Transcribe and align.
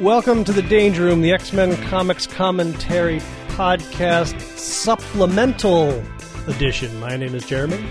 Welcome 0.00 0.44
to 0.44 0.52
the 0.52 0.62
Danger 0.62 1.04
Room, 1.04 1.22
the 1.22 1.32
X 1.32 1.52
Men 1.52 1.76
Comics 1.88 2.26
Commentary 2.26 3.18
Podcast 3.48 4.38
Supplemental 4.40 6.02
Edition. 6.46 6.98
My 7.00 7.16
name 7.16 7.34
is 7.34 7.44
Jeremy, 7.44 7.84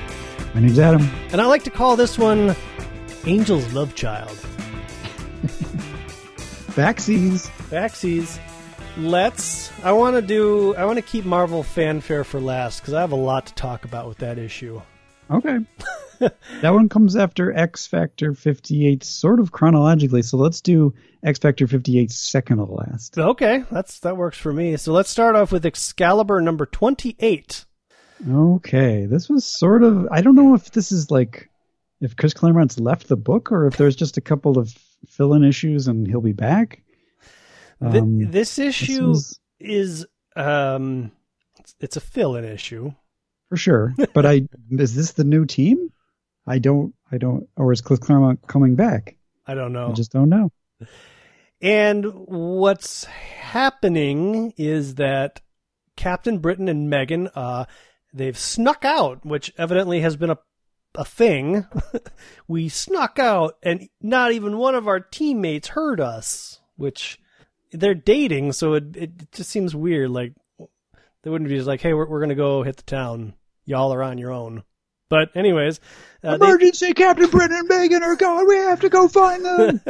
My 0.54 0.62
name's 0.62 0.80
Adam. 0.80 1.02
and 1.32 1.42
I 1.42 1.46
like 1.46 1.64
to 1.64 1.70
call 1.70 1.98
this 1.98 2.18
one 2.18 2.56
Angel's 3.26 3.74
Love 3.74 3.94
Child. 3.96 4.30
Backsies. 6.78 7.50
Backsies. 7.70 8.40
Let's. 8.98 9.72
I 9.84 9.92
want 9.92 10.16
to 10.16 10.22
do. 10.22 10.76
I 10.76 10.86
want 10.86 10.98
to 10.98 11.04
keep 11.04 11.26
Marvel 11.26 11.62
fanfare 11.62 12.24
for 12.24 12.40
last 12.40 12.80
because 12.80 12.94
I 12.94 13.02
have 13.02 13.12
a 13.12 13.16
lot 13.18 13.48
to 13.48 13.54
talk 13.56 13.84
about 13.84 14.08
with 14.08 14.20
that 14.20 14.38
issue. 14.38 14.82
Okay. 15.30 15.60
that 16.20 16.74
one 16.74 16.90
comes 16.90 17.16
after 17.16 17.54
X 17.56 17.86
Factor 17.88 18.34
58, 18.34 19.04
sort 19.04 19.40
of 19.40 19.52
chronologically. 19.52 20.22
So 20.24 20.38
let's 20.38 20.62
do 20.62 20.94
X 21.24 21.40
Factor 21.40 21.68
58 21.68 22.10
second 22.12 22.58
to 22.58 22.64
last. 22.66 23.18
Okay, 23.18 23.64
that's 23.72 24.00
that 24.00 24.18
works 24.18 24.38
for 24.38 24.52
me. 24.54 24.78
So 24.78 24.94
let's 24.94 25.10
start 25.10 25.36
off 25.36 25.52
with 25.52 25.66
Excalibur 25.66 26.42
number 26.42 26.66
twenty-eight. 26.66 27.66
Okay. 28.30 29.06
This 29.06 29.30
was 29.30 29.46
sort 29.46 29.84
of. 29.84 30.08
I 30.12 30.22
don't 30.22 30.36
know 30.36 30.56
if 30.56 30.72
this 30.72 30.92
is 30.92 31.12
like. 31.12 31.50
If 32.00 32.16
Chris 32.16 32.34
Claremont's 32.34 32.80
left 32.80 33.08
the 33.08 33.16
book 33.18 33.52
or 33.52 33.66
if 33.66 33.78
there's 33.78 33.96
just 33.96 34.18
a 34.18 34.22
couple 34.22 34.60
of 34.60 34.72
fill 35.08 35.34
in 35.34 35.44
issues 35.44 35.88
and 35.88 36.08
he'll 36.08 36.22
be 36.22 36.32
back. 36.32 36.84
Th- 37.82 38.02
Um, 38.04 38.30
this 38.32 38.60
issue 38.60 39.08
was- 39.08 39.40
is 39.60 40.06
um, 40.36 41.12
it's, 41.60 41.74
it's 41.80 41.98
a 41.98 42.00
fill-in 42.02 42.44
issue. 42.46 42.92
For 43.50 43.58
sure. 43.58 43.96
But 44.14 44.26
I. 44.26 44.48
Is 44.72 44.96
this 44.96 45.14
the 45.14 45.24
new 45.24 45.46
team? 45.46 45.92
I 46.46 46.60
don't. 46.60 46.94
I 47.12 47.18
don't. 47.18 47.48
Or 47.56 47.72
is 47.74 47.82
Cliff 47.82 48.00
Claremont 48.00 48.48
coming 48.48 48.76
back? 48.76 49.18
I 49.46 49.54
don't 49.54 49.74
know. 49.74 49.90
I 49.90 49.94
just 49.94 50.12
don't 50.12 50.30
know. 50.30 50.52
And 51.62 52.06
what's 52.06 53.06
happening 53.06 54.54
is 54.58 54.96
that 54.96 55.42
Captain 55.96 56.40
Britain 56.40 56.68
and 56.68 56.90
Megan, 56.90 57.30
uh, 57.34 57.66
they've 58.14 58.38
snuck 58.38 58.86
out, 58.86 59.26
which 59.26 59.54
evidently 59.58 60.02
has 60.02 60.16
been 60.16 60.30
a 60.30 60.38
a 60.98 61.06
thing. 61.06 61.66
we 62.48 62.70
snuck 62.70 63.20
out, 63.20 63.58
and 63.64 63.88
not 64.02 64.32
even 64.32 64.58
one 64.58 64.76
of 64.76 64.88
our 64.88 65.00
teammates 65.00 65.70
heard 65.70 66.02
us. 66.02 66.60
Which 66.76 67.20
they're 67.72 67.96
dating, 67.96 68.54
so 68.54 68.74
it 68.74 68.96
it 68.96 69.32
just 69.32 69.50
seems 69.50 69.76
weird. 69.76 70.10
Like 70.10 70.34
they 71.28 71.32
wouldn't 71.32 71.50
be 71.50 71.58
just 71.58 71.68
like, 71.68 71.82
"Hey, 71.82 71.94
we're 71.94 72.08
we're 72.08 72.22
gonna 72.22 72.36
go 72.36 72.64
hit 72.64 72.78
the 72.78 72.84
town. 72.84 73.34
Y'all 73.66 73.94
are 73.94 74.02
on 74.02 74.18
your 74.18 74.32
own." 74.32 74.64
But 75.10 75.36
anyways, 75.36 75.82
uh, 76.24 76.38
they- 76.38 76.46
Emergency! 76.46 76.94
Captain 76.94 77.30
Britain 77.30 77.58
and 77.58 77.68
Megan 77.68 78.02
are 78.02 78.16
gone. 78.16 78.48
We 78.48 78.56
have 78.56 78.80
to 78.80 78.88
go 78.88 79.10
find 79.10 79.44
them. 79.44 79.82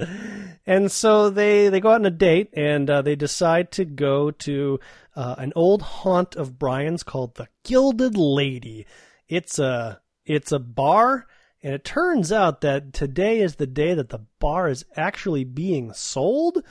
and 0.66 0.90
so 0.90 1.30
they 1.30 1.68
they 1.68 1.78
go 1.78 1.90
out 1.90 2.00
on 2.00 2.06
a 2.06 2.10
date 2.10 2.50
and 2.54 2.90
uh, 2.90 3.00
they 3.00 3.14
decide 3.14 3.70
to 3.72 3.84
go 3.84 4.32
to 4.32 4.80
uh, 5.14 5.36
an 5.38 5.52
old 5.54 5.82
haunt 5.82 6.34
of 6.34 6.58
Brian's 6.58 7.04
called 7.04 7.36
the 7.36 7.46
Gilded 7.62 8.16
Lady. 8.16 8.84
It's 9.28 9.60
a 9.60 10.00
it's 10.26 10.50
a 10.50 10.58
bar, 10.58 11.28
and 11.62 11.74
it 11.74 11.84
turns 11.84 12.32
out 12.32 12.60
that 12.62 12.92
today 12.92 13.38
is 13.38 13.54
the 13.54 13.68
day 13.68 13.94
that 13.94 14.08
the 14.08 14.26
bar 14.40 14.68
is 14.68 14.84
actually 14.96 15.44
being 15.44 15.92
sold. 15.92 16.64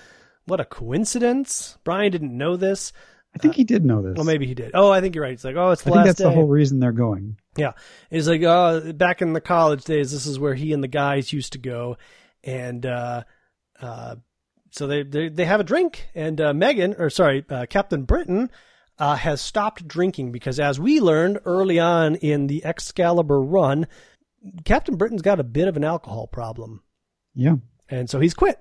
What 0.43 0.59
a 0.59 0.65
coincidence! 0.65 1.77
Brian 1.85 2.11
didn't 2.11 2.37
know 2.37 2.57
this. 2.57 2.91
I 3.33 3.37
think 3.37 3.55
he 3.55 3.63
did 3.63 3.85
know 3.85 4.01
this. 4.01 4.15
Well, 4.15 4.25
maybe 4.25 4.45
he 4.45 4.53
did. 4.53 4.71
Oh, 4.73 4.91
I 4.91 4.99
think 5.01 5.15
you're 5.15 5.23
right. 5.23 5.33
It's 5.33 5.43
like, 5.45 5.55
oh, 5.55 5.71
it's 5.71 5.83
the 5.83 5.91
I 5.91 5.93
think 5.93 6.05
that's 6.05 6.17
day. 6.17 6.25
the 6.25 6.31
whole 6.31 6.47
reason 6.47 6.79
they're 6.79 6.91
going. 6.91 7.37
Yeah. 7.55 7.71
He's 8.09 8.27
like, 8.27 8.43
oh, 8.43 8.91
back 8.93 9.21
in 9.21 9.31
the 9.33 9.39
college 9.41 9.83
days, 9.85 10.11
this 10.11 10.25
is 10.25 10.37
where 10.37 10.53
he 10.53 10.73
and 10.73 10.83
the 10.83 10.87
guys 10.89 11.31
used 11.31 11.53
to 11.53 11.57
go. 11.59 11.97
And, 12.43 12.85
uh, 12.85 13.23
uh, 13.81 14.15
so 14.71 14.87
they, 14.87 15.03
they, 15.03 15.29
they 15.29 15.45
have 15.45 15.59
a 15.59 15.63
drink 15.63 16.07
and, 16.13 16.39
uh, 16.41 16.53
Megan, 16.53 16.95
or 16.97 17.09
sorry, 17.09 17.45
uh, 17.49 17.65
Captain 17.69 18.03
Britain, 18.03 18.49
uh, 18.99 19.15
has 19.15 19.39
stopped 19.41 19.87
drinking 19.87 20.31
because 20.33 20.59
as 20.59 20.79
we 20.79 20.99
learned 20.99 21.39
early 21.45 21.79
on 21.79 22.15
in 22.15 22.47
the 22.47 22.63
Excalibur 22.65 23.41
run, 23.41 23.87
Captain 24.65 24.95
Britain's 24.95 25.21
got 25.21 25.39
a 25.39 25.43
bit 25.43 25.67
of 25.67 25.77
an 25.77 25.83
alcohol 25.83 26.27
problem. 26.27 26.83
Yeah, 27.33 27.55
And 27.89 28.09
so 28.09 28.19
he's 28.19 28.33
quit. 28.33 28.59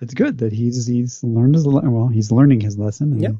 it's 0.00 0.14
good 0.14 0.38
that 0.38 0.52
he's 0.52 0.86
he's 0.86 1.22
learned 1.22 1.54
his 1.56 1.66
le- 1.66 1.88
well. 1.90 2.08
He's 2.08 2.32
learning 2.32 2.60
his 2.60 2.78
lesson. 2.78 3.12
And 3.12 3.20
Yep. 3.22 3.32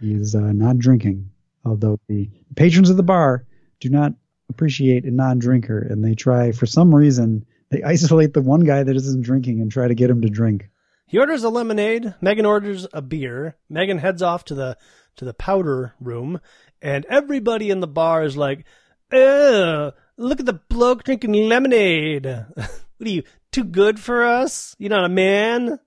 He's 0.00 0.34
uh, 0.34 0.52
not 0.52 0.78
drinking, 0.78 1.30
although 1.64 1.98
the 2.08 2.30
patrons 2.56 2.90
of 2.90 2.96
the 2.96 3.02
bar 3.02 3.44
do 3.80 3.88
not 3.88 4.12
appreciate 4.48 5.04
a 5.04 5.10
non-drinker, 5.10 5.78
and 5.78 6.04
they 6.04 6.14
try 6.14 6.52
for 6.52 6.66
some 6.66 6.94
reason 6.94 7.44
they 7.70 7.82
isolate 7.82 8.32
the 8.32 8.40
one 8.40 8.60
guy 8.60 8.82
that 8.82 8.96
isn't 8.96 9.22
drinking 9.22 9.60
and 9.60 9.70
try 9.70 9.88
to 9.88 9.94
get 9.94 10.10
him 10.10 10.22
to 10.22 10.28
drink. 10.28 10.68
He 11.06 11.18
orders 11.18 11.42
a 11.42 11.48
lemonade. 11.48 12.14
Megan 12.20 12.46
orders 12.46 12.86
a 12.92 13.02
beer. 13.02 13.56
Megan 13.68 13.98
heads 13.98 14.22
off 14.22 14.44
to 14.46 14.54
the 14.54 14.76
to 15.16 15.24
the 15.24 15.34
powder 15.34 15.94
room, 16.00 16.40
and 16.80 17.04
everybody 17.06 17.70
in 17.70 17.80
the 17.80 17.86
bar 17.86 18.22
is 18.22 18.36
like, 18.36 18.64
"Ugh, 19.12 19.94
look 20.16 20.40
at 20.40 20.46
the 20.46 20.60
bloke 20.68 21.04
drinking 21.04 21.32
lemonade. 21.32 22.26
what 22.54 22.70
are 23.00 23.08
you 23.08 23.22
too 23.52 23.64
good 23.64 23.98
for 23.98 24.24
us? 24.24 24.76
You're 24.78 24.90
not 24.90 25.04
a 25.04 25.08
man." 25.08 25.78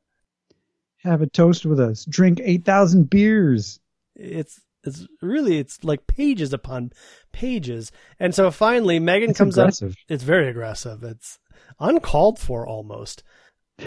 Have 1.03 1.21
a 1.21 1.27
toast 1.27 1.65
with 1.65 1.79
us. 1.79 2.05
Drink 2.05 2.39
eight 2.43 2.65
thousand 2.65 3.09
beers. 3.09 3.79
It's 4.21 4.59
it's 4.83 5.05
really 5.21 5.57
it's 5.57 5.83
like 5.83 6.07
pages 6.07 6.53
upon 6.53 6.91
pages, 7.31 7.91
and 8.19 8.33
so 8.33 8.49
finally 8.51 8.99
Megan 8.99 9.29
It's 9.31 9.37
comes 9.37 9.57
aggressive. 9.57 9.91
up. 9.91 9.97
It's 10.09 10.23
very 10.23 10.47
aggressive. 10.49 11.03
It's 11.03 11.37
uncalled 11.79 12.39
for 12.39 12.65
almost. 12.67 13.23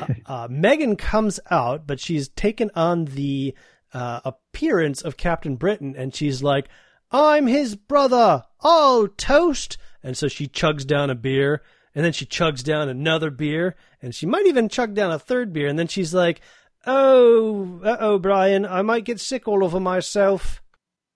uh, 0.00 0.06
uh, 0.26 0.48
Megan 0.50 0.96
comes 0.96 1.40
out, 1.50 1.86
but 1.86 2.00
she's 2.00 2.28
taken 2.28 2.70
on 2.74 3.06
the 3.06 3.54
uh, 3.92 4.20
appearance 4.24 5.02
of 5.02 5.16
Captain 5.16 5.56
Britain, 5.56 5.94
and 5.96 6.14
she's 6.14 6.42
like, 6.42 6.68
"I'm 7.10 7.46
his 7.46 7.76
brother. 7.76 8.44
Oh, 8.62 9.08
toast!" 9.16 9.78
And 10.02 10.16
so 10.16 10.28
she 10.28 10.46
chugs 10.48 10.86
down 10.86 11.10
a 11.10 11.14
beer, 11.14 11.62
and 11.94 12.04
then 12.04 12.12
she 12.12 12.26
chugs 12.26 12.62
down 12.62 12.88
another 12.88 13.30
beer, 13.30 13.74
and 14.02 14.14
she 14.14 14.26
might 14.26 14.46
even 14.46 14.68
chug 14.68 14.94
down 14.94 15.10
a 15.10 15.18
third 15.18 15.52
beer, 15.52 15.66
and 15.66 15.78
then 15.78 15.88
she's 15.88 16.12
like, 16.14 16.40
"Oh, 16.86 17.80
uh 17.82 17.96
oh, 18.00 18.18
Brian, 18.18 18.66
I 18.66 18.82
might 18.82 19.04
get 19.04 19.20
sick 19.20 19.48
all 19.48 19.64
over 19.64 19.80
myself." 19.80 20.62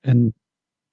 And 0.05 0.33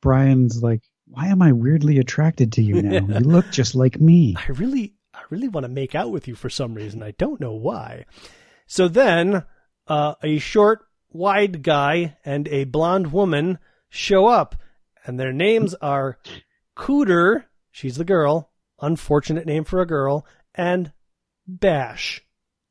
Brian's 0.01 0.61
like, 0.61 0.83
"Why 1.07 1.27
am 1.27 1.41
I 1.41 1.51
weirdly 1.51 1.99
attracted 1.99 2.53
to 2.53 2.61
you 2.61 2.81
now? 2.81 3.05
you 3.07 3.19
look 3.25 3.49
just 3.51 3.75
like 3.75 3.99
me." 3.99 4.35
I 4.37 4.51
really, 4.51 4.93
I 5.13 5.21
really 5.29 5.47
want 5.47 5.65
to 5.65 5.71
make 5.71 5.95
out 5.95 6.11
with 6.11 6.27
you 6.27 6.35
for 6.35 6.49
some 6.49 6.73
reason. 6.73 7.03
I 7.03 7.11
don't 7.11 7.39
know 7.39 7.53
why. 7.53 8.05
So 8.67 8.87
then, 8.87 9.43
uh, 9.87 10.15
a 10.23 10.39
short, 10.39 10.85
wide 11.11 11.63
guy 11.63 12.17
and 12.25 12.47
a 12.47 12.65
blonde 12.65 13.11
woman 13.11 13.59
show 13.89 14.27
up, 14.27 14.55
and 15.05 15.19
their 15.19 15.33
names 15.33 15.73
are 15.75 16.17
Cooter. 16.75 17.45
She's 17.71 17.95
the 17.97 18.05
girl. 18.05 18.51
Unfortunate 18.81 19.45
name 19.45 19.63
for 19.63 19.81
a 19.81 19.87
girl. 19.87 20.25
And 20.53 20.91
Bash. 21.47 22.21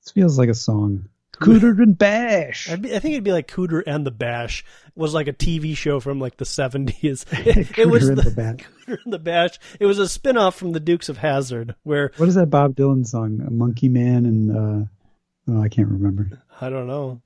This 0.02 0.12
feels 0.12 0.38
like 0.38 0.48
a 0.48 0.54
song. 0.54 1.08
Cooter 1.40 1.78
and 1.82 1.96
Bash. 1.96 2.70
I'd 2.70 2.82
be, 2.82 2.94
I 2.94 2.98
think 2.98 3.12
it'd 3.14 3.24
be 3.24 3.32
like 3.32 3.48
Cooter 3.48 3.82
and 3.86 4.06
the 4.06 4.10
Bash 4.10 4.64
was 4.94 5.14
like 5.14 5.28
a 5.28 5.32
TV 5.32 5.76
show 5.76 6.00
from 6.00 6.20
like 6.20 6.36
the 6.36 6.44
seventies. 6.44 7.24
It, 7.32 7.78
it 7.78 7.88
was 7.88 8.04
Cooter 8.04 8.08
and 8.10 8.18
the, 8.18 8.22
the 8.22 8.30
Bash. 8.30 8.58
Cooter 8.86 8.98
and 9.04 9.12
the 9.12 9.18
Bash. 9.18 9.58
It 9.80 9.86
was 9.86 9.98
a 9.98 10.08
spin 10.08 10.36
off 10.36 10.56
from 10.56 10.72
the 10.72 10.80
Dukes 10.80 11.08
of 11.08 11.18
Hazzard, 11.18 11.74
where 11.82 12.12
What 12.16 12.28
is 12.28 12.34
that 12.36 12.50
Bob 12.50 12.74
Dylan 12.76 13.06
song? 13.06 13.40
A 13.46 13.50
Monkey 13.50 13.88
Man 13.88 14.26
and 14.26 14.50
uh 14.56 14.86
oh, 15.52 15.62
I 15.62 15.68
can't 15.68 15.88
remember. 15.88 16.42
I 16.60 16.70
don't 16.70 16.86
know. 16.86 17.20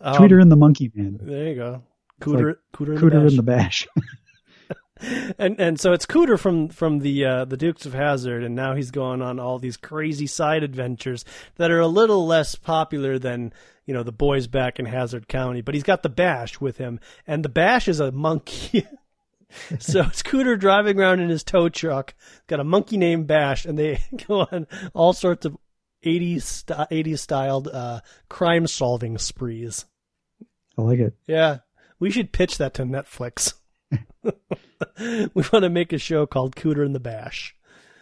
Um, 0.00 0.16
Tweeter 0.16 0.40
and 0.42 0.50
the 0.52 0.56
Monkey 0.56 0.90
Man. 0.94 1.18
There 1.22 1.48
you 1.48 1.54
go. 1.54 1.82
Cooter, 2.20 2.46
like 2.48 2.56
Cooter, 2.74 2.90
and 2.90 2.98
Cooter 2.98 3.10
the 3.10 3.10
Bash. 3.20 3.28
and 3.30 3.38
the 3.38 3.42
Bash. 3.42 3.86
And 5.38 5.60
and 5.60 5.78
so 5.78 5.92
it's 5.92 6.06
Cooter 6.06 6.38
from 6.38 6.68
from 6.68 7.00
the 7.00 7.24
uh, 7.24 7.44
the 7.44 7.58
Dukes 7.58 7.84
of 7.84 7.92
Hazzard, 7.92 8.42
and 8.42 8.54
now 8.54 8.74
he's 8.74 8.90
going 8.90 9.20
on 9.20 9.38
all 9.38 9.58
these 9.58 9.76
crazy 9.76 10.26
side 10.26 10.62
adventures 10.62 11.24
that 11.56 11.70
are 11.70 11.80
a 11.80 11.86
little 11.86 12.26
less 12.26 12.54
popular 12.54 13.18
than 13.18 13.52
you 13.84 13.92
know 13.92 14.02
the 14.02 14.12
boys 14.12 14.46
back 14.46 14.78
in 14.78 14.86
Hazzard 14.86 15.28
County. 15.28 15.60
But 15.60 15.74
he's 15.74 15.82
got 15.82 16.02
the 16.02 16.08
Bash 16.08 16.60
with 16.60 16.78
him, 16.78 16.98
and 17.26 17.44
the 17.44 17.50
Bash 17.50 17.88
is 17.88 18.00
a 18.00 18.10
monkey. 18.10 18.86
so 19.78 20.00
it's 20.00 20.22
Cooter 20.22 20.58
driving 20.58 20.98
around 20.98 21.20
in 21.20 21.28
his 21.28 21.44
tow 21.44 21.68
truck, 21.68 22.14
got 22.46 22.60
a 22.60 22.64
monkey 22.64 22.96
named 22.96 23.26
Bash, 23.26 23.66
and 23.66 23.78
they 23.78 24.00
go 24.26 24.46
on 24.50 24.66
all 24.94 25.12
sorts 25.12 25.44
of 25.44 25.56
80s, 26.04 26.64
80s 26.64 27.18
styled 27.18 27.68
uh, 27.68 28.00
crime 28.28 28.66
solving 28.66 29.18
sprees. 29.18 29.84
I 30.78 30.82
like 30.82 31.00
it. 31.00 31.14
Yeah, 31.26 31.58
we 31.98 32.10
should 32.10 32.32
pitch 32.32 32.58
that 32.58 32.74
to 32.74 32.84
Netflix. 32.84 33.54
we 34.98 35.44
want 35.52 35.62
to 35.62 35.70
make 35.70 35.92
a 35.92 35.98
show 35.98 36.26
called 36.26 36.56
Cooter 36.56 36.84
and 36.84 36.94
the 36.94 37.00
Bash. 37.00 37.54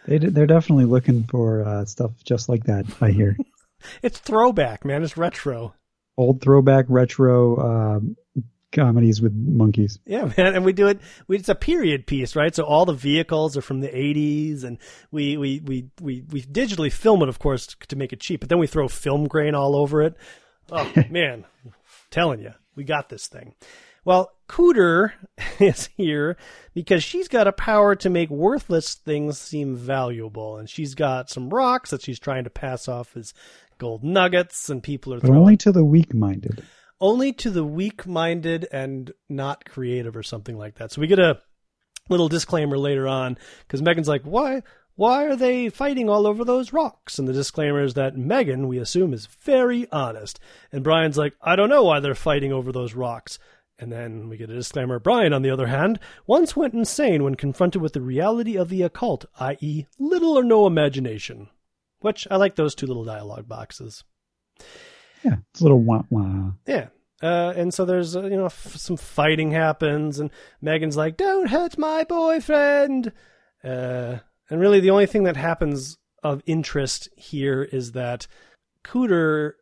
They 0.07 0.17
they're 0.19 0.45
definitely 0.47 0.85
looking 0.85 1.23
for 1.23 1.63
uh, 1.63 1.85
stuff 1.85 2.11
just 2.23 2.49
like 2.49 2.65
that. 2.65 2.85
I 3.01 3.11
hear 3.11 3.35
It's 4.01 4.17
throwback, 4.19 4.83
man. 4.85 5.03
It's 5.03 5.17
retro. 5.17 5.73
old 6.17 6.41
throwback 6.41 6.85
retro 6.89 7.59
um, 7.59 8.15
comedies 8.71 9.21
with 9.21 9.33
monkeys. 9.33 9.99
Yeah, 10.05 10.25
man, 10.37 10.55
and 10.55 10.65
we 10.65 10.73
do 10.73 10.87
it. 10.87 10.99
We, 11.27 11.37
it's 11.37 11.49
a 11.49 11.55
period 11.55 12.07
piece, 12.07 12.35
right? 12.35 12.53
So 12.53 12.63
all 12.63 12.85
the 12.85 12.93
vehicles 12.93 13.55
are 13.57 13.61
from 13.61 13.81
the 13.81 13.89
'80s, 13.89 14.63
and 14.63 14.77
we 15.11 15.37
we 15.37 15.59
we 15.59 15.89
we 16.01 16.23
we 16.29 16.41
digitally 16.41 16.91
film 16.91 17.21
it, 17.21 17.29
of 17.29 17.39
course, 17.39 17.75
to 17.87 17.95
make 17.95 18.13
it 18.13 18.19
cheap. 18.19 18.39
But 18.41 18.49
then 18.49 18.59
we 18.59 18.67
throw 18.67 18.87
film 18.87 19.27
grain 19.27 19.55
all 19.55 19.75
over 19.75 20.01
it. 20.01 20.15
Oh 20.71 20.91
man, 21.09 21.45
telling 22.09 22.41
you, 22.41 22.53
we 22.75 22.83
got 22.83 23.09
this 23.09 23.27
thing. 23.27 23.53
Well, 24.05 24.31
Cooter 24.47 25.13
is 25.59 25.89
here 25.97 26.37
because 26.73 27.03
she's 27.03 27.27
got 27.27 27.47
a 27.47 27.51
power 27.51 27.95
to 27.95 28.09
make 28.09 28.29
worthless 28.29 28.93
things 28.93 29.37
seem 29.39 29.75
valuable, 29.75 30.57
and 30.57 30.69
she's 30.69 30.93
got 30.95 31.29
some 31.29 31.49
rocks 31.49 31.89
that 31.89 32.03
she's 32.03 32.19
trying 32.19 32.43
to 32.45 32.49
pass 32.49 32.87
off 32.87 33.17
as 33.17 33.33
gold 33.77 34.03
nuggets, 34.03 34.69
and 34.69 34.81
people 34.83 35.13
are 35.13 35.19
But 35.19 35.27
throwing 35.27 35.41
only 35.41 35.57
to 35.57 35.71
the 35.71 35.83
weak-minded. 35.83 36.63
only 37.01 37.33
to 37.33 37.49
the 37.49 37.65
weak-minded 37.65 38.67
and 38.71 39.11
not 39.27 39.65
creative 39.65 40.15
or 40.15 40.23
something 40.23 40.57
like 40.57 40.75
that. 40.75 40.91
So 40.91 41.01
we 41.01 41.07
get 41.07 41.19
a 41.19 41.39
little 42.07 42.29
disclaimer 42.29 42.77
later 42.77 43.07
on 43.07 43.37
because 43.61 43.81
Megan's 43.81 44.07
like, 44.07 44.21
"Why? 44.23 44.61
Why 44.95 45.25
are 45.25 45.35
they 45.35 45.67
fighting 45.69 46.07
all 46.09 46.25
over 46.27 46.45
those 46.45 46.71
rocks?" 46.71 47.17
And 47.19 47.27
the 47.27 47.33
disclaimer 47.33 47.81
is 47.83 47.95
that 47.95 48.15
Megan, 48.15 48.67
we 48.67 48.77
assume, 48.77 49.13
is 49.13 49.25
very 49.25 49.87
honest, 49.91 50.39
and 50.71 50.83
Brian's 50.83 51.17
like, 51.17 51.33
"I 51.41 51.55
don't 51.57 51.69
know 51.69 51.83
why 51.83 51.99
they're 51.99 52.15
fighting 52.15 52.53
over 52.53 52.71
those 52.71 52.93
rocks." 52.93 53.39
And 53.77 53.91
then 53.91 54.29
we 54.29 54.37
get 54.37 54.49
a 54.49 54.55
disclaimer. 54.55 54.99
Brian, 54.99 55.33
on 55.33 55.41
the 55.41 55.49
other 55.49 55.67
hand, 55.67 55.99
once 56.25 56.55
went 56.55 56.73
insane 56.73 57.23
when 57.23 57.35
confronted 57.35 57.81
with 57.81 57.93
the 57.93 58.01
reality 58.01 58.55
of 58.55 58.69
the 58.69 58.83
occult, 58.83 59.25
i.e., 59.39 59.85
little 59.99 60.37
or 60.37 60.43
no 60.43 60.65
imagination. 60.65 61.49
Which 61.99 62.27
I 62.31 62.37
like 62.37 62.55
those 62.55 62.75
two 62.75 62.87
little 62.87 63.03
dialogue 63.03 63.47
boxes. 63.47 64.03
Yeah, 65.23 65.37
it's 65.51 65.59
a 65.59 65.63
little 65.63 65.81
wah 65.81 66.03
wah. 66.09 66.51
Yeah. 66.65 66.87
Uh, 67.21 67.53
and 67.55 67.73
so 67.73 67.85
there's, 67.85 68.15
uh, 68.15 68.23
you 68.23 68.37
know, 68.37 68.45
f- 68.45 68.75
some 68.75 68.97
fighting 68.97 69.51
happens, 69.51 70.19
and 70.19 70.29
Megan's 70.61 70.97
like, 70.97 71.17
don't 71.17 71.49
hurt 71.49 71.77
my 71.77 72.03
boyfriend. 72.03 73.11
Uh, 73.63 74.17
and 74.49 74.59
really, 74.61 74.79
the 74.79 74.91
only 74.91 75.05
thing 75.07 75.23
that 75.23 75.37
happens 75.37 75.97
of 76.23 76.43
interest 76.45 77.09
here 77.17 77.63
is 77.63 77.93
that 77.93 78.27
Cooter, 78.83 79.53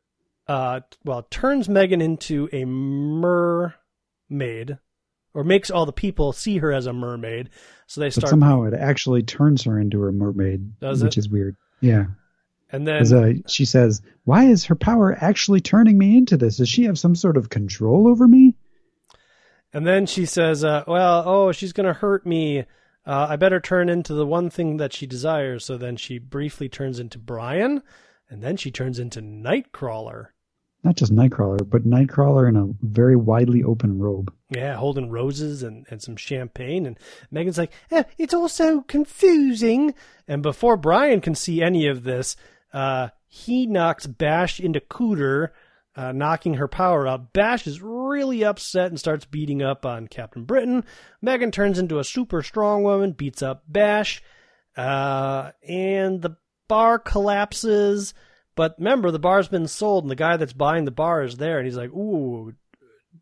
uh, 0.47 0.81
well, 1.05 1.23
turns 1.29 1.69
Megan 1.69 2.01
into 2.01 2.49
a 2.51 2.65
mermaid, 4.29 4.77
or 5.33 5.43
makes 5.43 5.69
all 5.71 5.85
the 5.85 5.91
people 5.91 6.31
see 6.31 6.57
her 6.57 6.71
as 6.71 6.85
a 6.85 6.93
mermaid. 6.93 7.49
So 7.87 8.01
they 8.01 8.09
start 8.09 8.23
But 8.23 8.29
somehow 8.29 8.63
it 8.63 8.73
actually 8.73 9.23
turns 9.23 9.63
her 9.63 9.79
into 9.79 10.05
a 10.05 10.11
mermaid, 10.11 10.73
which 10.79 11.03
it? 11.03 11.17
is 11.17 11.29
weird. 11.29 11.55
Yeah, 11.81 12.05
and 12.71 12.87
then 12.87 13.13
uh, 13.13 13.33
she 13.47 13.65
says, 13.65 14.01
"Why 14.23 14.45
is 14.45 14.65
her 14.65 14.75
power 14.75 15.15
actually 15.19 15.61
turning 15.61 15.97
me 15.97 16.17
into 16.17 16.37
this? 16.37 16.57
Does 16.57 16.69
she 16.69 16.85
have 16.85 16.97
some 16.97 17.15
sort 17.15 17.37
of 17.37 17.49
control 17.49 18.07
over 18.07 18.27
me?" 18.27 18.55
And 19.73 19.85
then 19.85 20.05
she 20.05 20.25
says, 20.25 20.63
uh, 20.63 20.83
"Well, 20.87 21.23
oh, 21.25 21.51
she's 21.51 21.73
going 21.73 21.87
to 21.87 21.93
hurt 21.93 22.25
me. 22.25 22.65
Uh, 23.05 23.27
I 23.29 23.35
better 23.35 23.59
turn 23.59 23.89
into 23.89 24.13
the 24.13 24.25
one 24.25 24.49
thing 24.49 24.77
that 24.77 24.93
she 24.93 25.05
desires." 25.05 25.65
So 25.65 25.77
then 25.77 25.97
she 25.97 26.17
briefly 26.17 26.69
turns 26.69 26.99
into 26.99 27.19
Brian, 27.19 27.83
and 28.29 28.41
then 28.41 28.57
she 28.57 28.71
turns 28.71 28.97
into 28.97 29.21
Nightcrawler. 29.21 30.27
Not 30.83 30.95
just 30.95 31.15
Nightcrawler, 31.15 31.69
but 31.69 31.85
Nightcrawler 31.85 32.47
in 32.49 32.57
a 32.57 32.73
very 32.81 33.15
widely 33.15 33.63
open 33.63 33.99
robe. 33.99 34.33
Yeah, 34.49 34.75
holding 34.75 35.09
roses 35.09 35.63
and, 35.63 35.85
and 35.89 36.01
some 36.01 36.17
champagne. 36.17 36.85
And 36.85 36.99
Megan's 37.31 37.57
like, 37.57 37.71
eh, 37.89 38.03
"It's 38.17 38.33
all 38.33 38.49
so 38.49 38.81
confusing." 38.81 39.93
And 40.27 40.43
before 40.43 40.75
Brian 40.75 41.21
can 41.21 41.35
see 41.35 41.61
any 41.61 41.87
of 41.87 42.03
this, 42.03 42.35
uh, 42.73 43.09
he 43.27 43.65
knocks 43.65 44.05
Bash 44.07 44.59
into 44.59 44.79
Cooter. 44.79 45.49
Uh, 45.95 46.11
knocking 46.11 46.55
her 46.55 46.67
power 46.67 47.07
up. 47.07 47.33
Bash 47.33 47.67
is 47.67 47.79
really 47.79 48.43
upset 48.43 48.87
and 48.87 48.99
starts 48.99 49.25
beating 49.25 49.61
up 49.61 49.85
on 49.85 50.07
Captain 50.07 50.43
Britain. 50.43 50.85
Megan 51.21 51.51
turns 51.51 51.77
into 51.77 51.99
a 51.99 52.03
super 52.03 52.41
strong 52.41 52.81
woman, 52.81 53.11
beats 53.11 53.43
up 53.43 53.61
Bash, 53.67 54.23
uh, 54.75 55.51
and 55.61 56.19
the 56.23 56.35
bar 56.67 56.97
collapses. 56.97 58.15
But 58.55 58.75
remember, 58.77 59.11
the 59.11 59.19
bar's 59.19 59.47
been 59.47 59.67
sold, 59.67 60.03
and 60.03 60.11
the 60.11 60.15
guy 60.15 60.37
that's 60.37 60.53
buying 60.53 60.85
the 60.85 60.91
bar 60.91 61.23
is 61.23 61.37
there, 61.37 61.57
and 61.57 61.65
he's 61.65 61.77
like, 61.77 61.91
"Ooh, 61.91 62.53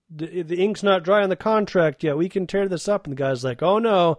the, 0.09 0.43
the 0.43 0.63
ink's 0.63 0.83
not 0.83 1.03
dry 1.03 1.23
on 1.23 1.29
the 1.29 1.35
contract 1.35 2.03
yet. 2.03 2.17
We 2.17 2.29
can 2.29 2.47
tear 2.47 2.67
this 2.67 2.87
up." 2.87 3.05
And 3.05 3.11
the 3.13 3.21
guy's 3.21 3.43
like, 3.43 3.61
"Oh 3.63 3.79
no, 3.79 4.17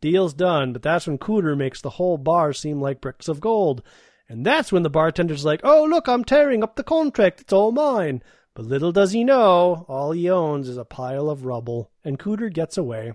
deal's 0.00 0.34
done." 0.34 0.72
But 0.72 0.82
that's 0.82 1.06
when 1.06 1.18
Cooter 1.18 1.56
makes 1.56 1.80
the 1.80 1.90
whole 1.90 2.18
bar 2.18 2.52
seem 2.52 2.80
like 2.80 3.00
bricks 3.00 3.28
of 3.28 3.40
gold. 3.40 3.82
And 4.30 4.46
that's 4.46 4.70
when 4.70 4.84
the 4.84 4.90
bartender's 4.90 5.44
like, 5.44 5.60
oh, 5.64 5.84
look, 5.84 6.06
I'm 6.06 6.22
tearing 6.22 6.62
up 6.62 6.76
the 6.76 6.84
contract. 6.84 7.40
It's 7.40 7.52
all 7.52 7.72
mine. 7.72 8.22
But 8.54 8.64
little 8.64 8.92
does 8.92 9.10
he 9.10 9.24
know, 9.24 9.84
all 9.88 10.12
he 10.12 10.30
owns 10.30 10.68
is 10.68 10.76
a 10.76 10.84
pile 10.84 11.28
of 11.28 11.44
rubble. 11.44 11.90
And 12.04 12.16
Cooter 12.16 12.52
gets 12.52 12.78
away. 12.78 13.12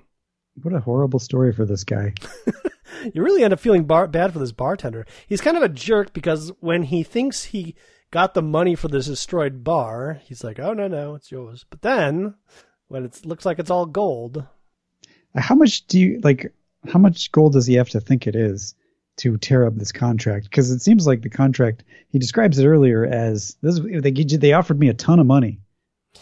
What 0.62 0.74
a 0.74 0.82
horrible 0.82 1.20
story 1.20 1.54
for 1.54 1.66
this 1.66 1.86
guy. 1.86 2.14
You 3.14 3.24
really 3.24 3.44
end 3.44 3.54
up 3.54 3.60
feeling 3.60 3.86
bar- 3.86 4.08
bad 4.08 4.34
for 4.34 4.40
this 4.40 4.52
bartender. 4.52 5.06
He's 5.28 5.42
kind 5.42 5.58
of 5.58 5.64
a 5.64 5.70
jerk 5.70 6.14
because 6.14 6.52
when 6.60 6.84
he 6.84 7.04
thinks 7.04 7.46
he 7.46 7.76
got 8.12 8.34
the 8.34 8.42
money 8.42 8.76
for 8.76 8.88
this 8.88 9.08
destroyed 9.08 9.64
bar, 9.64 10.22
he's 10.24 10.44
like, 10.44 10.60
oh, 10.60 10.74
no, 10.74 10.88
no, 10.88 11.16
it's 11.16 11.32
yours. 11.32 11.66
But 11.70 11.82
then, 11.82 12.36
when 12.88 13.04
it 13.06 13.26
looks 13.26 13.46
like 13.46 13.60
it's 13.60 13.70
all 13.72 13.86
gold, 13.86 14.46
How 15.36 15.56
much 15.56 15.86
do 15.88 16.00
you 16.00 16.20
like? 16.24 16.54
How 16.88 17.00
much 17.00 17.32
gold 17.32 17.54
does 17.54 17.66
he 17.66 17.74
have 17.76 17.90
to 17.90 18.00
think 18.00 18.28
it 18.28 18.36
is 18.36 18.76
to 19.18 19.38
tear 19.38 19.66
up 19.66 19.76
this 19.76 19.92
contract? 19.92 20.46
Because 20.46 20.72
it 20.72 20.82
seems 20.82 21.08
like 21.08 21.22
the 21.22 21.30
contract 21.30 21.84
he 22.10 22.20
describes 22.20 22.60
it 22.60 22.68
earlier 22.68 23.06
as 23.06 23.58
this. 23.62 23.80
They 23.80 24.12
they 24.12 24.54
offered 24.54 24.80
me 24.80 24.90
a 24.90 24.94
ton 24.94 25.20
of 25.20 25.26
money, 25.26 25.60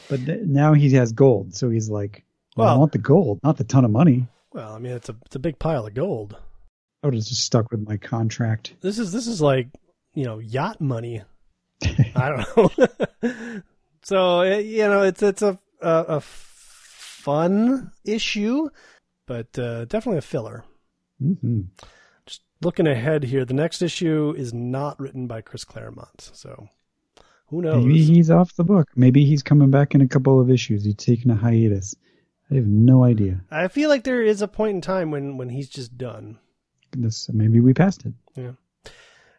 but 0.09 0.21
now 0.21 0.73
he 0.73 0.89
has 0.93 1.11
gold, 1.11 1.53
so 1.55 1.69
he's 1.69 1.89
like, 1.89 2.23
well, 2.55 2.69
I 2.73 2.77
want 2.77 2.91
the 2.93 2.97
gold, 2.97 3.39
not 3.43 3.57
the 3.57 3.63
ton 3.65 3.83
of 3.85 3.91
money. 3.91 4.27
well, 4.53 4.73
I 4.73 4.79
mean, 4.79 4.93
it's 4.93 5.09
a, 5.09 5.15
it's 5.25 5.35
a 5.35 5.39
big 5.39 5.59
pile 5.59 5.85
of 5.85 5.93
gold. 5.93 6.37
I 7.03 7.07
would 7.07 7.15
have 7.15 7.25
just 7.25 7.43
stuck 7.43 7.69
with 7.71 7.85
my 7.87 7.97
contract. 7.97 8.75
This 8.81 8.97
is 8.97 9.11
this 9.11 9.27
is 9.27 9.41
like 9.41 9.67
you 10.13 10.23
know 10.23 10.39
yacht 10.39 10.79
money. 10.79 11.21
I 12.15 12.29
don't 12.29 12.77
know. 12.79 13.61
so 14.03 14.39
uh, 14.39 14.57
you 14.57 14.87
know 14.87 15.03
it's 15.03 15.21
it's 15.21 15.41
a 15.41 15.59
a, 15.81 16.05
a 16.07 16.21
fun 16.21 17.91
issue, 18.05 18.69
but 19.27 19.57
uh, 19.59 19.85
definitely 19.85 20.19
a 20.19 20.21
filler. 20.21 20.63
hmm 21.19 21.61
Just 22.25 22.41
looking 22.61 22.87
ahead 22.87 23.25
here, 23.25 23.43
the 23.43 23.53
next 23.53 23.81
issue 23.81 24.33
is 24.37 24.53
not 24.53 24.99
written 24.99 25.27
by 25.27 25.41
Chris 25.41 25.65
Claremont, 25.65 26.31
so 26.33 26.69
who 27.47 27.61
knows? 27.61 27.85
Maybe 27.85 28.03
he's 28.03 28.31
off 28.31 28.55
the 28.55 28.63
book. 28.63 28.87
Maybe 28.95 29.25
he's 29.25 29.43
coming 29.43 29.69
back 29.71 29.93
in 29.93 30.01
a 30.01 30.07
couple 30.07 30.39
of 30.39 30.49
issues. 30.49 30.85
He's 30.85 30.95
taking 30.95 31.31
a 31.31 31.35
hiatus. 31.35 31.95
I 32.49 32.55
have 32.55 32.67
no 32.67 33.03
idea. 33.03 33.41
I 33.51 33.67
feel 33.67 33.89
like 33.89 34.03
there 34.03 34.21
is 34.21 34.41
a 34.41 34.47
point 34.47 34.75
in 34.75 34.81
time 34.81 35.11
when 35.11 35.37
when 35.37 35.49
he's 35.49 35.69
just 35.69 35.97
done. 35.97 36.39
This 36.93 37.29
maybe 37.31 37.59
we 37.59 37.73
passed 37.73 38.05
it. 38.05 38.13
Yeah. 38.35 38.51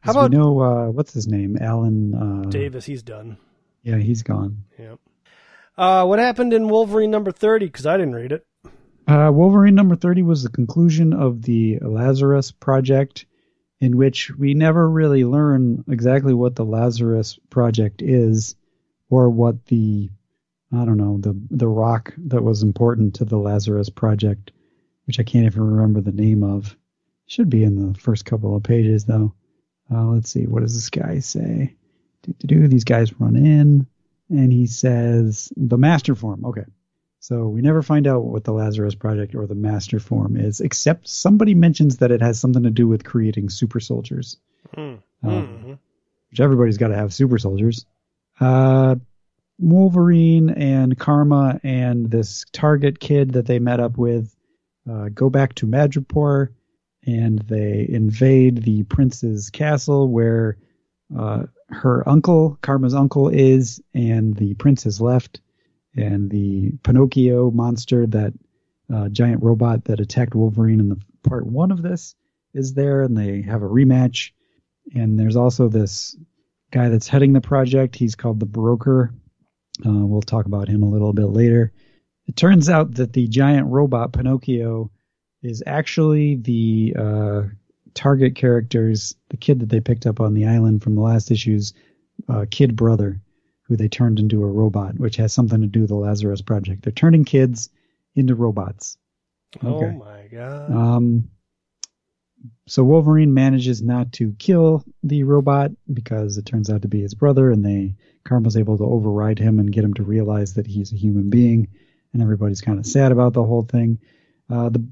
How 0.01 0.13
about 0.13 0.31
we 0.31 0.37
know 0.37 0.61
uh, 0.61 0.91
what's 0.91 1.15
his 1.15 1.27
name? 1.27 1.57
Alan 1.61 2.15
uh, 2.15 2.51
Davis? 2.51 2.85
He's 2.85 3.03
done. 3.03 3.39
Yeah, 3.83 3.97
he's 3.97 4.23
gone. 4.23 4.65
Yeah. 4.79 4.97
Uh, 5.77 6.05
what 6.05 6.19
happened 6.19 6.53
in 6.53 6.69
Wolverine 6.69 7.11
number 7.11 7.33
thirty? 7.33 7.67
Because 7.67 7.87
I 7.87 7.97
didn't 7.97 8.15
read 8.15 8.33
it. 8.33 8.47
Uh, 9.07 9.31
Wolverine 9.33 9.75
number 9.75 9.97
30 9.97 10.23
was 10.23 10.43
the 10.43 10.49
conclusion 10.49 11.13
of 11.13 11.43
the 11.43 11.79
Lazarus 11.81 12.53
project, 12.53 13.27
in 13.81 13.97
which 13.99 14.31
we 14.31 14.55
never 14.55 14.89
really 14.89 15.25
learn 15.25 15.85
exactly 15.89 16.33
what 16.33 16.57
the 16.57 16.65
Lazarus 16.65 17.39
project 17.51 18.01
is 18.01 18.57
or 19.11 19.29
what 19.29 19.67
the, 19.67 20.09
I 20.73 20.85
don't 20.87 20.97
know, 20.97 21.19
the, 21.19 21.39
the 21.51 21.69
rock 21.69 22.15
that 22.17 22.43
was 22.43 22.63
important 22.63 23.17
to 23.17 23.27
the 23.27 23.37
Lazarus 23.37 23.91
project, 23.91 24.53
which 25.07 25.21
I 25.21 25.23
can't 25.23 25.45
even 25.45 25.63
remember 25.63 26.01
the 26.01 26.13
name 26.13 26.43
of. 26.43 26.75
Should 27.27 27.49
be 27.51 27.65
in 27.65 27.75
the 27.77 27.99
first 27.99 28.25
couple 28.25 28.55
of 28.55 28.63
pages, 28.63 29.05
though. 29.05 29.35
Uh, 29.91 30.05
let's 30.07 30.31
see, 30.31 30.47
what 30.47 30.61
does 30.63 30.75
this 30.75 30.91
guy 30.91 31.19
say? 31.21 31.75
Do, 32.23 32.35
do, 32.39 32.47
do. 32.47 32.69
These 32.69 32.85
guys 32.85 33.19
run 33.21 33.37
in, 33.37 33.87
and 34.31 34.53
he 34.53 34.67
says, 34.67 35.53
the 35.57 35.79
master 35.79 36.15
form. 36.15 36.45
Okay. 36.45 36.65
So 37.21 37.49
we 37.49 37.63
never 37.63 37.83
find 37.83 38.07
out 38.07 38.25
what 38.25 38.45
the 38.45 38.53
Lazarus 38.53 38.95
Project 38.95 39.35
or 39.35 39.47
the 39.47 39.55
Master 39.55 39.99
Form 39.99 40.37
is, 40.37 40.61
except 40.61 41.09
somebody 41.09 41.55
mentions 41.55 41.97
that 41.99 42.11
it 42.11 42.21
has 42.21 42.39
something 42.39 42.65
to 42.65 42.71
do 42.71 42.87
with 42.87 43.05
creating 43.05 43.49
super 43.49 43.81
soldiers. 43.81 44.37
Um, 44.77 45.01
Mhm. 45.23 45.79
which 46.31 46.41
everybody's 46.41 46.77
got 46.77 46.89
to 46.89 46.97
have 46.97 47.15
super 47.15 47.39
soldiers. 47.39 47.87
Uh, 48.41 48.97
Wolverine 49.59 50.51
and 50.51 50.99
Karma 50.99 51.61
and 51.63 52.11
this 52.11 52.45
Target 52.53 52.99
kid 53.01 53.33
that 53.33 53.47
they 53.47 53.59
met 53.59 53.81
up 53.81 53.97
with 53.97 54.35
uh, 54.87 55.09
go 55.15 55.31
back 55.31 55.55
to 55.55 55.67
Madripoor 55.67 56.49
and 57.07 57.39
they 57.41 57.87
invade 57.89 58.63
the 58.63 58.85
prince's 58.85 59.51
castle 59.51 60.09
where 60.09 60.57
uh, 61.19 61.45
her 61.69 62.09
uncle, 62.09 62.59
Karma's 62.63 62.95
uncle, 62.95 63.29
is, 63.29 63.81
and 63.95 64.37
the 64.37 64.55
prince 64.55 64.85
has 64.85 65.01
left 65.01 65.41
and 65.97 66.31
the 66.31 66.73
Pinocchio 66.83 67.51
monster, 67.51 68.07
that 68.07 68.33
uh, 68.93 69.09
giant 69.09 69.43
robot 69.43 69.85
that 69.85 70.01
attacked 70.01 70.35
Wolverine 70.35 70.81
in 70.81 70.89
the 70.89 71.01
part 71.23 71.47
one 71.47 71.71
of 71.71 71.83
this, 71.83 72.15
is 72.53 72.75
there, 72.75 73.03
and 73.03 73.17
they 73.17 73.43
have 73.43 73.63
a 73.63 73.69
rematch. 73.69 74.33
And 74.95 75.19
there's 75.19 75.37
also 75.37 75.69
this 75.69 76.17
guy 76.71 76.89
that's 76.89 77.09
heading 77.09 77.33
the 77.33 77.41
project. 77.41 77.97
He's 77.97 78.15
called 78.15 78.41
the 78.41 78.47
Broker. 78.47 79.15
Uh, 79.85 80.07
we'll 80.07 80.23
talk 80.23 80.47
about 80.47 80.69
him 80.69 80.83
a 80.83 80.89
little 80.89 81.13
bit 81.13 81.27
later. 81.27 81.73
It 82.27 82.37
turns 82.37 82.69
out 82.69 82.95
that 82.95 83.13
the 83.13 83.27
giant 83.29 83.69
robot 83.69 84.13
Pinocchio 84.13 84.91
is 85.45 85.63
actually 85.67 86.37
the 86.37 86.95
uh, 86.99 87.43
target 87.95 88.35
character's, 88.35 89.15
the 89.31 89.37
kid 89.37 89.61
that 89.61 89.69
they 89.69 89.81
picked 89.81 90.07
up 90.07 90.21
on 90.21 90.35
the 90.35 90.47
island 90.47 90.83
from 90.83 90.95
the 90.95 91.03
last 91.03 91.31
issue's 91.31 91.73
uh, 92.29 92.45
kid 92.51 92.77
brother. 92.77 93.21
who 93.65 93.77
they 93.77 93.89
turned 93.89 94.19
into 94.19 94.43
a 94.43 94.47
robot, 94.47 94.99
which 94.99 95.17
has 95.17 95.33
something 95.33 95.61
to 95.61 95.67
do 95.67 95.81
with 95.81 95.89
the 95.89 95.95
Lazarus 95.95 96.43
Project. 96.43 96.83
They're 96.83 96.93
turning 96.93 97.25
kids 97.25 97.71
into 98.15 98.35
robots. 98.35 98.99
Oh 99.63 99.91
my 99.91 100.27
god. 100.31 100.71
Um, 100.71 101.31
so 102.67 102.85
Wolverine 102.85 103.33
manages 103.33 103.81
not 103.81 104.13
to 104.15 104.33
kill 104.39 104.85
the 105.03 105.23
robot 105.23 105.71
because 105.93 106.37
it 106.37 106.45
turns 106.45 106.69
out 106.69 106.83
to 106.83 106.89
be 106.89 107.01
his 107.01 107.15
brother, 107.15 107.51
and 107.51 107.65
they 107.65 107.95
Karma's 108.25 108.57
able 108.57 108.77
to 108.79 108.85
override 108.85 109.39
him 109.39 109.59
and 109.59 109.73
get 109.73 109.85
him 109.85 109.95
to 109.95 110.03
realize 110.03 110.55
that 110.55 110.67
he's 110.67 110.93
a 110.93 110.97
human 110.97 111.31
being, 111.31 111.69
and 112.13 112.23
everybody's 112.23 112.61
kind 112.61 112.79
of 112.79 112.87
sad 112.87 113.13
about 113.13 113.33
the 113.33 113.45
whole 113.45 113.63
thing. 113.63 113.99
Uh, 114.51 114.69
the 114.69 114.85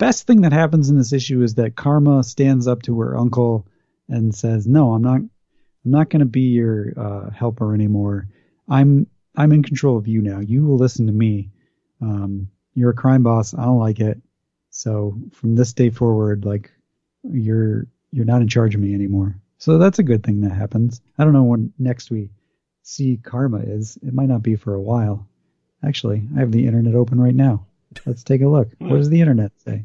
best 0.00 0.26
thing 0.26 0.40
that 0.40 0.52
happens 0.52 0.88
in 0.88 0.96
this 0.96 1.12
issue 1.12 1.42
is 1.42 1.54
that 1.54 1.76
Karma 1.76 2.24
stands 2.24 2.66
up 2.66 2.82
to 2.82 2.98
her 3.00 3.16
uncle 3.16 3.66
and 4.08 4.34
says, 4.34 4.66
"No, 4.66 4.94
I'm 4.94 5.02
not. 5.02 5.20
I'm 5.20 5.90
not 5.90 6.10
going 6.10 6.20
to 6.20 6.26
be 6.26 6.48
your 6.48 6.92
uh, 6.96 7.30
helper 7.30 7.74
anymore. 7.74 8.26
I'm 8.68 9.06
I'm 9.36 9.52
in 9.52 9.62
control 9.62 9.96
of 9.96 10.08
you 10.08 10.22
now. 10.22 10.40
You 10.40 10.64
will 10.64 10.78
listen 10.78 11.06
to 11.06 11.12
me. 11.12 11.50
Um, 12.00 12.48
you're 12.74 12.90
a 12.90 12.94
crime 12.94 13.22
boss. 13.22 13.54
I 13.54 13.64
don't 13.64 13.78
like 13.78 14.00
it. 14.00 14.20
So 14.70 15.18
from 15.32 15.54
this 15.54 15.74
day 15.74 15.90
forward, 15.90 16.44
like 16.44 16.72
you're 17.22 17.86
you're 18.10 18.24
not 18.24 18.42
in 18.42 18.48
charge 18.48 18.74
of 18.74 18.80
me 18.80 18.94
anymore. 18.94 19.36
So 19.58 19.76
that's 19.76 19.98
a 19.98 20.04
good 20.04 20.24
thing 20.24 20.40
that 20.40 20.52
happens. 20.52 21.02
I 21.18 21.24
don't 21.24 21.34
know 21.34 21.44
when 21.44 21.72
next 21.78 22.10
we 22.10 22.30
see 22.82 23.18
Karma 23.22 23.58
is. 23.58 23.98
It 24.02 24.14
might 24.14 24.28
not 24.28 24.42
be 24.42 24.56
for 24.56 24.74
a 24.74 24.80
while. 24.80 25.28
Actually, 25.84 26.22
I 26.34 26.40
have 26.40 26.52
the 26.52 26.66
internet 26.66 26.94
open 26.94 27.20
right 27.20 27.34
now. 27.34 27.66
Let's 28.06 28.24
take 28.24 28.40
a 28.40 28.48
look. 28.48 28.70
What 28.78 28.96
does 28.96 29.10
the 29.10 29.20
internet 29.20 29.52
say? 29.60 29.84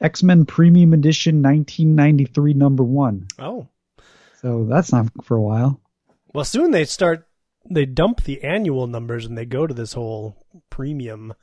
X 0.00 0.22
Men 0.22 0.46
Premium 0.46 0.92
Edition 0.92 1.42
1993 1.42 2.54
number 2.54 2.84
one. 2.84 3.26
oh. 3.38 3.68
So 4.40 4.66
that's 4.66 4.92
not 4.92 5.08
for 5.24 5.36
a 5.36 5.42
while. 5.42 5.80
Well, 6.32 6.44
soon 6.44 6.70
they 6.70 6.84
start. 6.84 7.26
They 7.68 7.86
dump 7.86 8.22
the 8.22 8.44
annual 8.44 8.86
numbers 8.86 9.26
and 9.26 9.36
they 9.36 9.44
go 9.44 9.66
to 9.66 9.74
this 9.74 9.92
whole 9.92 10.36
premium 10.70 11.34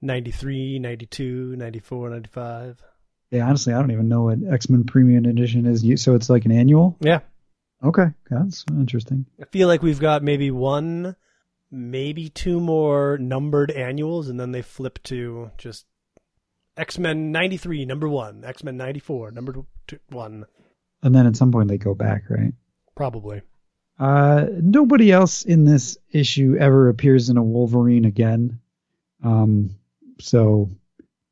93, 0.00 0.78
92, 0.78 1.56
94, 1.56 2.10
95. 2.10 2.82
Yeah, 3.30 3.46
honestly, 3.46 3.74
I 3.74 3.80
don't 3.80 3.90
even 3.90 4.08
know 4.08 4.22
what 4.22 4.38
X 4.50 4.70
Men 4.70 4.84
Premium 4.84 5.26
Edition 5.26 5.66
is. 5.66 6.02
So 6.02 6.14
it's 6.14 6.30
like 6.30 6.46
an 6.46 6.52
annual. 6.52 6.96
Yeah. 7.00 7.20
Okay, 7.84 8.06
that's 8.30 8.64
interesting. 8.70 9.26
I 9.40 9.44
feel 9.44 9.68
like 9.68 9.82
we've 9.82 10.00
got 10.00 10.22
maybe 10.22 10.50
one, 10.50 11.14
maybe 11.70 12.28
two 12.30 12.60
more 12.60 13.18
numbered 13.18 13.70
annuals, 13.70 14.28
and 14.28 14.40
then 14.40 14.52
they 14.52 14.62
flip 14.62 15.00
to 15.04 15.50
just 15.58 15.84
X 16.78 16.98
Men 16.98 17.32
93, 17.32 17.84
number 17.84 18.08
one, 18.08 18.44
X 18.44 18.62
Men 18.62 18.76
94, 18.76 19.32
number 19.32 19.64
two, 19.86 19.98
one, 20.10 20.46
And 21.02 21.14
then 21.14 21.26
at 21.26 21.36
some 21.36 21.52
point 21.52 21.68
they 21.68 21.78
go 21.78 21.94
back, 21.94 22.24
right? 22.30 22.52
probably. 22.94 23.42
Uh, 23.98 24.46
nobody 24.60 25.12
else 25.12 25.44
in 25.44 25.64
this 25.64 25.98
issue 26.10 26.56
ever 26.58 26.88
appears 26.88 27.30
in 27.30 27.36
a 27.36 27.42
Wolverine 27.42 28.04
again. 28.04 28.60
Um, 29.22 29.70
so 30.20 30.70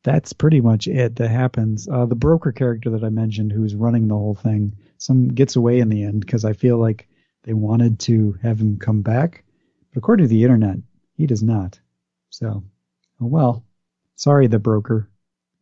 that's 0.04 0.32
pretty 0.32 0.60
much 0.60 0.86
it 0.86 1.16
that 1.16 1.28
happens. 1.28 1.88
Uh, 1.88 2.06
the 2.06 2.14
broker 2.14 2.52
character 2.52 2.90
that 2.90 3.04
I 3.04 3.08
mentioned, 3.08 3.50
who's 3.52 3.74
running 3.74 4.06
the 4.06 4.14
whole 4.14 4.34
thing, 4.34 4.76
some 4.98 5.28
gets 5.28 5.56
away 5.56 5.80
in 5.80 5.88
the 5.88 6.04
end 6.04 6.20
because 6.20 6.44
I 6.44 6.52
feel 6.52 6.78
like 6.78 7.08
they 7.42 7.52
wanted 7.52 7.98
to 8.00 8.36
have 8.42 8.60
him 8.60 8.78
come 8.78 9.02
back, 9.02 9.44
but 9.90 9.98
according 9.98 10.24
to 10.24 10.28
the 10.28 10.42
internet, 10.42 10.78
he 11.14 11.26
does 11.26 11.42
not. 11.42 11.78
So, 12.30 12.64
oh 13.20 13.26
well. 13.26 13.64
Sorry, 14.16 14.46
the 14.46 14.58
broker. 14.58 15.10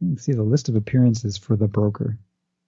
You 0.01 0.09
can 0.09 0.19
see 0.19 0.33
the 0.33 0.43
list 0.43 0.69
of 0.69 0.77
appearances 0.77 1.37
for 1.37 1.57
the 1.57 1.69
broker. 1.69 2.19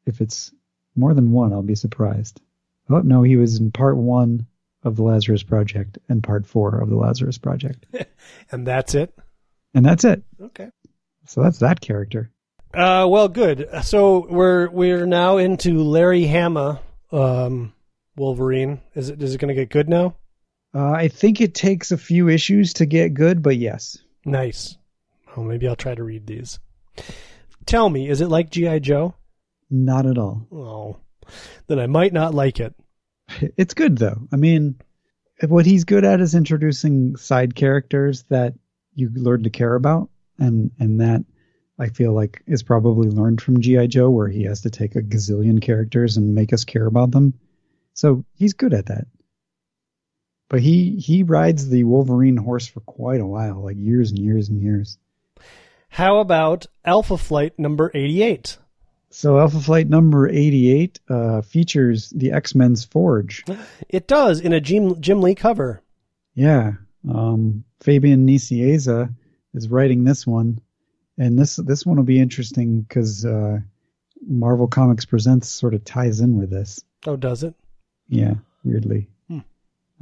If 0.07 0.21
it's 0.21 0.53
more 0.95 1.13
than 1.15 1.33
one, 1.33 1.53
I'll 1.53 1.63
be 1.63 1.75
surprised. 1.75 2.41
Oh 2.89 3.01
no, 3.01 3.23
he 3.23 3.37
was 3.37 3.59
in 3.59 3.73
part 3.73 3.97
one 3.97 4.47
of 4.85 4.97
the 4.97 5.03
Lazarus 5.03 5.43
Project 5.43 5.99
and 6.09 6.23
part 6.23 6.47
four 6.47 6.79
of 6.81 6.89
the 6.89 6.97
Lazarus 6.97 7.39
Project, 7.39 7.87
And 8.53 8.67
that's 8.67 8.95
it. 8.95 9.13
and 9.75 9.85
that's 9.85 10.05
it. 10.05 10.23
Okay. 10.41 10.71
So 11.27 11.43
that's 11.43 11.59
that 11.59 11.81
character. 11.81 12.31
Uh, 12.73 13.07
well, 13.09 13.29
good. 13.29 13.69
So 13.83 14.27
we're 14.31 14.69
we're 14.71 15.07
now 15.07 15.39
into 15.39 15.83
Larry 15.83 16.27
Hama, 16.27 16.81
um, 17.11 17.73
Wolverine. 18.17 18.81
Is 18.95 19.09
it 19.09 19.21
is 19.23 19.35
it 19.35 19.39
going 19.39 19.49
to 19.49 19.55
get 19.61 19.71
good 19.71 19.89
now? 19.89 20.15
Uh, 20.75 20.91
I 20.93 21.09
think 21.09 21.41
it 21.41 21.55
takes 21.55 21.91
a 21.91 21.97
few 21.97 22.29
issues 22.29 22.75
to 22.75 22.87
get 22.87 23.15
good, 23.15 23.43
but 23.43 23.57
yes, 23.57 23.99
Nice. 24.25 24.77
Oh, 25.37 25.43
maybe 25.43 25.67
I'll 25.69 25.77
try 25.77 25.95
to 25.95 26.03
read 26.05 26.27
these. 26.27 26.59
Tell 27.67 27.89
me, 27.89 28.09
is 28.09 28.21
it 28.21 28.29
like 28.29 28.51
GI 28.51 28.81
Joe? 28.81 29.15
not 29.71 30.07
at 30.07 30.19
all. 30.19 30.47
Oh, 30.53 30.97
then 31.67 31.79
I 31.79 31.87
might 31.87 32.13
not 32.13 32.35
like 32.35 32.61
it. 32.61 32.75
It's 33.57 33.75
good 33.75 33.99
though. 33.99 34.29
I 34.33 34.37
mean, 34.37 34.77
what 35.49 35.67
he's 35.67 35.85
good 35.85 36.05
at 36.05 36.21
is 36.21 36.35
introducing 36.35 37.17
side 37.17 37.55
characters 37.55 38.23
that 38.29 38.55
you 38.95 39.11
learn 39.13 39.43
to 39.43 39.51
care 39.51 39.75
about, 39.75 40.11
and 40.39 40.71
and 40.79 41.01
that 41.01 41.25
I 41.79 41.89
feel 41.89 42.13
like 42.13 42.43
is 42.47 42.63
probably 42.63 43.09
learned 43.09 43.41
from 43.41 43.61
GI 43.61 43.89
Joe, 43.89 44.11
where 44.11 44.29
he 44.29 44.45
has 44.45 44.61
to 44.63 44.71
take 44.71 44.95
a 44.95 45.03
gazillion 45.03 45.61
characters 45.61 46.17
and 46.17 46.35
make 46.35 46.53
us 46.53 46.65
care 46.65 46.87
about 46.87 47.11
them. 47.11 47.35
So 47.95 48.25
he's 48.35 48.55
good 48.55 48.73
at 48.73 48.87
that. 48.87 49.09
But 50.49 50.61
he 50.61 50.97
he 51.01 51.25
rides 51.25 51.69
the 51.69 51.83
Wolverine 51.83 52.37
horse 52.37 52.69
for 52.69 52.81
quite 52.81 53.21
a 53.21 53.27
while, 53.27 53.65
like 53.65 53.77
years 53.77 54.11
and 54.11 54.21
years 54.21 54.49
and 54.49 54.63
years. 54.63 54.99
How 55.89 56.19
about 56.19 56.67
Alpha 56.85 57.17
Flight 57.17 57.59
number 57.59 57.91
eighty-eight? 57.95 58.59
So 59.11 59.39
Alpha 59.39 59.61
Flight 59.61 59.89
number 59.89 60.29
88 60.29 61.01
uh, 61.09 61.41
features 61.41 62.11
the 62.11 62.33
X-Men's 62.33 62.85
Forge. 62.85 63.45
It 63.89 64.07
does 64.07 64.41
in 64.41 64.53
a 64.53 64.61
Jim 64.61 65.01
Jim 65.01 65.23
Lee 65.23 65.35
cover. 65.35 65.81
Yeah. 66.35 66.73
Um, 67.09 67.65
Fabian 67.81 68.27
Nicieza 68.27 69.15
is 69.55 69.69
writing 69.69 70.05
this 70.05 70.27
one, 70.27 70.61
and 71.17 71.39
this 71.39 71.57
this 71.57 71.87
one 71.87 71.97
will 71.97 72.05
be 72.05 72.21
interesting 72.21 72.83
because 72.83 73.25
uh, 73.25 73.61
Marvel 74.27 74.67
Comics 74.67 75.07
Presents 75.07 75.49
sort 75.49 75.73
of 75.73 75.83
ties 75.85 76.21
in 76.21 76.37
with 76.37 76.51
this. 76.51 76.85
Oh, 77.07 77.17
does 77.17 77.43
it? 77.43 77.55
Yeah, 78.09 78.35
weirdly. 78.65 79.09
Hmm. 79.29 79.39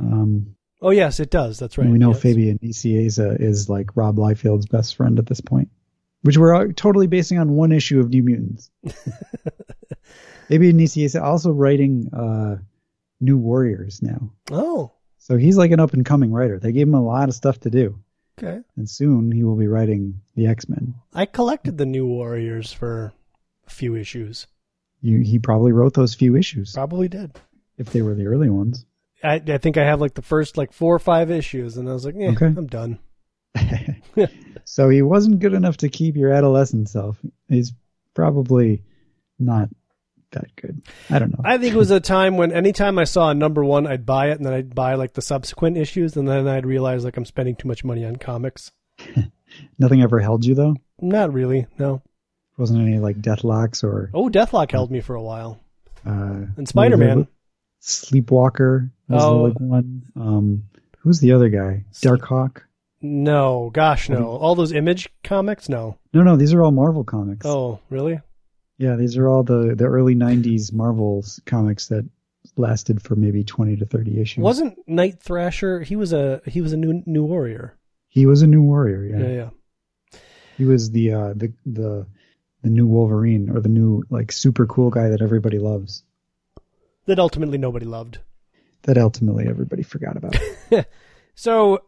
Um, 0.01 0.57
Oh, 0.85 0.91
yes, 0.91 1.19
it 1.19 1.31
does. 1.31 1.59
That's 1.59 1.79
right. 1.79 1.85
and 1.85 1.93
we 1.95 1.99
know 1.99 2.13
yes. 2.13 2.21
Fabian 2.21 2.59
Nicieza 2.59 3.41
is 3.41 3.71
like 3.71 3.97
Rob 3.97 4.17
Liefeld's 4.17 4.67
best 4.67 4.97
friend 4.97 5.19
at 5.19 5.25
this 5.25 5.41
point, 5.41 5.71
which 6.23 6.37
we're 6.37 6.73
totally 6.73 7.07
basing 7.07 7.39
on 7.39 7.53
one 7.53 7.73
issue 7.73 8.01
of 8.01 8.11
New 8.11 8.23
Mutants. 8.23 8.71
Fabian 10.49 10.77
Nicieza 10.79 11.23
also 11.23 11.51
writing 11.51 12.11
uh, 12.13 12.57
New 13.21 13.39
Warriors 13.39 14.03
now. 14.03 14.31
Oh, 14.51 14.93
So 15.17 15.37
he's 15.39 15.57
like 15.57 15.71
an 15.71 15.81
up 15.81 15.95
and 15.95 16.05
coming 16.05 16.31
writer. 16.33 16.59
They 16.59 16.73
gave 16.73 16.87
him 16.87 16.95
a 16.95 17.03
lot 17.03 17.29
of 17.31 17.35
stuff 17.35 17.61
to 17.61 17.71
do. 17.71 17.99
okay. 18.39 18.61
And 18.77 18.89
soon 18.89 19.33
he 19.33 19.43
will 19.43 19.57
be 19.57 19.69
writing 19.69 20.21
the 20.37 20.47
X 20.49 20.69
Men. 20.69 20.95
I 21.15 21.25
collected 21.25 21.79
the 21.79 21.87
New 21.87 22.07
Warriors 22.07 22.73
for 22.73 23.15
a 23.67 23.71
few 23.71 23.97
issues. 23.97 24.47
You, 25.01 25.21
he 25.21 25.39
probably 25.39 25.73
wrote 25.73 25.95
those 25.95 26.15
few 26.15 26.37
issues 26.37 26.73
Probably 26.75 27.09
did. 27.09 27.33
if 27.79 27.91
they 27.91 28.03
were 28.03 28.15
the 28.15 28.27
early 28.27 28.51
ones. 28.51 28.85
I, 29.25 29.43
I 29.47 29.59
think 29.59 29.77
I 29.77 29.85
have 29.85 30.01
like 30.01 30.15
the 30.15 30.23
first 30.23 30.57
like 30.57 30.73
four 30.73 30.95
or 30.95 30.99
five 31.01 31.31
issues, 31.31 31.77
and 31.77 31.89
I 31.89 31.93
was 31.93 32.05
like, 32.05 32.15
yeah, 32.17 32.31
Okay. 32.31 32.47
I'm 32.47 32.67
done. 32.67 32.99
so 34.65 34.89
he 34.89 35.03
wasn't 35.03 35.41
good 35.41 35.55
enough 35.55 35.77
to 35.79 35.89
keep 35.89 36.17
your 36.17 36.33
adolescent 36.33 36.89
self. 36.89 37.19
He's 37.49 37.73
probably 38.15 38.83
not 39.39 39.69
that 40.33 40.55
good. 40.57 40.83
I 41.11 41.19
don't 41.19 41.31
know. 41.31 41.41
I 41.45 41.59
think 41.59 41.75
it 41.75 41.79
was 41.79 41.91
a 41.91 42.01
time 42.01 42.37
when 42.37 42.53
anytime 42.53 42.99
I 42.99 43.05
saw 43.05 43.31
a 43.31 43.35
number 43.35 43.65
one, 43.65 43.87
I'd 43.87 44.05
buy 44.07 44.31
it, 44.31 44.37
and 44.39 44.45
then 44.47 44.53
I'd 44.53 44.75
buy 44.75 44.95
like 44.95 45.13
the 45.15 45.23
subsequent 45.23 45.77
issues, 45.79 46.17
and 46.17 46.27
then 46.29 46.49
I'd 46.49 46.67
realize 46.67 47.05
like 47.05 47.17
I'm 47.17 47.25
spending 47.25 47.57
too 47.57 47.69
much 47.69 47.85
money 47.85 48.05
on 48.05 48.17
comics. 48.17 48.73
Nothing 49.79 50.03
ever 50.03 50.19
held 50.21 50.45
you 50.45 50.55
though. 50.55 50.77
Not 51.01 51.33
really, 51.33 51.67
no. 51.79 52.03
Wasn't 52.57 52.81
any 52.81 52.99
like 52.99 53.21
Deathloks 53.21 53.83
or 53.85 54.11
Oh, 54.15 54.29
Deathlok 54.29 54.71
held 54.73 54.91
me 54.91 55.01
for 55.01 55.15
a 55.15 55.23
while, 55.23 55.61
uh, 56.07 56.47
and 56.57 56.69
Spider 56.69 56.97
Man. 56.97 57.29
Sleepwalker 57.81 58.91
was 59.09 59.23
Oh. 59.23 59.51
the 59.51 59.65
one. 59.65 60.03
Um, 60.17 60.65
who's 60.99 61.21
the 61.21 61.33
other 61.33 61.49
guy? 61.49 61.85
Darkhawk. 61.95 62.63
No, 63.03 63.71
gosh, 63.75 64.09
no. 64.09 64.29
All 64.37 64.55
those 64.55 64.73
Image 64.73 65.11
comics, 65.23 65.69
no. 65.69 65.99
No, 66.15 66.23
no, 66.23 66.37
these 66.37 66.55
are 66.55 66.63
all 66.63 66.71
Marvel 66.71 67.05
comics. 67.05 67.45
Oh, 67.45 67.81
really? 67.91 68.19
Yeah, 68.79 68.97
these 68.97 69.17
are 69.19 69.29
all 69.29 69.43
the 69.43 69.75
the 69.77 69.85
early 69.85 70.15
'90s 70.15 70.73
Marvels 70.73 71.41
comics 71.47 71.89
that 71.89 72.09
lasted 72.57 73.01
for 73.03 73.15
maybe 73.15 73.45
20 73.45 73.77
to 73.77 73.87
30 73.87 74.21
issues. 74.21 74.43
Wasn't 74.43 74.77
Night 74.89 75.21
Thrasher? 75.21 75.81
He 75.83 75.97
was 75.97 76.13
a 76.13 76.41
he 76.47 76.61
was 76.61 76.73
a 76.73 76.77
new 76.77 77.03
new 77.07 77.25
warrior. 77.25 77.77
he 78.09 78.27
was 78.27 78.43
a 78.43 78.47
new 78.47 78.63
warrior? 78.63 79.05
Yeah, 79.05 79.19
Yeah, 79.19 79.35
yeah. 80.13 80.19
he 80.57 80.65
was 80.65 80.91
the 80.91 81.13
uh, 81.13 81.33
the 81.37 81.53
the 81.67 82.07
the 82.63 82.71
new 82.71 82.87
Wolverine 82.87 83.51
or 83.51 83.61
the 83.61 83.69
new 83.69 84.03
like 84.11 84.33
super 84.33 84.67
cool 84.67 84.91
guy 84.91 85.11
that 85.11 85.21
everybody 85.23 85.59
loves. 85.59 86.03
That 87.07 87.19
ultimately 87.19 87.59
nobody 87.59 87.85
loved. 87.87 88.19
That 88.85 88.99
ultimately 88.99 89.47
everybody 89.49 89.83
forgot 89.83 90.17
about. 90.17 90.37
So, 91.35 91.81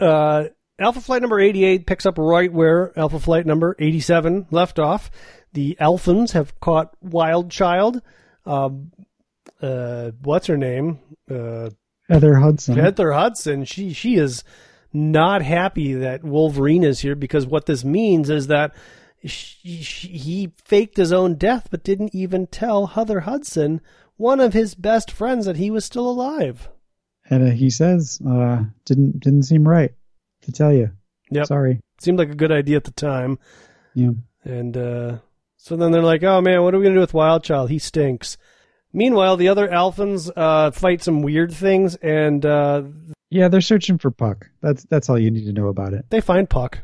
uh, 0.00 0.44
Alpha 0.78 1.00
Flight 1.00 1.22
number 1.22 1.40
88 1.40 1.86
picks 1.86 2.06
up 2.06 2.18
right 2.18 2.52
where 2.52 2.96
Alpha 2.98 3.20
Flight 3.20 3.46
number 3.46 3.76
87 3.78 4.46
left 4.50 4.78
off. 4.78 5.10
The 5.52 5.76
Alphans 5.80 6.32
have 6.32 6.58
caught 6.60 6.96
Wild 7.00 7.50
Child. 7.50 8.02
Um, 8.44 8.92
uh, 9.60 10.12
what's 10.22 10.46
her 10.48 10.56
name? 10.56 10.98
Uh, 11.30 11.70
Heather 12.08 12.34
Hudson. 12.36 12.76
Heather 12.76 13.12
Hudson, 13.12 13.64
she 13.64 13.92
she 13.92 14.16
is 14.16 14.44
not 14.92 15.42
happy 15.42 15.94
that 15.94 16.22
Wolverine 16.22 16.84
is 16.84 17.00
here 17.00 17.14
because 17.14 17.46
what 17.46 17.66
this 17.66 17.84
means 17.84 18.30
is 18.30 18.48
that 18.48 18.74
she, 19.24 19.82
she, 19.82 20.08
he 20.08 20.52
faked 20.64 20.96
his 20.96 21.12
own 21.12 21.36
death 21.36 21.68
but 21.70 21.82
didn't 21.82 22.14
even 22.14 22.46
tell 22.46 22.88
Heather 22.88 23.20
Hudson, 23.20 23.80
one 24.16 24.40
of 24.40 24.52
his 24.52 24.74
best 24.74 25.10
friends, 25.10 25.46
that 25.46 25.56
he 25.56 25.70
was 25.70 25.84
still 25.84 26.08
alive. 26.08 26.68
And 27.30 27.48
uh, 27.48 27.52
he 27.52 27.70
says, 27.70 28.20
uh, 28.28 28.64
"Didn't 28.84 29.20
didn't 29.20 29.44
seem 29.44 29.66
right 29.66 29.92
to 30.42 30.52
tell 30.52 30.72
you." 30.72 30.90
Yep. 31.30 31.46
Sorry. 31.46 31.80
Seemed 31.98 32.18
like 32.18 32.30
a 32.30 32.34
good 32.34 32.52
idea 32.52 32.76
at 32.76 32.84
the 32.84 32.90
time. 32.92 33.38
Yeah. 33.94 34.10
And 34.44 34.76
uh, 34.76 35.18
so 35.56 35.76
then 35.76 35.90
they're 35.92 36.02
like, 36.02 36.22
"Oh 36.22 36.40
man, 36.40 36.62
what 36.62 36.74
are 36.74 36.78
we 36.78 36.84
gonna 36.84 36.96
do 36.96 37.00
with 37.00 37.12
Wildchild? 37.12 37.70
He 37.70 37.78
stinks." 37.78 38.36
Meanwhile, 38.92 39.38
the 39.38 39.48
other 39.48 39.66
Alphans 39.68 40.30
uh, 40.36 40.70
fight 40.70 41.02
some 41.02 41.22
weird 41.22 41.52
things, 41.52 41.96
and 41.96 42.44
uh, 42.46 42.82
Yeah, 43.30 43.48
they're 43.48 43.60
searching 43.60 43.98
for 43.98 44.10
Puck. 44.10 44.46
That's 44.60 44.84
that's 44.84 45.08
all 45.08 45.18
you 45.18 45.30
need 45.30 45.46
to 45.46 45.52
know 45.52 45.68
about 45.68 45.94
it. 45.94 46.04
they 46.10 46.20
find 46.20 46.48
Puck. 46.48 46.78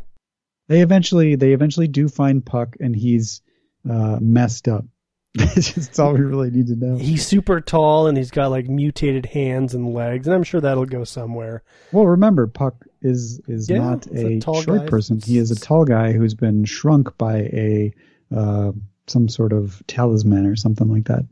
They 0.69 0.81
eventually 0.81 1.37
they 1.37 1.53
eventually 1.53 1.87
do 1.89 2.09
find 2.09 2.45
Puck, 2.45 2.77
and 2.81 2.97
he's 2.97 3.43
uh, 3.89 4.19
messed 4.21 4.69
up. 4.69 4.85
That's 5.35 5.99
all 5.99 6.15
we 6.15 6.21
really 6.21 6.51
need 6.51 6.67
to 6.69 6.77
know. 6.77 6.97
He's 6.97 7.25
super 7.27 7.61
tall, 7.61 8.09
and 8.09 8.17
he's 8.19 8.31
got 8.33 8.51
like 8.51 8.69
mutated 8.69 9.27
hands 9.27 9.75
and 9.75 9.95
legs, 9.95 10.27
and 10.27 10.35
I'm 10.35 10.43
sure 10.43 10.61
that'll 10.61 10.87
go 10.87 11.05
somewhere. 11.05 11.63
Well, 11.93 12.07
remember, 12.07 12.47
Puck 12.49 12.85
is 13.01 13.41
is 13.47 13.71
Yeah, 13.71 13.79
not 13.79 14.07
a 14.09 14.27
a, 14.27 14.41
tall 14.41 14.61
short 14.63 14.81
guy. 14.81 14.87
person. 14.89 15.21
He 15.21 15.39
is 15.39 15.51
a 15.53 15.57
tall 15.57 15.85
guy 15.85 16.13
who's 16.13 16.35
been 16.35 16.65
shrunk 16.65 17.17
by 17.17 17.37
a 17.39 17.95
uh, 18.35 18.73
some 19.07 19.29
sort 19.29 19.53
of 19.53 19.83
talisman 19.87 20.47
or 20.47 20.57
something 20.57 20.89
like 20.91 21.05
that. 21.05 21.25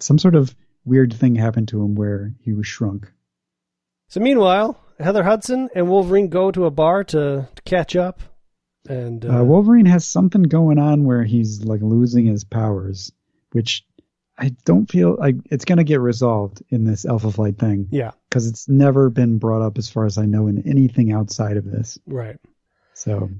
Some 0.00 0.18
sort 0.18 0.34
of 0.34 0.54
weird 0.84 1.14
thing 1.14 1.34
happened 1.34 1.68
to 1.68 1.82
him 1.82 1.94
where 1.94 2.34
he 2.42 2.52
was 2.52 2.66
shrunk. 2.66 3.10
So 4.08 4.20
meanwhile, 4.20 4.78
Heather 5.00 5.22
Hudson 5.22 5.70
and 5.74 5.88
Wolverine 5.88 6.28
go 6.28 6.50
to 6.50 6.66
a 6.66 6.70
bar 6.70 7.02
to, 7.04 7.48
to 7.54 7.62
catch 7.64 7.96
up, 7.96 8.20
and 8.86 9.24
uh, 9.24 9.38
Uh, 9.40 9.44
Wolverine 9.44 9.86
has 9.86 10.04
something 10.06 10.42
going 10.42 10.78
on 10.78 11.04
where 11.04 11.24
he's 11.24 11.64
like 11.64 11.80
losing 11.80 12.26
his 12.26 12.44
powers, 12.44 13.10
which 13.52 13.84
I 14.38 14.54
don't 14.64 14.90
feel 14.90 15.16
like 15.18 15.36
it's 15.50 15.64
going 15.64 15.78
to 15.78 15.84
get 15.84 16.00
resolved 16.00 16.62
in 16.70 16.84
this 16.84 17.04
Alpha 17.04 17.30
Flight 17.30 17.58
thing 17.58 17.88
yeah, 17.90 18.12
because 18.28 18.46
it's 18.46 18.68
never 18.68 19.10
been 19.10 19.38
brought 19.38 19.62
up 19.62 19.78
as 19.78 19.88
far 19.88 20.06
as 20.06 20.18
I 20.18 20.26
know 20.26 20.48
in 20.48 20.68
anything 20.68 21.12
outside 21.12 21.56
of 21.56 21.64
this. 21.64 21.98
right. 22.06 22.38
So 22.94 23.30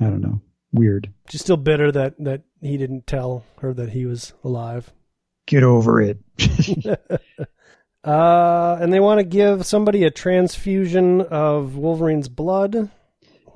I 0.00 0.04
don't 0.04 0.20
know. 0.20 0.40
Weird. 0.72 1.12
She's 1.28 1.40
still 1.40 1.56
bitter 1.56 1.92
that 1.92 2.14
that 2.18 2.42
he 2.60 2.76
didn't 2.76 3.06
tell 3.06 3.44
her 3.60 3.72
that 3.74 3.90
he 3.90 4.06
was 4.06 4.32
alive. 4.42 4.92
Get 5.46 5.62
over 5.62 6.00
it. 6.00 6.18
Uh, 8.04 8.76
and 8.82 8.92
they 8.92 9.00
want 9.00 9.18
to 9.18 9.24
give 9.24 9.64
somebody 9.64 10.04
a 10.04 10.10
transfusion 10.10 11.22
of 11.22 11.76
Wolverine's 11.76 12.28
blood. 12.28 12.90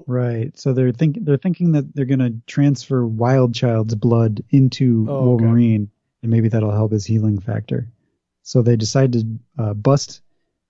Right. 0.08 0.58
So 0.58 0.72
they're 0.72 0.90
think 0.90 1.18
they're 1.20 1.36
thinking 1.36 1.72
that 1.72 1.94
they're 1.94 2.04
going 2.04 2.18
to 2.18 2.34
transfer 2.46 3.06
Wild 3.06 3.54
Child's 3.54 3.94
blood 3.94 4.42
into 4.50 5.06
Oh, 5.08 5.12
okay. 5.12 5.44
Wolverine, 5.44 5.90
and 6.22 6.30
maybe 6.32 6.48
that'll 6.48 6.72
help 6.72 6.90
his 6.90 7.04
healing 7.06 7.38
factor. 7.38 7.88
So 8.42 8.62
they 8.62 8.74
decide 8.76 9.12
to 9.12 9.24
uh, 9.58 9.74
bust 9.74 10.22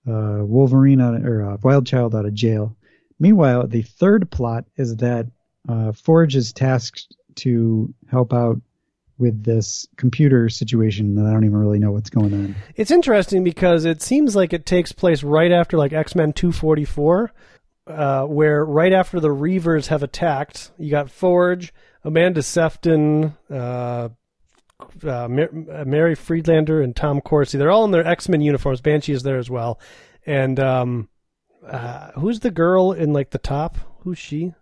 uh, 0.07 0.39
Wolverine 0.41 1.01
out 1.01 1.15
of, 1.15 1.25
or 1.25 1.43
uh, 1.43 1.57
Wild 1.63 1.87
Child 1.87 2.13
out 2.13 2.25
of 2.25 2.33
jail. 2.33 2.75
Meanwhile, 3.19 3.67
the 3.67 3.81
third 3.81 4.29
plot 4.29 4.65
is 4.75 4.97
that 4.97 5.27
uh, 5.67 5.93
Forge 5.93 6.35
is 6.35 6.53
tasked 6.53 7.15
to 7.35 7.93
help 8.09 8.33
out 8.33 8.59
with 9.17 9.43
this 9.43 9.85
computer 9.97 10.47
situation 10.47 11.15
that 11.15 11.25
I 11.25 11.31
don't 11.33 11.43
even 11.43 11.57
really 11.57 11.79
know 11.79 11.91
what's 11.91 12.09
going 12.09 12.33
on. 12.33 12.55
It's 12.77 12.91
interesting 12.91 13.43
because 13.43 13.83
it 13.83 14.01
seems 14.01 14.35
like 14.35 14.53
it 14.53 14.65
takes 14.65 14.93
place 14.93 15.23
right 15.23 15.51
after 15.51 15.77
like 15.77 15.91
X 15.91 16.15
Men 16.15 16.31
244, 16.31 17.31
uh, 17.89 18.23
where 18.25 18.63
right 18.63 18.93
after 18.93 19.19
the 19.19 19.29
Reavers 19.29 19.87
have 19.87 20.03
attacked, 20.03 20.71
you 20.77 20.91
got 20.91 21.09
Forge, 21.09 21.73
Amanda 22.03 22.41
Sefton, 22.41 23.35
uh, 23.49 24.09
uh, 25.03 25.09
uh, 25.09 25.27
Mary 25.27 26.15
Friedlander, 26.15 26.81
and 26.81 26.95
Tom 26.95 27.19
Corsi. 27.21 27.57
They're 27.57 27.71
all 27.71 27.85
in 27.85 27.91
their 27.91 28.07
X 28.07 28.29
Men 28.29 28.41
uniforms. 28.41 28.81
Banshee 28.81 29.13
is 29.13 29.23
there 29.23 29.37
as 29.37 29.49
well. 29.49 29.79
And 30.25 30.59
um, 30.59 31.09
uh, 31.67 32.11
who's 32.11 32.39
the 32.39 32.51
girl 32.51 32.93
in 32.93 33.11
like 33.11 33.31
the 33.31 33.39
top? 33.39 33.77
Who's 34.01 34.17
she? 34.17 34.53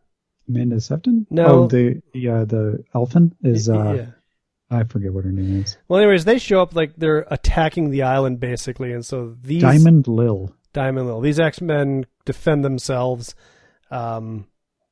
Amanda 0.47 0.79
Sefton? 0.79 1.27
No. 1.29 1.45
Oh, 1.45 1.67
the 1.67 2.01
the 2.13 2.29
uh, 2.29 2.45
the 2.45 2.83
Elfin 2.95 3.35
is 3.43 3.69
uh, 3.69 3.93
yeah. 3.93 4.05
I 4.69 4.83
forget 4.83 5.13
what 5.13 5.25
her 5.25 5.31
name 5.31 5.61
is. 5.61 5.77
Well, 5.87 5.99
anyways, 5.99 6.25
they 6.25 6.39
show 6.39 6.61
up 6.61 6.75
like 6.75 6.95
they're 6.97 7.25
attacking 7.29 7.89
the 7.89 8.03
island 8.03 8.39
basically, 8.39 8.93
and 8.93 9.05
so 9.05 9.35
these 9.41 9.61
Diamond 9.61 10.07
Lil. 10.07 10.53
Diamond 10.73 11.07
Lil. 11.07 11.21
These 11.21 11.39
X 11.39 11.61
Men 11.61 12.05
defend 12.27 12.63
themselves. 12.63 13.33
Um, 13.89 14.45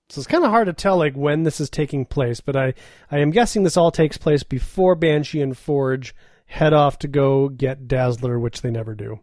so 0.09 0.19
it's 0.19 0.27
kind 0.27 0.43
of 0.43 0.49
hard 0.49 0.67
to 0.67 0.73
tell 0.73 0.97
like 0.97 1.15
when 1.15 1.43
this 1.43 1.59
is 1.59 1.69
taking 1.69 2.05
place, 2.05 2.39
but 2.39 2.55
I 2.55 2.73
I 3.11 3.19
am 3.19 3.31
guessing 3.31 3.63
this 3.63 3.77
all 3.77 3.91
takes 3.91 4.17
place 4.17 4.43
before 4.43 4.95
Banshee 4.95 5.41
and 5.41 5.57
Forge 5.57 6.15
head 6.45 6.73
off 6.73 6.99
to 6.99 7.07
go 7.07 7.49
get 7.49 7.87
Dazzler, 7.87 8.39
which 8.39 8.61
they 8.61 8.71
never 8.71 8.95
do. 8.95 9.19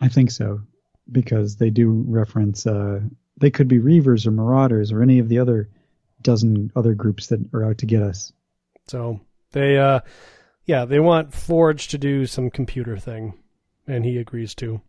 I 0.00 0.08
think 0.08 0.30
so 0.30 0.60
because 1.10 1.56
they 1.56 1.70
do 1.70 2.04
reference. 2.06 2.66
Uh, 2.66 3.00
they 3.38 3.50
could 3.50 3.68
be 3.68 3.78
Reavers 3.78 4.26
or 4.26 4.30
Marauders 4.30 4.92
or 4.92 5.02
any 5.02 5.18
of 5.18 5.28
the 5.28 5.38
other 5.38 5.68
dozen 6.22 6.70
other 6.76 6.94
groups 6.94 7.28
that 7.28 7.40
are 7.52 7.64
out 7.64 7.78
to 7.78 7.86
get 7.86 8.02
us. 8.02 8.32
So 8.86 9.20
they 9.52 9.78
uh, 9.78 10.00
yeah, 10.64 10.84
they 10.84 11.00
want 11.00 11.34
Forge 11.34 11.88
to 11.88 11.98
do 11.98 12.26
some 12.26 12.50
computer 12.50 12.96
thing, 12.96 13.34
and 13.86 14.04
he 14.04 14.18
agrees 14.18 14.54
to. 14.56 14.80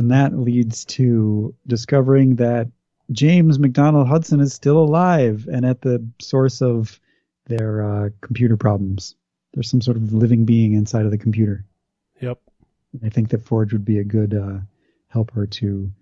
And 0.00 0.12
that 0.12 0.32
leads 0.32 0.86
to 0.86 1.54
discovering 1.66 2.36
that 2.36 2.68
James 3.12 3.58
McDonald 3.58 4.08
Hudson 4.08 4.40
is 4.40 4.54
still 4.54 4.78
alive 4.78 5.46
and 5.46 5.66
at 5.66 5.82
the 5.82 6.02
source 6.22 6.62
of 6.62 6.98
their 7.44 7.84
uh, 7.84 8.08
computer 8.22 8.56
problems. 8.56 9.14
There's 9.52 9.68
some 9.68 9.82
sort 9.82 9.98
of 9.98 10.14
living 10.14 10.46
being 10.46 10.72
inside 10.72 11.04
of 11.04 11.10
the 11.10 11.18
computer. 11.18 11.66
Yep. 12.18 12.40
I 13.04 13.10
think 13.10 13.28
that 13.28 13.42
Forge 13.42 13.74
would 13.74 13.84
be 13.84 13.98
a 13.98 14.04
good 14.04 14.32
uh, 14.32 14.60
helper 15.08 15.46
to 15.46 15.92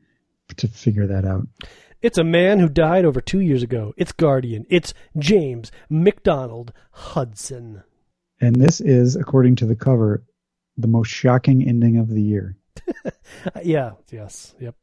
to 0.58 0.68
figure 0.68 1.08
that 1.08 1.24
out. 1.24 1.48
It's 2.00 2.18
a 2.18 2.24
man 2.24 2.60
who 2.60 2.68
died 2.68 3.04
over 3.04 3.20
two 3.20 3.40
years 3.40 3.64
ago. 3.64 3.94
It's 3.96 4.12
Guardian. 4.12 4.64
It's 4.70 4.94
James 5.18 5.72
McDonald 5.90 6.72
Hudson. 6.92 7.82
And 8.40 8.54
this 8.54 8.80
is, 8.80 9.16
according 9.16 9.56
to 9.56 9.66
the 9.66 9.74
cover, 9.74 10.22
the 10.76 10.86
most 10.86 11.08
shocking 11.08 11.66
ending 11.66 11.96
of 11.96 12.08
the 12.08 12.22
year. 12.22 12.56
Yeah, 13.62 13.92
yes, 14.10 14.54
yep. 14.58 14.74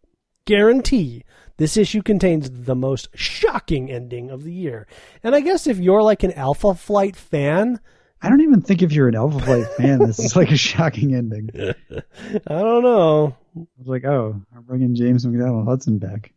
Guarantee 0.45 1.23
this 1.57 1.77
issue 1.77 2.01
contains 2.01 2.49
the 2.49 2.75
most 2.75 3.09
shocking 3.15 3.91
ending 3.91 4.29
of 4.29 4.43
the 4.43 4.51
year. 4.51 4.87
And 5.23 5.35
I 5.35 5.41
guess 5.41 5.67
if 5.67 5.79
you're 5.79 6.03
like 6.03 6.23
an 6.23 6.33
Alpha 6.33 6.73
Flight 6.75 7.15
fan, 7.15 7.79
I 8.21 8.29
don't 8.29 8.41
even 8.41 8.61
think 8.61 8.81
if 8.81 8.91
you're 8.91 9.07
an 9.07 9.15
Alpha 9.15 9.39
Flight 9.39 9.67
fan, 9.77 9.99
this 9.99 10.19
is 10.19 10.35
like 10.35 10.51
a 10.51 10.57
shocking 10.57 11.15
ending. 11.15 11.49
I 11.59 12.61
don't 12.61 12.83
know. 12.83 13.35
I 13.57 13.59
was 13.77 13.87
like, 13.87 14.05
oh, 14.05 14.41
I'm 14.55 14.63
bringing 14.63 14.95
James 14.95 15.25
McDonald 15.25 15.67
Hudson 15.67 15.97
back. 15.97 16.31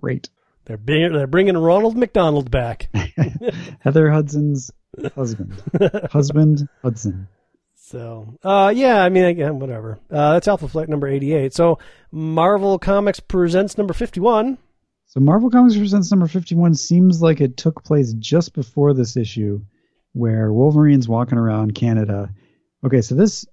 Great. 0.00 0.28
They're 0.64 0.76
bring, 0.76 1.12
they're 1.12 1.26
bringing 1.26 1.56
Ronald 1.56 1.96
McDonald 1.96 2.50
back. 2.50 2.88
Heather 3.80 4.10
Hudson's 4.10 4.70
husband. 5.14 5.62
husband 6.10 6.68
Hudson. 6.82 7.28
So, 7.88 8.38
uh, 8.42 8.70
yeah, 8.76 9.02
I 9.02 9.08
mean, 9.08 9.24
again, 9.24 9.58
whatever. 9.58 9.98
Uh, 10.10 10.34
that's 10.34 10.46
Alpha 10.46 10.68
Flight 10.68 10.90
number 10.90 11.08
88. 11.08 11.54
So, 11.54 11.78
Marvel 12.12 12.78
Comics 12.78 13.18
presents 13.18 13.78
number 13.78 13.94
51. 13.94 14.58
So 15.06 15.20
Marvel 15.20 15.48
Comics 15.48 15.74
Presents 15.74 16.10
number 16.10 16.26
51 16.26 16.74
seems 16.74 17.22
like 17.22 17.40
it 17.40 17.56
took 17.56 17.82
place 17.82 18.12
just 18.18 18.52
before 18.52 18.92
this 18.92 19.16
issue 19.16 19.62
where 20.12 20.52
Wolverine's 20.52 21.08
walking 21.08 21.38
around 21.38 21.74
Canada. 21.74 22.28
Okay, 22.84 23.00
so 23.00 23.14
this 23.14 23.46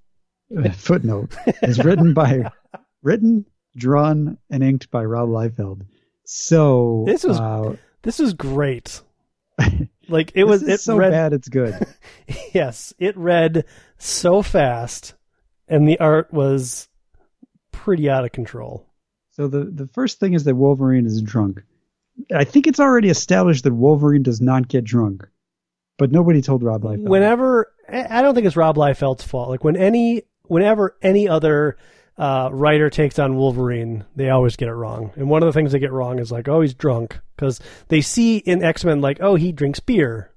uh, 0.58 0.70
footnote 0.74 1.34
is 1.64 1.82
written 1.82 2.14
by 2.14 2.52
written, 3.04 3.46
drawn, 3.78 4.38
and 4.50 4.64
inked 4.64 4.92
by 4.92 5.06
Rob 5.06 5.30
Liefeld. 5.30 5.84
So 6.26 7.04
This 7.08 7.24
was- 7.24 7.40
uh, 7.40 7.78
This 8.02 8.20
is 8.20 8.34
great. 8.34 9.02
Like, 10.08 10.32
it 10.36 10.44
this 10.44 10.46
was, 10.46 10.64
is 10.64 10.70
it 10.70 10.82
so 10.82 10.98
read, 10.98 11.12
bad 11.12 11.34
it's 11.34 11.50
good. 11.50 11.76
yes, 12.54 12.94
it 13.00 13.18
read 13.18 13.66
so 13.98 14.42
fast, 14.42 15.16
and 15.68 15.88
the 15.88 16.00
art 16.00 16.34
was 16.34 16.88
pretty 17.72 18.10
out 18.10 18.26
of 18.26 18.32
control. 18.32 18.88
So 19.32 19.48
the 19.48 19.66
the 19.66 19.88
first 19.88 20.20
thing 20.20 20.34
is 20.34 20.46
that 20.46 20.56
Wolverine 20.56 21.06
is 21.06 21.22
drunk. 21.22 21.64
I 22.34 22.46
think 22.46 22.68
it's 22.68 22.80
already 22.80 23.10
established 23.10 23.66
that 23.66 23.74
Wolverine 23.74 24.24
does 24.24 24.40
not 24.40 24.70
get 24.70 24.86
drunk, 24.86 25.28
but 25.98 26.12
nobody 26.12 26.42
told 26.42 26.64
Rob 26.64 26.84
Liefeld. 26.84 27.10
Whenever 27.10 27.74
I 27.90 28.20
I 28.20 28.22
don't 28.22 28.34
think 28.34 28.48
it's 28.48 28.56
Rob 28.56 28.78
Liefeld's 28.78 29.24
fault. 29.24 29.50
Like 29.50 29.64
when 29.64 29.76
any, 29.76 30.24
whenever 30.44 30.98
any 31.02 31.28
other 31.28 31.78
uh, 32.18 32.50
writer 32.52 32.90
takes 32.90 33.20
on 33.20 33.36
Wolverine, 33.36 34.06
they 34.16 34.30
always 34.30 34.56
get 34.56 34.70
it 34.70 34.74
wrong. 34.74 35.12
And 35.16 35.30
one 35.30 35.44
of 35.44 35.48
the 35.48 35.54
things 35.54 35.72
they 35.72 35.80
get 35.80 35.92
wrong 35.92 36.20
is 36.20 36.32
like, 36.32 36.48
oh, 36.48 36.62
he's 36.62 36.74
drunk 36.74 37.20
because 37.36 37.60
they 37.90 38.02
see 38.02 38.38
in 38.38 38.64
X 38.64 38.86
Men 38.86 39.02
like, 39.02 39.18
oh, 39.22 39.36
he 39.36 39.52
drinks 39.52 39.80
beer, 39.80 40.32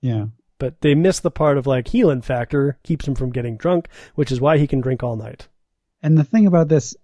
yeah. 0.00 0.26
but 0.58 0.80
they 0.80 0.94
miss 0.94 1.20
the 1.20 1.30
part 1.30 1.58
of 1.58 1.66
like 1.66 1.88
healing 1.88 2.22
factor 2.22 2.78
keeps 2.84 3.06
him 3.06 3.14
from 3.14 3.32
getting 3.32 3.56
drunk, 3.56 3.88
which 4.14 4.30
is 4.30 4.40
why 4.40 4.58
he 4.58 4.66
can 4.66 4.80
drink 4.80 5.02
all 5.02 5.16
night. 5.16 5.48
And 6.02 6.16
the 6.16 6.24
thing 6.24 6.46
about 6.46 6.68
this, 6.68 6.94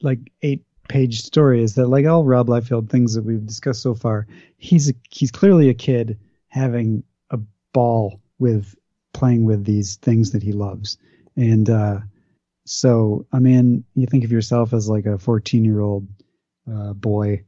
like 0.00 0.18
eight 0.42 0.64
page 0.88 1.22
story 1.22 1.62
is 1.62 1.74
that 1.74 1.88
like 1.88 2.06
all 2.06 2.24
Rob 2.24 2.48
Liefeld 2.48 2.88
things 2.88 3.14
that 3.14 3.24
we've 3.24 3.46
discussed 3.46 3.82
so 3.82 3.94
far, 3.94 4.26
he's 4.56 4.90
a, 4.90 4.94
he's 5.10 5.30
clearly 5.30 5.68
a 5.68 5.74
kid 5.74 6.18
having 6.48 7.04
a 7.30 7.38
ball 7.72 8.20
with 8.38 8.74
playing 9.12 9.44
with 9.44 9.64
these 9.64 9.96
things 9.96 10.32
that 10.32 10.42
he 10.42 10.52
loves. 10.52 10.98
And 11.36 11.68
uh, 11.68 11.98
so, 12.66 13.26
I 13.32 13.38
mean, 13.38 13.84
you 13.94 14.06
think 14.06 14.24
of 14.24 14.32
yourself 14.32 14.72
as 14.72 14.88
like 14.88 15.06
a 15.06 15.18
14 15.18 15.64
year 15.64 15.80
old 15.80 16.08
uh, 16.70 16.92
boy 16.94 17.44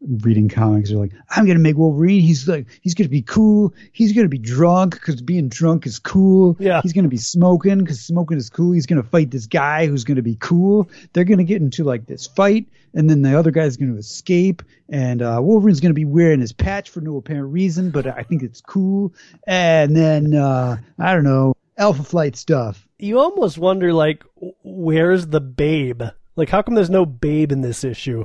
reading 0.00 0.48
comics. 0.48 0.90
You're 0.90 1.00
like 1.00 1.12
i'm 1.30 1.46
gonna 1.46 1.58
make 1.58 1.76
wolverine. 1.76 2.20
He's 2.22 2.48
like 2.48 2.66
he's 2.80 2.94
gonna 2.94 3.08
be 3.08 3.22
cool. 3.22 3.74
He's 3.92 4.12
gonna 4.12 4.28
be 4.28 4.38
drunk 4.38 4.94
because 4.94 5.20
being 5.20 5.48
drunk 5.48 5.86
is 5.86 5.98
cool. 5.98 6.56
Yeah. 6.58 6.80
he's 6.82 6.92
gonna 6.92 7.08
be 7.08 7.18
smoking 7.18 7.78
because 7.78 8.00
smoking 8.00 8.38
is 8.38 8.48
cool. 8.48 8.72
He's 8.72 8.86
gonna 8.86 9.02
fight 9.02 9.30
this 9.30 9.46
guy 9.46 9.86
who's 9.86 10.04
gonna 10.04 10.22
be 10.22 10.36
cool. 10.36 10.88
They're 11.12 11.24
gonna 11.24 11.44
get 11.44 11.60
into 11.60 11.84
like 11.84 12.06
this 12.06 12.26
fight 12.26 12.66
and 12.94 13.10
then 13.10 13.22
the 13.22 13.38
other 13.38 13.50
guy's 13.50 13.76
gonna 13.76 13.96
escape 13.96 14.62
and 14.88 15.22
uh, 15.22 15.38
wolverine's 15.42 15.80
gonna 15.80 15.94
be 15.94 16.04
wearing 16.04 16.40
his 16.40 16.52
patch 16.52 16.90
for 16.90 17.00
no 17.00 17.16
apparent 17.16 17.52
reason 17.52 17.90
but 17.90 18.06
i 18.06 18.22
think 18.22 18.42
it's 18.42 18.60
cool. 18.60 19.12
And 19.46 19.94
then 19.94 20.34
uh, 20.34 20.78
i 20.98 21.14
don't 21.14 21.24
know 21.24 21.54
alpha 21.80 22.02
flight 22.02 22.36
stuff 22.36 22.86
You 22.98 23.18
almost 23.18 23.58
wonder, 23.58 23.92
like, 23.92 24.22
where's 24.62 25.26
the 25.26 25.40
babe? 25.40 26.02
Like, 26.36 26.50
how 26.50 26.62
come 26.62 26.74
there's 26.74 26.90
no 26.90 27.06
babe 27.06 27.50
in 27.50 27.62
this 27.62 27.82
issue? 27.82 28.24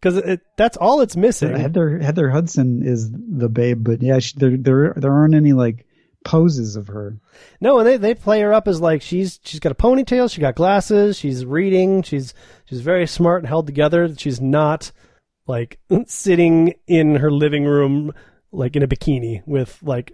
Because 0.00 0.38
that's 0.56 0.76
all 0.76 1.00
it's 1.00 1.16
missing. 1.16 1.56
Heather 1.56 1.98
Heather 1.98 2.30
Hudson 2.30 2.82
is 2.82 3.10
the 3.10 3.48
babe, 3.48 3.82
but 3.82 4.02
yeah, 4.02 4.18
she, 4.18 4.34
there 4.36 4.56
there 4.56 4.94
there 4.96 5.12
aren't 5.12 5.34
any 5.34 5.52
like 5.52 5.86
poses 6.24 6.76
of 6.76 6.88
her. 6.88 7.18
No, 7.60 7.78
and 7.78 7.86
they, 7.86 7.96
they 7.96 8.14
play 8.14 8.40
her 8.42 8.52
up 8.52 8.68
as 8.68 8.80
like 8.80 9.00
she's 9.00 9.40
she's 9.42 9.60
got 9.60 9.72
a 9.72 9.76
ponytail, 9.76 10.30
she 10.30 10.40
got 10.40 10.54
glasses, 10.54 11.16
she's 11.16 11.46
reading, 11.46 12.02
she's 12.02 12.34
she's 12.66 12.80
very 12.80 13.06
smart 13.06 13.42
and 13.42 13.48
held 13.48 13.66
together. 13.66 14.14
She's 14.16 14.40
not 14.40 14.92
like 15.46 15.78
sitting 16.06 16.74
in 16.86 17.16
her 17.16 17.30
living 17.30 17.64
room 17.64 18.12
like 18.52 18.76
in 18.76 18.82
a 18.82 18.88
bikini 18.88 19.42
with 19.46 19.78
like 19.82 20.12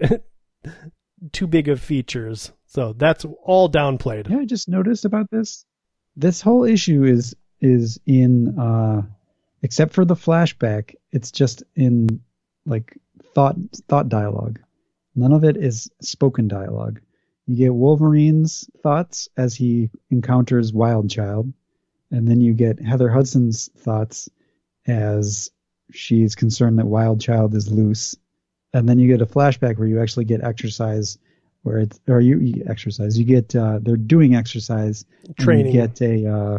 too 1.33 1.47
big 1.47 1.68
of 1.68 1.81
features. 1.81 2.53
So 2.72 2.94
that's 2.94 3.26
all 3.42 3.70
downplayed. 3.70 4.30
Yeah, 4.30 4.38
I 4.38 4.44
just 4.46 4.66
noticed 4.66 5.04
about 5.04 5.30
this. 5.30 5.66
This 6.16 6.40
whole 6.40 6.64
issue 6.64 7.04
is 7.04 7.37
is 7.61 8.00
in 8.06 8.58
uh 8.58 9.02
except 9.62 9.92
for 9.92 10.06
the 10.06 10.14
flashback, 10.14 10.94
it's 11.11 11.30
just 11.30 11.64
in 11.76 12.22
like 12.64 12.98
thought 13.35 13.56
thought 13.88 14.08
dialogue. 14.08 14.58
None 15.14 15.32
of 15.32 15.44
it 15.44 15.58
is 15.58 15.90
spoken 16.00 16.48
dialogue. 16.48 17.02
You 17.46 17.56
get 17.56 17.74
Wolverine's 17.74 18.66
thoughts 18.82 19.28
as 19.37 19.54
he 19.54 19.90
encounters 20.11 20.72
Wild 20.72 21.11
Child, 21.11 21.52
and 22.11 22.26
then 22.26 22.40
you 22.40 22.54
get 22.54 22.80
Heather 22.80 23.11
Hudson's 23.11 23.68
thoughts 23.76 24.30
as 24.87 25.50
she's 25.90 26.35
concerned 26.35 26.78
that 26.78 26.87
Wild 26.87 27.20
Child 27.20 27.54
is 27.54 27.70
loose, 27.70 28.16
and 28.72 28.88
then 28.88 28.98
you 28.98 29.08
get 29.08 29.20
a 29.20 29.26
flashback 29.26 29.76
where 29.76 29.88
you 29.88 30.00
actually 30.00 30.24
get 30.24 30.42
exercise, 30.42 31.18
where 31.62 31.79
it's 31.79 32.01
or 32.09 32.20
you, 32.20 32.38
you 32.38 32.64
exercise. 32.68 33.18
You 33.18 33.25
get 33.25 33.55
uh, 33.55 33.79
they're 33.83 33.96
doing 33.96 34.35
exercise, 34.35 35.05
Training. 35.38 35.66
You 35.66 35.72
get 35.72 36.01
a 36.01 36.27
uh, 36.27 36.59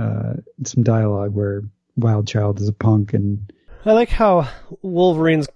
uh, 0.00 0.34
some 0.64 0.82
dialogue 0.82 1.34
where 1.34 1.62
Wild 1.96 2.26
Child 2.26 2.60
is 2.60 2.68
a 2.68 2.72
punk 2.72 3.14
and 3.14 3.52
I 3.84 3.92
like 3.92 4.08
how 4.08 4.48
Wolverine's 4.82 5.48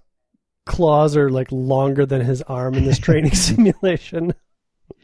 claws 0.65 1.17
are 1.17 1.29
like 1.29 1.51
longer 1.51 2.07
than 2.07 2.21
his 2.21 2.43
arm 2.43 2.75
in 2.75 2.85
this 2.85 2.99
training 3.01 3.35
simulation. 3.35 4.35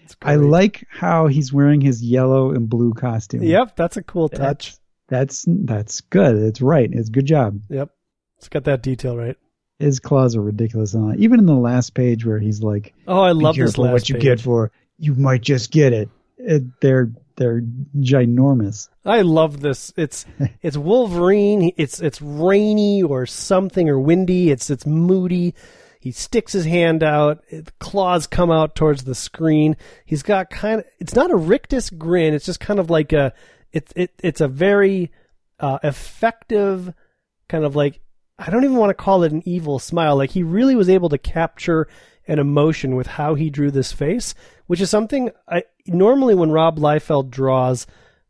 It's 0.03 0.17
I 0.23 0.37
like 0.37 0.87
how 0.91 1.27
he's 1.27 1.53
wearing 1.53 1.81
his 1.81 2.03
yellow 2.03 2.53
and 2.53 2.69
blue 2.69 2.95
costume. 2.95 3.43
Yep, 3.43 3.77
that's 3.77 3.97
a 3.97 4.03
cool 4.03 4.29
touch. 4.29 4.77
That's 5.09 5.45
that's 5.47 6.01
good. 6.03 6.37
It's 6.37 6.61
right. 6.61 6.89
It's 6.91 7.09
good 7.09 7.27
job. 7.27 7.61
Yep. 7.69 7.91
It's 8.39 8.49
got 8.49 8.65
that 8.65 8.83
detail 8.83 9.17
right. 9.17 9.37
His 9.79 10.01
claws 10.01 10.37
are 10.37 10.43
ridiculous. 10.43 10.95
All- 10.95 11.15
even 11.19 11.39
in 11.39 11.47
the 11.47 11.55
last 11.55 11.95
page 11.95 12.25
where 12.27 12.39
he's 12.39 12.63
like, 12.63 12.95
Oh, 13.07 13.21
I 13.21 13.33
love 13.33 13.57
this 13.57 13.79
last 13.79 13.93
what 13.93 14.09
you 14.09 14.15
page. 14.17 14.23
get 14.25 14.41
for. 14.41 14.73
You 14.99 15.15
might 15.15 15.43
just 15.43 15.71
get 15.71 15.93
it." 15.93 16.09
it 16.39 16.63
they're 16.81 17.11
they're 17.37 17.63
ginormous. 17.99 18.89
I 19.05 19.21
love 19.23 19.61
this. 19.61 19.93
It's 19.97 20.27
it's 20.63 20.77
Wolverine. 20.77 21.73
It's 21.77 22.01
it's 22.01 22.21
rainy 22.21 23.03
or 23.03 23.27
something 23.27 23.89
or 23.89 23.99
windy. 24.01 24.51
It's 24.51 24.71
it's 24.71 24.87
moody. 24.87 25.55
He 26.01 26.13
sticks 26.13 26.53
his 26.53 26.65
hand 26.65 27.03
out. 27.03 27.43
The 27.51 27.65
claws 27.81 28.27
come 28.27 28.51
out 28.51 28.75
towards 28.77 29.05
the 29.05 29.15
screen. 29.17 29.77
He's 30.05 30.23
got 30.23 30.49
kind 30.51 30.81
of. 30.81 30.87
It's 31.01 31.15
not 31.15 31.31
a 31.31 31.37
rictus 31.37 31.91
grin. 31.91 32.35
It's 32.35 32.47
just 32.47 32.61
kind 32.61 32.81
of 32.81 32.89
like 32.91 33.13
a. 33.13 33.33
It's 33.73 33.93
it 33.97 34.13
it's 34.23 34.41
a 34.41 34.49
very 34.49 35.11
uh, 35.61 35.79
effective 35.83 36.93
kind 37.49 37.65
of 37.65 37.75
like 37.77 38.01
I 38.39 38.51
don't 38.51 38.65
even 38.65 38.77
want 38.77 38.91
to 38.91 38.95
call 38.95 39.25
it 39.25 39.33
an 39.33 39.43
evil 39.45 39.79
smile. 39.79 40.17
Like 40.17 40.31
he 40.31 40.43
really 40.43 40.77
was 40.77 40.89
able 40.89 41.09
to 41.09 41.19
capture 41.19 41.89
an 42.29 42.39
emotion 42.39 42.95
with 42.95 43.07
how 43.07 43.35
he 43.35 43.51
drew 43.51 43.71
this 43.71 43.91
face, 43.93 44.35
which 44.67 44.81
is 44.81 44.91
something 44.91 45.31
I 45.49 45.65
normally 45.87 46.35
when 46.35 46.51
Rob 46.51 46.79
Liefeld 46.79 47.31
draws 47.31 47.87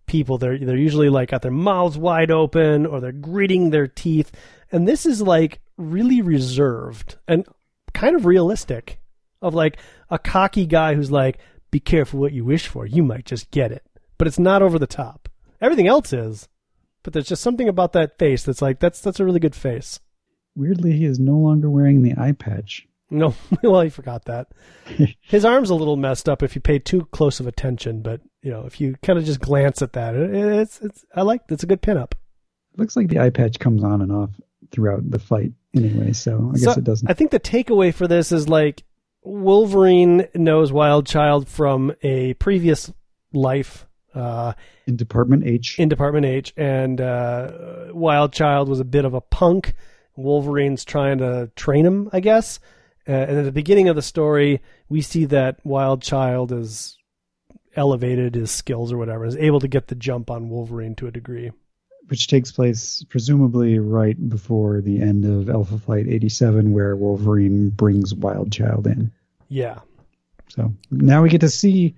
people, 0.07 0.38
they're 0.38 0.59
they're 0.59 0.77
usually 0.77 1.11
like 1.11 1.31
got 1.31 1.42
their 1.42 1.51
mouths 1.51 1.99
wide 1.99 2.31
open 2.31 2.87
or 2.87 3.01
they're 3.01 3.12
gritting 3.12 3.71
their 3.71 3.87
teeth, 3.87 4.33
and 4.73 4.88
this 4.88 5.05
is 5.05 5.21
like 5.21 5.61
really 5.77 6.23
reserved 6.23 7.16
and 7.27 7.47
kind 7.92 8.16
of 8.16 8.25
realistic, 8.25 9.01
of 9.42 9.55
like 9.55 9.79
a 10.11 10.18
cocky 10.18 10.64
guy 10.64 10.94
who's 10.94 11.11
like, 11.11 11.38
"Be 11.71 11.81
careful 11.81 12.21
what 12.21 12.33
you 12.33 12.44
wish 12.44 12.66
for, 12.66 12.87
you 12.87 13.03
might 13.03 13.27
just 13.27 13.51
get 13.51 13.73
it," 13.73 13.85
but 14.16 14.27
it's 14.27 14.38
not 14.38 14.62
over 14.62 14.79
the 14.79 14.87
top. 14.87 15.29
Everything 15.61 15.88
else 15.88 16.12
is, 16.12 16.49
but 17.09 17.14
there's 17.14 17.29
just 17.29 17.42
something 17.42 17.71
about 17.71 17.94
that 17.94 18.18
face 18.18 18.42
that's 18.42 18.61
like 18.61 18.81
that's 18.81 19.01
that's 19.01 19.18
a 19.18 19.25
really 19.25 19.40
good 19.40 19.55
face. 19.55 19.99
Weirdly, 20.55 20.92
he 20.92 21.07
is 21.07 21.18
no 21.18 21.38
longer 21.38 21.71
wearing 21.71 22.03
the 22.03 22.12
eye 22.18 22.33
patch. 22.33 22.87
No, 23.09 23.35
well, 23.62 23.81
he 23.81 23.88
forgot 23.88 24.27
that. 24.27 24.49
His 25.23 25.42
arm's 25.42 25.71
a 25.71 25.75
little 25.75 25.97
messed 25.97 26.29
up 26.29 26.42
if 26.42 26.55
you 26.55 26.61
pay 26.61 26.79
too 26.79 27.07
close 27.07 27.40
of 27.40 27.47
attention, 27.47 28.03
but 28.03 28.21
you 28.42 28.51
know, 28.51 28.66
if 28.66 28.79
you 28.79 28.97
kind 29.03 29.18
of 29.18 29.25
just 29.25 29.40
glance 29.40 29.81
at 29.81 29.94
that, 29.94 30.14
it, 30.14 30.35
it's 30.35 30.83
it's 30.83 31.07
I 31.14 31.23
like 31.23 31.40
it's 31.49 31.62
a 31.62 31.66
good 31.66 31.81
pinup. 31.81 32.12
It 32.75 32.79
looks 32.79 32.94
like 32.94 33.09
the 33.09 33.21
eye 33.21 33.31
patch 33.31 33.59
comes 33.59 33.83
on 33.83 34.03
and 34.03 34.12
off 34.12 34.33
throughout 34.71 35.11
the 35.11 35.18
fight 35.18 35.53
anyway, 35.75 36.12
so 36.12 36.51
I 36.51 36.59
guess 36.59 36.64
So, 36.64 36.73
it 36.73 36.85
doesn't. 36.85 37.11
I 37.11 37.14
think 37.14 37.31
the 37.31 37.40
takeaway 37.40 37.94
for 37.94 38.07
this 38.07 38.33
is 38.33 38.51
like 38.51 38.85
Wolverine 39.23 40.29
knows 40.35 40.73
Wild 40.73 41.07
Child 41.07 41.49
from 41.49 41.94
a 42.03 42.35
previous 42.35 42.92
life 43.33 43.88
uh, 44.18 44.52
in 44.87 44.96
Department 44.96 45.44
H, 45.46 45.78
in 45.78 45.88
Department 45.88 46.26
H, 46.26 46.52
and 46.57 47.00
uh, 47.00 47.88
Wild 47.92 48.33
Child 48.33 48.68
was 48.68 48.81
a 48.81 48.85
bit 48.85 49.04
of 49.04 49.14
a 49.14 49.20
punk. 49.20 49.74
Wolverine's 50.16 50.85
trying 50.85 51.18
to 51.18 51.50
train 51.54 51.87
him, 51.87 52.11
I 52.12 52.20
guess. 52.20 52.59
Uh, 53.09 53.12
and 53.12 53.38
at 53.38 53.44
the 53.44 53.52
beginning 53.52 53.88
of 53.88 53.96
the 53.96 54.02
story, 54.02 54.61
we 54.88 55.00
see 55.00 55.26
that 55.26 55.64
Wild 55.64 56.02
Child 56.02 56.52
is 56.52 56.98
elevated 57.76 58.35
his 58.35 58.50
skills 58.50 58.92
or 58.92 58.98
whatever, 58.98 59.24
is 59.24 59.37
able 59.37 59.61
to 59.61 59.68
get 59.68 59.87
the 59.87 59.94
jump 59.94 60.31
on 60.31 60.50
Wolverine 60.50 60.96
to 60.96 61.07
a 61.07 61.12
degree. 61.12 61.52
which 62.09 62.26
takes 62.26 62.50
place 62.50 63.04
presumably 63.09 63.78
right 63.78 64.28
before 64.28 64.81
the 64.81 65.00
end 65.00 65.24
of 65.24 65.48
Alpha 65.48 65.78
Flight 65.78 66.09
87, 66.09 66.72
where 66.72 66.96
Wolverine 66.96 67.68
brings 67.68 68.14
Wild 68.14 68.50
Child 68.50 68.87
in. 68.87 69.12
Yeah. 69.48 69.81
So 70.48 70.72
now 70.90 71.22
we 71.22 71.28
get 71.28 71.42
to 71.42 71.50
see 71.50 71.94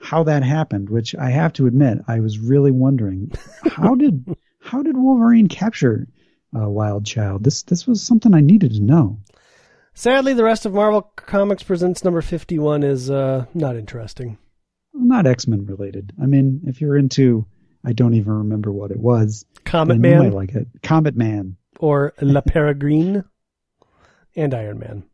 how 0.00 0.24
that 0.24 0.42
happened, 0.42 0.88
which 0.90 1.14
I 1.14 1.30
have 1.30 1.52
to 1.54 1.66
admit, 1.66 1.98
I 2.08 2.20
was 2.20 2.38
really 2.38 2.70
wondering 2.70 3.32
how 3.70 3.94
did 3.94 4.24
how 4.60 4.82
did 4.82 4.96
Wolverine 4.96 5.48
capture 5.48 6.06
uh, 6.56 6.68
Wild 6.68 7.06
Child? 7.06 7.44
This 7.44 7.62
this 7.62 7.86
was 7.86 8.02
something 8.02 8.34
I 8.34 8.40
needed 8.40 8.72
to 8.72 8.80
know. 8.80 9.18
Sadly, 9.94 10.32
the 10.34 10.44
rest 10.44 10.66
of 10.66 10.72
Marvel 10.72 11.02
Comics 11.02 11.62
Presents 11.62 12.04
number 12.04 12.22
51 12.22 12.82
is 12.82 13.10
uh, 13.10 13.44
not 13.54 13.76
interesting. 13.76 14.38
Not 14.94 15.26
X 15.26 15.46
Men 15.46 15.66
related. 15.66 16.12
I 16.20 16.26
mean, 16.26 16.62
if 16.66 16.80
you're 16.80 16.96
into, 16.96 17.46
I 17.84 17.92
don't 17.92 18.14
even 18.14 18.32
remember 18.32 18.72
what 18.72 18.90
it 18.90 18.98
was. 18.98 19.44
Comet 19.64 20.00
then 20.00 20.10
you 20.10 20.16
Man 20.16 20.30
might 20.30 20.36
like 20.36 20.54
it. 20.54 20.66
Comet 20.82 21.16
Man. 21.16 21.56
or 21.78 22.14
La 22.20 22.40
Peregrine 22.40 23.24
and 24.36 24.54
Iron 24.54 24.78
Man. 24.78 25.04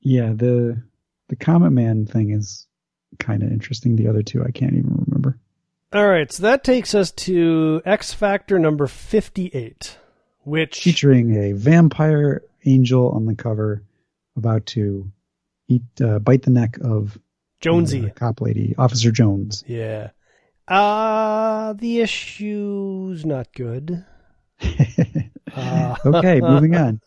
Yeah, 0.00 0.32
the 0.34 0.82
the 1.28 1.36
Comet 1.36 1.70
Man 1.70 2.06
thing 2.06 2.30
is 2.30 2.66
kind 3.18 3.42
of 3.42 3.50
interesting. 3.50 3.96
The 3.96 4.08
other 4.08 4.22
two, 4.22 4.42
I 4.42 4.50
can't 4.50 4.74
even 4.74 5.04
remember. 5.06 5.38
All 5.92 6.08
right, 6.08 6.30
so 6.32 6.42
that 6.42 6.64
takes 6.64 6.94
us 6.94 7.12
to 7.12 7.80
X 7.84 8.12
Factor 8.12 8.58
number 8.58 8.86
58, 8.88 9.96
which 10.40 10.82
Featuring 10.82 11.36
a 11.36 11.52
vampire 11.52 12.42
angel 12.64 13.10
on 13.10 13.26
the 13.26 13.34
cover, 13.36 13.82
about 14.36 14.66
to 14.66 15.10
eat, 15.68 15.82
uh, 16.02 16.18
bite 16.18 16.42
the 16.42 16.50
neck 16.50 16.78
of 16.82 17.16
Jonesy. 17.60 18.00
the 18.00 18.10
cop 18.10 18.40
lady, 18.40 18.74
Officer 18.76 19.10
Jones. 19.10 19.62
Yeah. 19.66 20.10
Uh 20.66 21.74
the 21.74 22.00
issue's 22.00 23.24
not 23.26 23.52
good. 23.52 24.04
Uh, 25.54 25.94
okay, 26.06 26.40
moving 26.40 26.74
on. 26.74 27.00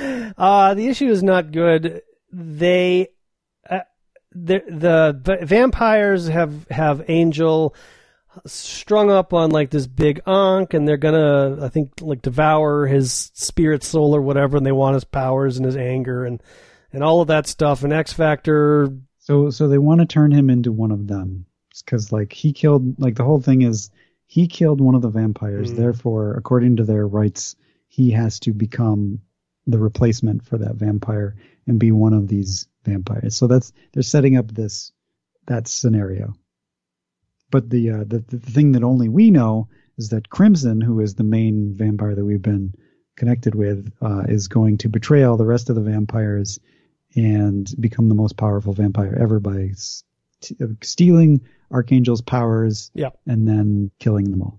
uh 0.38 0.74
the 0.74 0.86
issue 0.88 1.10
is 1.10 1.22
not 1.22 1.50
good. 1.52 2.02
They 2.32 3.08
uh, 3.08 3.10
the 4.34 4.62
the 4.66 5.38
vampires 5.42 6.28
have 6.28 6.68
have 6.68 7.04
Angel 7.08 7.74
strung 8.46 9.10
up 9.10 9.34
on 9.34 9.50
like 9.50 9.70
this 9.70 9.86
big 9.86 10.20
ankh 10.26 10.72
and 10.72 10.88
they're 10.88 10.96
gonna 10.96 11.58
I 11.64 11.68
think 11.68 11.92
like 12.00 12.22
devour 12.22 12.86
his 12.86 13.30
spirit 13.34 13.84
soul 13.84 14.16
or 14.16 14.22
whatever 14.22 14.56
and 14.56 14.64
they 14.64 14.72
want 14.72 14.94
his 14.94 15.04
powers 15.04 15.58
and 15.58 15.66
his 15.66 15.76
anger 15.76 16.24
and 16.24 16.42
and 16.92 17.04
all 17.04 17.20
of 17.20 17.28
that 17.28 17.46
stuff 17.46 17.84
and 17.84 17.92
X 17.92 18.12
Factor 18.12 18.88
So 19.18 19.50
so 19.50 19.68
they 19.68 19.78
want 19.78 20.00
to 20.00 20.06
turn 20.06 20.30
him 20.30 20.48
into 20.48 20.72
one 20.72 20.92
of 20.92 21.06
them 21.06 21.44
because 21.84 22.10
like 22.10 22.32
he 22.32 22.52
killed 22.52 22.98
like 22.98 23.16
the 23.16 23.24
whole 23.24 23.40
thing 23.40 23.62
is 23.62 23.90
he 24.32 24.46
killed 24.46 24.80
one 24.80 24.94
of 24.94 25.02
the 25.02 25.10
vampires. 25.10 25.72
Mm. 25.72 25.76
Therefore, 25.76 26.32
according 26.36 26.76
to 26.76 26.84
their 26.84 27.06
rights, 27.06 27.54
he 27.88 28.12
has 28.12 28.40
to 28.40 28.54
become 28.54 29.20
the 29.66 29.78
replacement 29.78 30.42
for 30.42 30.56
that 30.56 30.76
vampire 30.76 31.36
and 31.66 31.78
be 31.78 31.92
one 31.92 32.14
of 32.14 32.28
these 32.28 32.66
vampires. 32.84 33.36
So 33.36 33.46
that's 33.46 33.72
they're 33.92 34.02
setting 34.02 34.36
up 34.36 34.50
this 34.52 34.92
that 35.46 35.68
scenario. 35.68 36.34
But 37.50 37.68
the, 37.68 37.90
uh, 37.90 38.04
the 38.06 38.20
the 38.26 38.38
thing 38.38 38.72
that 38.72 38.82
only 38.82 39.08
we 39.08 39.30
know 39.30 39.68
is 39.98 40.08
that 40.10 40.30
Crimson, 40.30 40.80
who 40.80 41.00
is 41.00 41.14
the 41.14 41.24
main 41.24 41.74
vampire 41.76 42.14
that 42.14 42.24
we've 42.24 42.40
been 42.40 42.72
connected 43.16 43.54
with, 43.54 43.92
uh, 44.00 44.22
is 44.28 44.48
going 44.48 44.78
to 44.78 44.88
betray 44.88 45.22
all 45.22 45.36
the 45.36 45.44
rest 45.44 45.68
of 45.68 45.76
the 45.76 45.82
vampires 45.82 46.58
and 47.14 47.70
become 47.78 48.08
the 48.08 48.14
most 48.14 48.38
powerful 48.38 48.72
vampire 48.72 49.14
ever 49.20 49.38
by 49.38 49.64
s- 49.72 50.02
t- 50.40 50.56
uh, 50.62 50.68
stealing 50.82 51.42
Archangel's 51.70 52.22
powers 52.22 52.90
Yeah. 52.94 53.10
and 53.26 53.46
then 53.46 53.90
killing 53.98 54.30
them 54.30 54.42
all. 54.42 54.58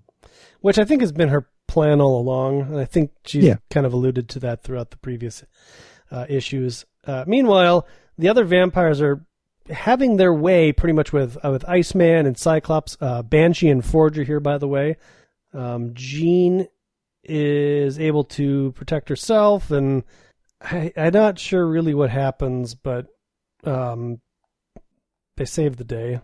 which 0.61 0.77
I 0.79 0.85
think 0.85 1.01
has 1.01 1.11
been 1.11 1.27
her 1.29 1.49
plan 1.67 1.99
all 1.99 2.21
along, 2.21 2.61
and 2.61 2.77
I 2.79 2.85
think 2.85 3.11
she's 3.25 3.43
Yeah. 3.43 3.55
kind 3.69 3.85
of 3.85 3.91
alluded 3.91 4.29
to 4.29 4.39
that 4.41 4.63
throughout 4.63 4.91
the 4.91 4.97
previous 4.97 5.43
uh, 6.11 6.25
issues. 6.29 6.85
Uh, 7.05 7.25
meanwhile, 7.27 7.85
the 8.17 8.29
other 8.29 8.43
vampires 8.43 9.01
are 9.01 9.25
having 9.69 10.17
their 10.17 10.33
way 10.33 10.71
pretty 10.71 10.93
much 10.93 11.13
with 11.13 11.37
uh, 11.43 11.51
with 11.51 11.67
Iceman 11.67 12.25
and 12.25 12.37
Cyclops, 12.37 12.97
uh, 13.01 13.21
Banshee 13.23 13.69
and 13.69 13.83
Forger 13.83 14.23
here, 14.23 14.39
by 14.39 14.57
the 14.57 14.67
way. 14.67 14.97
Um, 15.53 15.93
Jean 15.93 16.67
is 17.23 17.99
able 17.99 18.23
to 18.25 18.73
protect 18.73 19.09
herself, 19.09 19.71
and 19.71 20.03
I, 20.61 20.91
I'm 20.97 21.13
not 21.13 21.39
sure 21.39 21.65
really 21.65 21.93
what 21.93 22.09
happens, 22.09 22.75
but 22.75 23.07
um, 23.63 24.19
they 25.37 25.45
save 25.45 25.77
the 25.77 25.83
day. 25.83 26.19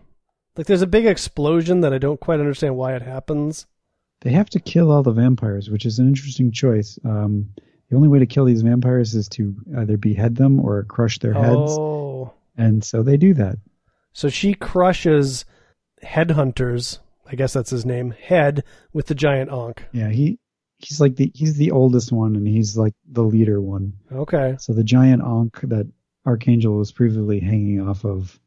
Like, 0.56 0.66
there's 0.66 0.82
a 0.82 0.86
big 0.86 1.06
explosion 1.06 1.80
that 1.80 1.94
I 1.94 1.98
don't 1.98 2.20
quite 2.20 2.40
understand 2.40 2.76
why 2.76 2.94
it 2.94 3.02
happens. 3.02 3.66
They 4.20 4.32
have 4.32 4.50
to 4.50 4.60
kill 4.60 4.92
all 4.92 5.02
the 5.02 5.12
vampires, 5.12 5.70
which 5.70 5.86
is 5.86 5.98
an 5.98 6.08
interesting 6.08 6.52
choice. 6.52 6.98
Um, 7.04 7.50
the 7.90 7.96
only 7.96 8.08
way 8.08 8.20
to 8.20 8.26
kill 8.26 8.44
these 8.46 8.62
vampires 8.62 9.14
is 9.14 9.28
to 9.30 9.54
either 9.78 9.96
behead 9.96 10.36
them 10.36 10.60
or 10.60 10.84
crush 10.84 11.18
their 11.18 11.34
heads, 11.34 11.72
Oh. 11.76 12.32
and 12.56 12.82
so 12.84 13.02
they 13.02 13.16
do 13.16 13.34
that. 13.34 13.56
So 14.12 14.28
she 14.28 14.54
crushes 14.54 15.44
Headhunters, 16.02 16.98
I 17.30 17.34
guess 17.36 17.52
that's 17.52 17.70
his 17.70 17.84
name, 17.84 18.12
head 18.12 18.64
with 18.92 19.06
the 19.06 19.14
giant 19.14 19.50
Ankh. 19.52 19.84
Yeah, 19.92 20.08
he 20.08 20.38
he's 20.78 21.00
like 21.00 21.16
the 21.16 21.30
he's 21.34 21.56
the 21.56 21.70
oldest 21.72 22.10
one, 22.12 22.36
and 22.36 22.46
he's 22.48 22.76
like 22.76 22.94
the 23.10 23.22
leader 23.22 23.60
one. 23.60 23.94
Okay. 24.10 24.56
So 24.58 24.72
the 24.72 24.84
giant 24.84 25.22
Ankh 25.22 25.60
that 25.62 25.86
Archangel 26.26 26.76
was 26.76 26.92
previously 26.92 27.40
hanging 27.40 27.80
off 27.86 28.04
of, 28.04 28.38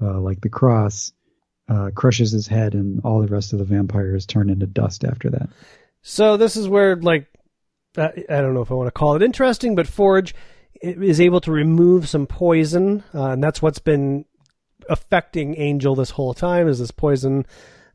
uh, 0.00 0.20
like 0.20 0.40
the 0.40 0.48
cross, 0.48 1.12
uh, 1.68 1.90
crushes 1.94 2.30
his 2.32 2.46
head, 2.46 2.74
and 2.74 3.00
all 3.04 3.20
the 3.20 3.28
rest 3.28 3.52
of 3.52 3.58
the 3.58 3.64
vampires 3.64 4.26
turn 4.26 4.50
into 4.50 4.66
dust 4.66 5.04
after 5.04 5.30
that. 5.30 5.48
So 6.02 6.36
this 6.36 6.56
is 6.56 6.68
where, 6.68 6.96
like, 6.96 7.26
I 7.96 8.10
don't 8.28 8.54
know 8.54 8.62
if 8.62 8.70
I 8.70 8.74
want 8.74 8.88
to 8.88 8.92
call 8.92 9.16
it 9.16 9.22
interesting, 9.22 9.74
but 9.74 9.86
Forge 9.86 10.34
is 10.80 11.20
able 11.20 11.40
to 11.42 11.52
remove 11.52 12.08
some 12.08 12.26
poison, 12.26 13.04
uh, 13.14 13.30
and 13.30 13.44
that's 13.44 13.60
what's 13.60 13.78
been 13.78 14.24
affecting 14.88 15.56
Angel 15.58 15.94
this 15.94 16.10
whole 16.10 16.34
time. 16.34 16.68
Is 16.68 16.78
this 16.78 16.90
poison 16.90 17.46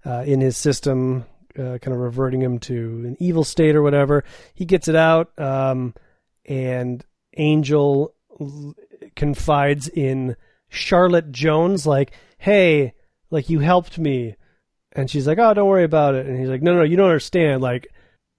uh, 0.06 0.24
in 0.26 0.40
his 0.40 0.56
system, 0.56 1.26
uh, 1.58 1.80
kind 1.80 1.88
of 1.88 1.98
reverting 1.98 2.42
him 2.42 2.60
to 2.60 2.76
an 3.06 3.18
evil 3.20 3.44
state 3.44 3.76
or 3.76 3.82
whatever? 3.82 4.24
He 4.54 4.66
gets 4.66 4.88
it 4.88 4.96
out, 4.96 5.38
um, 5.40 5.96
and 6.46 7.04
Angel 7.36 8.14
l- 8.40 8.76
confides 9.16 9.90
in 9.90 10.36
Charlotte 10.70 11.32
Jones, 11.32 11.88
like, 11.88 12.12
"Hey, 12.38 12.94
like 13.32 13.50
you 13.50 13.60
helped 13.60 13.98
me." 13.98 14.36
And 14.94 15.10
she's 15.10 15.28
like, 15.28 15.40
"Oh, 15.40 15.54
don't 15.54 15.68
worry 15.68 15.84
about 15.84 16.16
it." 16.16 16.26
And 16.28 16.40
he's 16.40 16.50
like, 16.50 16.62
"No, 16.62 16.76
no, 16.76 16.84
you 16.84 16.96
don't 16.98 17.08
understand. 17.08 17.62
Like, 17.62 17.88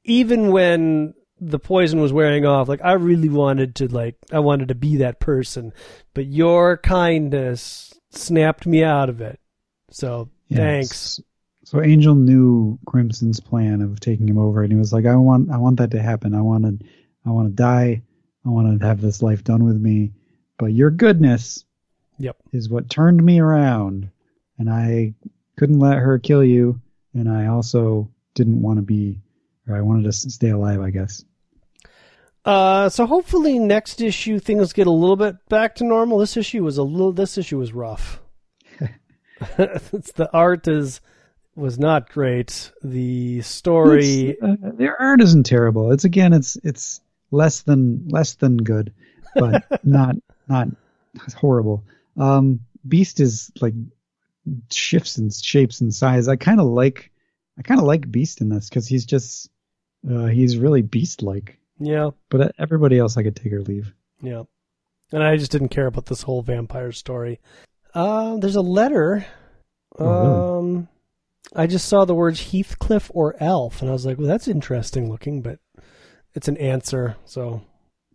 even 0.04 0.52
when 0.52 1.14
the 1.40 1.58
poison 1.58 2.00
was 2.00 2.12
wearing 2.12 2.44
off, 2.46 2.68
like 2.68 2.80
I 2.84 2.92
really 2.92 3.28
wanted 3.28 3.74
to, 3.76 3.88
like, 3.88 4.16
I 4.32 4.40
wanted 4.40 4.68
to 4.68 4.74
be 4.74 4.96
that 4.96 5.20
person, 5.20 5.72
but 6.14 6.26
your 6.26 6.76
kindness 6.78 7.94
snapped 8.10 8.66
me 8.66 8.82
out 8.82 9.08
of 9.08 9.20
it. 9.20 9.38
So 9.90 10.28
Yeah, 10.48 10.58
thanks." 10.58 11.20
So 11.64 11.82
Angel 11.82 12.14
knew 12.14 12.78
Crimson's 12.86 13.40
plan 13.40 13.82
of 13.82 14.00
taking 14.00 14.26
him 14.28 14.38
over, 14.38 14.62
and 14.62 14.72
he 14.72 14.78
was 14.78 14.92
like, 14.92 15.04
"I 15.04 15.16
want, 15.16 15.50
I 15.50 15.58
want 15.58 15.76
that 15.78 15.90
to 15.90 16.00
happen. 16.02 16.34
I 16.34 16.40
want 16.40 16.64
to, 16.64 16.86
I 17.26 17.30
want 17.30 17.48
to 17.48 17.54
die. 17.54 18.02
I 18.44 18.48
want 18.48 18.80
to 18.80 18.86
have 18.86 19.00
this 19.02 19.22
life 19.22 19.44
done 19.44 19.64
with 19.64 19.76
me. 19.78 20.12
But 20.56 20.72
your 20.72 20.90
goodness, 20.90 21.64
Yep. 22.18 22.36
is 22.52 22.70
what 22.70 22.88
turned 22.88 23.22
me 23.22 23.38
around, 23.38 24.08
and 24.58 24.70
I 24.70 25.14
couldn't 25.56 25.78
let 25.78 25.98
her 25.98 26.18
kill 26.18 26.42
you, 26.42 26.80
and 27.14 27.28
I 27.28 27.46
also 27.46 28.08
didn't 28.34 28.62
want 28.62 28.78
to 28.78 28.82
be, 28.82 29.20
or 29.68 29.76
I 29.76 29.80
wanted 29.80 30.04
to 30.04 30.12
stay 30.12 30.50
alive, 30.50 30.80
I 30.80 30.90
guess." 30.90 31.24
Uh, 32.44 32.88
so 32.88 33.04
hopefully 33.04 33.58
next 33.58 34.00
issue 34.00 34.38
things 34.38 34.72
get 34.72 34.86
a 34.86 34.90
little 34.90 35.16
bit 35.16 35.36
back 35.48 35.74
to 35.76 35.84
normal. 35.84 36.18
This 36.18 36.36
issue 36.36 36.64
was 36.64 36.78
a 36.78 36.82
little. 36.82 37.12
This 37.12 37.36
issue 37.36 37.58
was 37.58 37.72
rough. 37.72 38.20
it's, 39.58 40.12
the 40.12 40.30
art 40.32 40.66
is 40.66 41.00
was 41.54 41.78
not 41.78 42.10
great. 42.10 42.72
The 42.82 43.42
story. 43.42 44.40
Uh, 44.40 44.56
their 44.62 44.98
art 45.00 45.20
isn't 45.20 45.44
terrible. 45.44 45.92
It's 45.92 46.04
again, 46.04 46.32
it's 46.32 46.56
it's 46.64 47.00
less 47.30 47.62
than 47.62 48.08
less 48.08 48.34
than 48.34 48.56
good, 48.56 48.92
but 49.34 49.64
not 49.84 50.16
not 50.48 50.68
horrible. 51.36 51.84
Um, 52.16 52.60
Beast 52.86 53.20
is 53.20 53.50
like 53.60 53.74
shifts 54.70 55.18
and 55.18 55.32
shapes 55.32 55.80
and 55.80 55.94
size. 55.94 56.28
I 56.28 56.36
kind 56.36 56.60
of 56.60 56.66
like 56.66 57.10
I 57.58 57.62
kind 57.62 57.80
of 57.80 57.86
like 57.86 58.10
Beast 58.10 58.40
in 58.40 58.48
this 58.48 58.68
because 58.68 58.86
he's 58.86 59.04
just 59.04 59.50
uh, 60.08 60.26
he's 60.26 60.56
really 60.58 60.82
Beast 60.82 61.22
like. 61.22 61.58
Yeah. 61.78 62.10
But 62.30 62.54
everybody 62.58 62.98
else 62.98 63.16
I 63.16 63.22
could 63.22 63.36
take 63.36 63.52
or 63.52 63.62
leave. 63.62 63.92
Yeah. 64.20 64.42
And 65.12 65.22
I 65.22 65.36
just 65.36 65.52
didn't 65.52 65.68
care 65.68 65.86
about 65.86 66.06
this 66.06 66.22
whole 66.22 66.42
vampire 66.42 66.92
story. 66.92 67.40
Uh, 67.94 68.36
there's 68.38 68.56
a 68.56 68.60
letter. 68.60 69.26
Oh, 69.98 70.58
um, 70.58 70.88
I 71.54 71.66
just 71.66 71.88
saw 71.88 72.04
the 72.04 72.14
words 72.14 72.52
Heathcliff 72.52 73.10
or 73.14 73.34
Elf, 73.40 73.80
and 73.80 73.88
I 73.88 73.92
was 73.92 74.04
like, 74.04 74.18
well, 74.18 74.26
that's 74.26 74.48
interesting 74.48 75.10
looking, 75.10 75.40
but 75.40 75.60
it's 76.34 76.46
an 76.48 76.58
answer, 76.58 77.16
so 77.24 77.62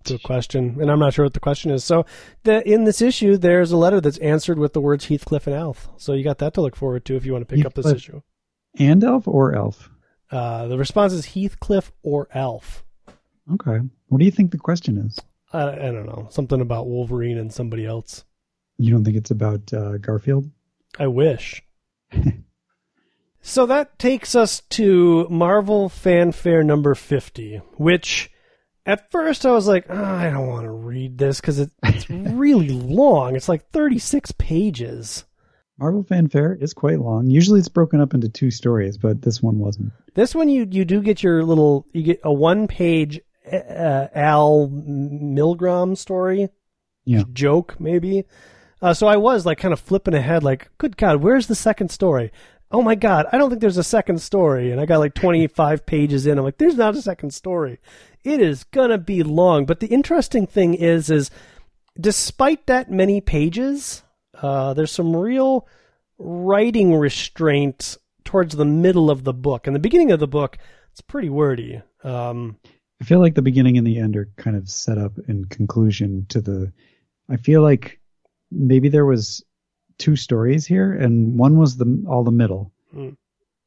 to 0.05 0.15
a 0.15 0.19
question, 0.19 0.77
and 0.79 0.91
I'm 0.91 0.99
not 0.99 1.13
sure 1.13 1.25
what 1.25 1.33
the 1.33 1.39
question 1.39 1.71
is. 1.71 1.83
So, 1.83 2.05
the, 2.43 2.67
in 2.69 2.83
this 2.83 3.01
issue, 3.01 3.37
there's 3.37 3.71
a 3.71 3.77
letter 3.77 4.01
that's 4.01 4.17
answered 4.19 4.59
with 4.59 4.73
the 4.73 4.81
words 4.81 5.05
Heathcliff 5.05 5.47
and 5.47 5.55
Elf. 5.55 5.89
So 5.97 6.13
you 6.13 6.23
got 6.23 6.39
that 6.39 6.53
to 6.55 6.61
look 6.61 6.75
forward 6.75 7.05
to 7.05 7.15
if 7.15 7.25
you 7.25 7.31
want 7.31 7.47
to 7.47 7.55
pick 7.55 7.65
up 7.65 7.73
this 7.73 7.87
issue. 7.87 8.21
And 8.77 9.03
Elf 9.03 9.27
or 9.27 9.55
Elf? 9.55 9.89
Uh, 10.33 10.67
the 10.67 10.77
response 10.77 11.13
is 11.13 11.27
Heathcliff 11.27 11.91
or 12.01 12.27
Elf. 12.33 12.83
Okay. 13.53 13.79
What 14.07 14.19
do 14.19 14.25
you 14.25 14.31
think 14.31 14.51
the 14.51 14.57
question 14.57 14.97
is? 14.97 15.19
I, 15.51 15.69
I 15.69 15.91
don't 15.91 16.07
know, 16.07 16.27
something 16.31 16.59
about 16.59 16.87
Wolverine 16.87 17.37
and 17.37 17.53
somebody 17.53 17.85
else. 17.85 18.23
You 18.77 18.91
don't 18.91 19.03
think 19.03 19.17
it's 19.17 19.31
about 19.31 19.71
uh, 19.71 19.97
Garfield? 19.97 20.49
I 20.97 21.07
wish. 21.07 21.61
so 23.41 23.67
that 23.67 23.99
takes 23.99 24.35
us 24.35 24.61
to 24.71 25.27
Marvel 25.29 25.89
Fanfare 25.89 26.63
number 26.63 26.95
50, 26.95 27.61
which 27.75 28.31
at 28.85 29.11
first 29.11 29.45
I 29.45 29.51
was 29.51 29.67
like, 29.67 29.85
"Oh, 29.89 30.03
I 30.03 30.31
don't 30.31 30.47
want 30.47 30.65
to 30.65 30.71
read 30.71 31.17
this 31.17 31.39
because 31.39 31.59
it, 31.59 31.71
it's 31.83 32.09
really 32.09 32.69
long. 32.69 33.35
It's 33.35 33.49
like 33.49 33.69
36 33.69 34.31
pages. 34.33 35.25
Marvel 35.77 36.03
Fanfare 36.03 36.57
is 36.59 36.73
quite 36.73 36.99
long. 36.99 37.27
Usually 37.27 37.59
it's 37.59 37.69
broken 37.69 38.01
up 38.01 38.13
into 38.13 38.29
two 38.29 38.51
stories, 38.51 38.97
but 38.97 39.21
this 39.21 39.41
one 39.41 39.59
wasn't. 39.59 39.91
This 40.13 40.35
one, 40.35 40.49
you, 40.49 40.67
you 40.69 40.85
do 40.85 41.01
get 41.01 41.23
your 41.23 41.43
little, 41.43 41.85
you 41.93 42.03
get 42.03 42.19
a 42.23 42.31
one 42.31 42.67
page 42.67 43.19
uh, 43.51 44.07
Al 44.13 44.69
Milgrom 44.69 45.97
story. 45.97 46.49
Yeah. 47.05 47.23
Joke, 47.33 47.79
maybe. 47.79 48.25
Uh, 48.81 48.93
so 48.93 49.07
I 49.07 49.17
was 49.17 49.45
like 49.45 49.57
kind 49.57 49.73
of 49.73 49.79
flipping 49.79 50.13
ahead, 50.13 50.43
like, 50.43 50.69
good 50.77 50.97
God, 50.97 51.21
where's 51.21 51.47
the 51.47 51.55
second 51.55 51.89
story? 51.89 52.31
Oh 52.71 52.81
my 52.81 52.95
God, 52.95 53.27
I 53.31 53.37
don't 53.37 53.49
think 53.49 53.61
there's 53.61 53.77
a 53.77 53.83
second 53.83 54.21
story. 54.21 54.71
And 54.71 54.81
I 54.81 54.85
got 54.85 54.99
like 54.99 55.13
25 55.13 55.85
pages 55.85 56.25
in. 56.25 56.37
I'm 56.37 56.43
like, 56.43 56.57
there's 56.57 56.75
not 56.75 56.95
a 56.95 57.01
second 57.01 57.33
story. 57.33 57.79
It 58.23 58.41
is 58.41 58.63
gonna 58.63 58.97
be 58.97 59.23
long. 59.23 59.65
But 59.65 59.79
the 59.79 59.87
interesting 59.87 60.47
thing 60.47 60.73
is, 60.73 61.09
is 61.09 61.29
despite 61.99 62.65
that 62.67 62.89
many 62.89 63.21
pages, 63.21 64.03
uh, 64.41 64.73
there's 64.73 64.91
some 64.91 65.15
real 65.15 65.67
writing 66.17 66.95
restraint 66.95 67.97
towards 68.23 68.55
the 68.55 68.65
middle 68.65 69.09
of 69.09 69.23
the 69.23 69.33
book. 69.33 69.67
In 69.67 69.73
the 69.73 69.79
beginning 69.79 70.11
of 70.11 70.19
the 70.19 70.27
book, 70.27 70.57
it's 70.91 71.01
pretty 71.01 71.29
wordy. 71.29 71.81
Um, 72.03 72.57
I 73.01 73.05
feel 73.05 73.19
like 73.19 73.35
the 73.35 73.41
beginning 73.41 73.77
and 73.77 73.85
the 73.85 73.97
end 73.99 74.15
are 74.15 74.29
kind 74.37 74.55
of 74.55 74.69
set 74.69 74.97
up 74.97 75.13
in 75.27 75.45
conclusion 75.45 76.25
to 76.29 76.41
the. 76.41 76.71
I 77.29 77.37
feel 77.37 77.61
like 77.61 77.99
maybe 78.51 78.89
there 78.89 79.05
was 79.05 79.43
two 79.97 80.15
stories 80.15 80.65
here, 80.65 80.91
and 80.93 81.37
one 81.37 81.57
was 81.57 81.77
the 81.77 82.03
all 82.07 82.23
the 82.23 82.31
middle, 82.31 82.71
Hmm. 82.91 83.09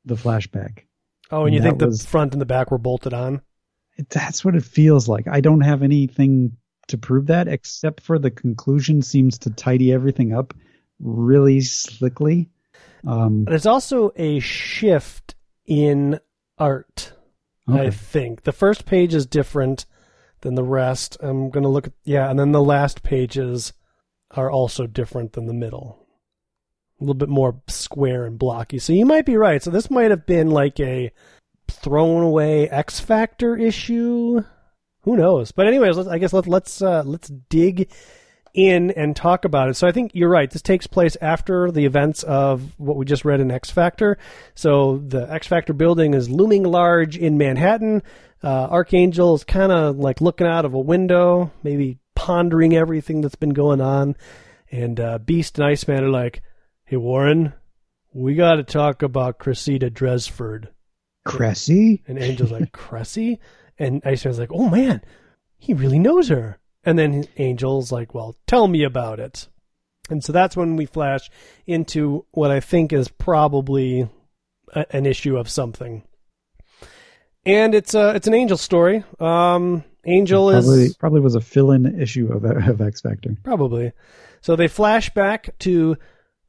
the 0.05 0.15
flashback. 0.15 0.81
Oh, 1.31 1.45
and 1.45 1.55
you 1.55 1.61
think 1.63 1.79
the 1.79 1.87
was- 1.87 2.07
front 2.07 2.33
and 2.33 2.41
the 2.41 2.47
back 2.47 2.71
were 2.71 2.79
bolted 2.79 3.13
on? 3.13 3.41
It, 3.97 4.09
that's 4.11 4.45
what 4.45 4.55
it 4.55 4.63
feels 4.65 5.09
like. 5.09 5.27
I 5.27 5.41
don't 5.41 5.63
have 5.63 5.83
anything 5.83 6.57
to 6.89 6.99
prove 6.99 7.27
that 7.27 7.49
except 7.49 8.01
for 8.03 8.19
the 8.19 8.31
conclusion 8.31 9.03
seems 9.03 9.39
to 9.39 9.51
tidy 9.51 9.93
everything 9.93 10.33
up 10.33 10.55
really 11.01 11.61
slickly. 11.63 12.49
Um, 13.07 13.45
There's 13.45 13.67
also 13.67 14.13
a 14.17 14.41
shift 14.41 15.35
in 15.67 16.21
art. 16.59 17.13
I 17.69 17.91
think 17.91 18.45
the 18.45 18.53
first 18.53 18.87
page 18.87 19.13
is 19.13 19.27
different 19.27 19.87
than 20.43 20.55
the 20.55 20.63
rest. 20.63 21.17
I'm 21.21 21.51
gonna 21.51 21.69
look 21.69 21.89
at 21.89 21.93
yeah, 22.05 22.31
and 22.31 22.39
then 22.39 22.53
the 22.53 22.63
last 22.63 23.03
pages 23.03 23.73
are 24.31 24.51
also 24.51 24.87
different 24.87 25.33
than 25.33 25.47
the 25.47 25.55
middle. 25.55 26.07
A 27.01 27.05
little 27.05 27.15
bit 27.15 27.29
more 27.29 27.61
square 27.67 28.25
and 28.25 28.39
blocky. 28.39 28.79
So 28.79 28.93
you 28.93 29.05
might 29.05 29.27
be 29.27 29.37
right. 29.37 29.63
So 29.63 29.71
this 29.71 29.91
might 29.91 30.11
have 30.11 30.27
been 30.27 30.51
like 30.51 30.79
a 30.79 31.11
thrown 31.69 32.23
away 32.23 32.69
X 32.71 33.01
Factor 33.01 33.57
issue. 33.57 34.45
Who 35.03 35.17
knows? 35.17 35.51
But 35.53 35.67
anyways, 35.67 35.97
let's, 35.97 36.09
I 36.09 36.19
guess 36.19 36.33
let's 36.33 36.49
let's 36.49 36.83
uh, 36.83 37.03
let's 37.05 37.29
dig 37.49 37.91
in 38.57 38.91
and 38.93 39.15
talk 39.15 39.45
about 39.45 39.69
it. 39.69 39.75
So 39.75 39.87
I 39.87 39.93
think 39.93 40.13
you're 40.15 40.29
right. 40.29 40.51
This 40.51 40.63
takes 40.63 40.87
place 40.87 41.17
after 41.21 41.71
the 41.71 41.85
events 41.85 42.23
of 42.23 42.79
what 42.79 42.97
we 42.97 43.05
just 43.05 43.25
read 43.25 43.41
in 43.41 43.51
X 43.51 43.71
Factor. 43.71 44.19
So 44.55 44.99
the 44.99 45.31
X 45.33 45.47
Factor 45.47 45.73
building 45.73 46.15
is 46.15 46.31
looming 46.31 46.65
large 46.65 47.17
in 47.17 47.39
Manhattan. 47.39 48.03
Uh, 48.43 48.67
Archangel 48.71 49.35
is 49.35 49.45
kind 49.45 49.73
of 49.73 49.97
like 49.99 50.21
looking 50.21 50.47
out 50.47 50.65
of 50.65 50.75
a 50.75 50.81
window, 50.81 51.53
maybe 51.63 51.99
pondering 52.15 52.75
everything 52.75 53.21
that's 53.21 53.35
been 53.35 53.51
going 53.51 53.81
on. 53.81 54.17
And 54.71 54.99
uh, 54.99 55.19
Beast 55.19 55.59
and 55.59 55.67
Iceman 55.67 56.05
are 56.05 56.11
like, 56.11 56.43
"Hey 56.85 56.97
Warren, 56.97 57.53
we 58.13 58.35
got 58.35 58.57
to 58.57 58.65
talk 58.65 59.03
about 59.03 59.39
Cressida 59.39 59.91
Dresford." 59.91 60.71
Cressy? 61.27 62.03
And 62.07 62.19
Angel's 62.19 62.53
like, 62.53 62.73
Cressy? 62.73 63.39
And 63.79 64.01
Iceman's 64.07 64.39
like, 64.39 64.53
oh 64.53 64.71
man, 64.71 65.03
he 65.59 65.75
really 65.75 65.99
knows 65.99 66.29
her. 66.29 66.59
And 66.87 66.99
then 66.99 67.27
Angel's 67.37 67.91
like, 67.93 68.15
well, 68.15 68.37
tell 68.47 68.69
me 68.69 68.85
about 68.85 69.21
it. 69.21 69.49
And 70.09 70.23
so 70.25 70.33
that's 70.33 70.57
when 70.57 70.77
we 70.77 70.87
flash 70.87 71.29
into 71.67 72.25
what 72.31 72.53
I 72.53 72.61
think 72.61 72.93
is 72.93 73.09
probably 73.09 74.09
a, 74.73 74.87
an 74.97 75.05
issue 75.05 75.37
of 75.37 75.51
something. 75.51 76.05
And 77.45 77.75
it's 77.75 77.95
a, 77.95 78.15
it's 78.15 78.29
an 78.29 78.35
Angel 78.35 78.57
story. 78.57 79.05
Um, 79.19 79.85
Angel 80.05 80.51
Probably, 80.51 80.85
is 80.85 80.97
probably 80.97 81.21
was 81.21 81.35
a 81.35 81.41
fill-in 81.41 82.01
issue 82.01 82.33
of, 82.33 82.45
of 82.45 82.81
X 82.81 83.01
Factor. 83.01 83.37
Probably. 83.43 83.93
So 84.41 84.55
they 84.55 84.69
flash 84.69 85.11
back 85.11 85.59
to 85.61 85.97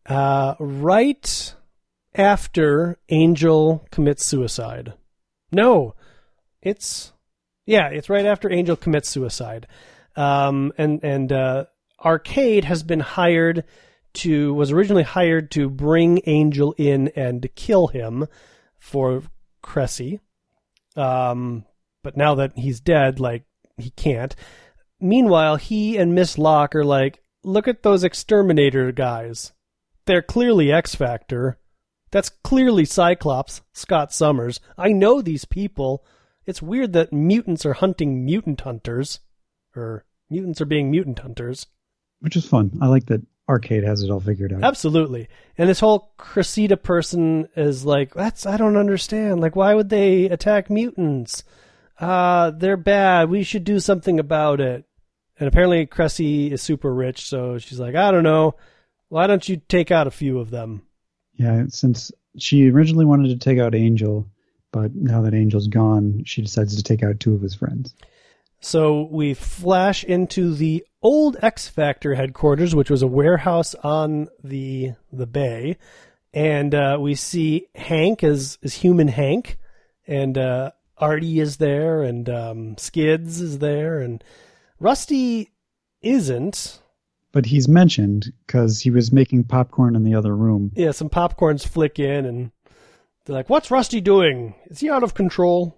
uh, 0.05 0.53
right 0.59 1.55
after 2.13 2.99
Angel 3.09 3.85
commits 3.89 4.23
suicide. 4.23 4.93
No, 5.51 5.95
it's 6.61 7.13
yeah, 7.65 7.87
it's 7.87 8.09
right 8.09 8.25
after 8.25 8.51
Angel 8.51 8.75
commits 8.75 9.09
suicide. 9.09 9.67
Um, 10.17 10.73
and 10.77 11.03
and 11.03 11.31
uh, 11.31 11.65
Arcade 12.03 12.65
has 12.65 12.83
been 12.83 12.99
hired 12.99 13.63
to 14.15 14.53
was 14.53 14.71
originally 14.71 15.03
hired 15.03 15.51
to 15.51 15.69
bring 15.69 16.21
Angel 16.25 16.73
in 16.77 17.09
and 17.15 17.47
kill 17.55 17.87
him 17.87 18.25
for 18.79 19.23
Cressy. 19.61 20.19
Um, 20.95 21.65
but 22.03 22.17
now 22.17 22.35
that 22.35 22.57
he's 22.57 22.79
dead, 22.79 23.19
like 23.19 23.43
he 23.77 23.91
can't. 23.91 24.35
Meanwhile, 24.99 25.57
he 25.57 25.97
and 25.97 26.15
Miss 26.15 26.37
Locke 26.39 26.75
are 26.75 26.83
like, 26.83 27.21
look 27.43 27.67
at 27.67 27.83
those 27.83 28.03
exterminator 28.03 28.91
guys. 28.91 29.53
They're 30.05 30.23
clearly 30.23 30.71
X 30.71 30.95
Factor. 30.95 31.59
That's 32.09 32.29
clearly 32.29 32.85
Cyclops, 32.85 33.61
Scott 33.73 34.11
Summers. 34.11 34.59
I 34.77 34.93
know 34.93 35.21
these 35.21 35.45
people. 35.45 36.03
It's 36.45 36.61
weird 36.61 36.93
that 36.93 37.13
mutants 37.13 37.65
are 37.65 37.73
hunting 37.73 38.25
mutant 38.25 38.61
hunters. 38.61 39.19
Or 39.75 40.05
mutants 40.29 40.61
are 40.61 40.65
being 40.65 40.91
mutant 40.91 41.19
hunters. 41.19 41.67
which 42.19 42.35
is 42.35 42.45
fun. 42.47 42.77
I 42.81 42.87
like 42.87 43.05
that 43.07 43.21
Arcade 43.49 43.83
has 43.83 44.03
it 44.03 44.09
all 44.09 44.19
figured 44.19 44.51
out. 44.51 44.63
Absolutely. 44.63 45.29
And 45.57 45.69
this 45.69 45.79
whole 45.79 46.11
Cressida 46.17 46.75
person 46.77 47.47
is 47.55 47.85
like, 47.85 48.13
that's, 48.13 48.45
I 48.45 48.57
don't 48.57 48.75
understand. 48.75 49.39
Like, 49.39 49.55
why 49.55 49.73
would 49.73 49.89
they 49.89 50.25
attack 50.25 50.69
mutants? 50.69 51.43
Uh, 51.99 52.51
they're 52.51 52.75
bad. 52.77 53.29
We 53.29 53.43
should 53.43 53.63
do 53.63 53.79
something 53.79 54.19
about 54.19 54.59
it. 54.59 54.85
And 55.39 55.47
apparently 55.47 55.85
Cressy 55.85 56.51
is 56.51 56.61
super 56.61 56.93
rich, 56.93 57.27
so 57.27 57.57
she's 57.59 57.79
like, 57.79 57.95
I 57.95 58.11
don't 58.11 58.23
know. 58.23 58.55
Why 59.09 59.27
don't 59.27 59.47
you 59.47 59.57
take 59.69 59.91
out 59.91 60.07
a 60.07 60.11
few 60.11 60.39
of 60.39 60.49
them? 60.49 60.81
Yeah, 61.35 61.65
since 61.69 62.11
she 62.37 62.69
originally 62.69 63.05
wanted 63.05 63.29
to 63.29 63.37
take 63.37 63.59
out 63.59 63.75
Angel, 63.75 64.27
but 64.71 64.93
now 64.95 65.21
that 65.21 65.33
Angel's 65.35 65.67
gone, 65.67 66.23
she 66.25 66.41
decides 66.41 66.75
to 66.75 66.83
take 66.83 67.03
out 67.03 67.19
two 67.19 67.33
of 67.35 67.41
his 67.41 67.53
friends. 67.55 67.93
So 68.59 69.07
we 69.11 69.33
flash 69.33 70.03
into 70.03 70.53
the 70.53 70.85
old 71.01 71.37
X 71.41 71.67
Factor 71.67 72.15
headquarters, 72.15 72.75
which 72.75 72.89
was 72.89 73.01
a 73.01 73.07
warehouse 73.07 73.75
on 73.75 74.27
the 74.43 74.93
the 75.11 75.27
bay, 75.27 75.77
and 76.33 76.73
uh, 76.73 76.97
we 76.99 77.15
see 77.15 77.67
Hank 77.75 78.23
as 78.23 78.57
as 78.63 78.73
human 78.73 79.07
Hank, 79.07 79.57
and 80.07 80.37
uh, 80.37 80.71
Artie 80.97 81.39
is 81.39 81.57
there, 81.57 82.01
and 82.01 82.29
um, 82.29 82.77
Skids 82.77 83.41
is 83.41 83.59
there, 83.59 83.99
and 83.99 84.23
Rusty 84.79 85.51
isn't. 86.01 86.81
But 87.31 87.45
he's 87.45 87.67
mentioned 87.67 88.33
because 88.45 88.81
he 88.81 88.89
was 88.89 89.11
making 89.11 89.43
popcorn 89.43 89.95
in 89.95 90.03
the 90.03 90.15
other 90.15 90.35
room. 90.35 90.71
Yeah, 90.75 90.91
some 90.91 91.09
popcorns 91.09 91.67
flick 91.67 91.99
in, 91.99 92.25
and 92.25 92.51
they're 93.25 93.35
like, 93.35 93.49
"What's 93.49 93.69
Rusty 93.69 94.01
doing? 94.01 94.55
Is 94.65 94.79
he 94.79 94.89
out 94.89 95.03
of 95.03 95.13
control?" 95.13 95.77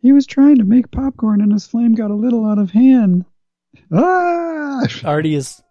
He 0.00 0.12
was 0.12 0.26
trying 0.26 0.56
to 0.56 0.64
make 0.64 0.90
popcorn 0.90 1.40
and 1.40 1.52
his 1.52 1.66
flame 1.66 1.94
got 1.94 2.10
a 2.10 2.14
little 2.14 2.46
out 2.46 2.58
of 2.58 2.70
hand. 2.70 3.24
Ah! 3.92 4.86
Artie 5.04 5.34
is 5.34 5.62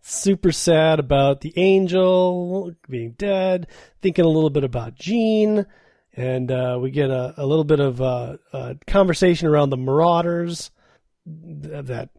super 0.00 0.50
sad 0.50 0.98
about 0.98 1.40
the 1.40 1.52
angel 1.56 2.72
being 2.88 3.12
dead, 3.12 3.68
thinking 4.02 4.24
a 4.24 4.28
little 4.28 4.50
bit 4.50 4.64
about 4.64 4.96
Jean, 4.96 5.66
and 6.14 6.50
uh, 6.50 6.78
we 6.80 6.90
get 6.90 7.10
a, 7.10 7.34
a 7.36 7.46
little 7.46 7.64
bit 7.64 7.80
of 7.80 8.00
uh, 8.00 8.36
a 8.52 8.76
conversation 8.86 9.46
around 9.46 9.70
the 9.70 9.76
Marauders 9.76 10.70
th- 11.26 11.84
that 11.86 12.10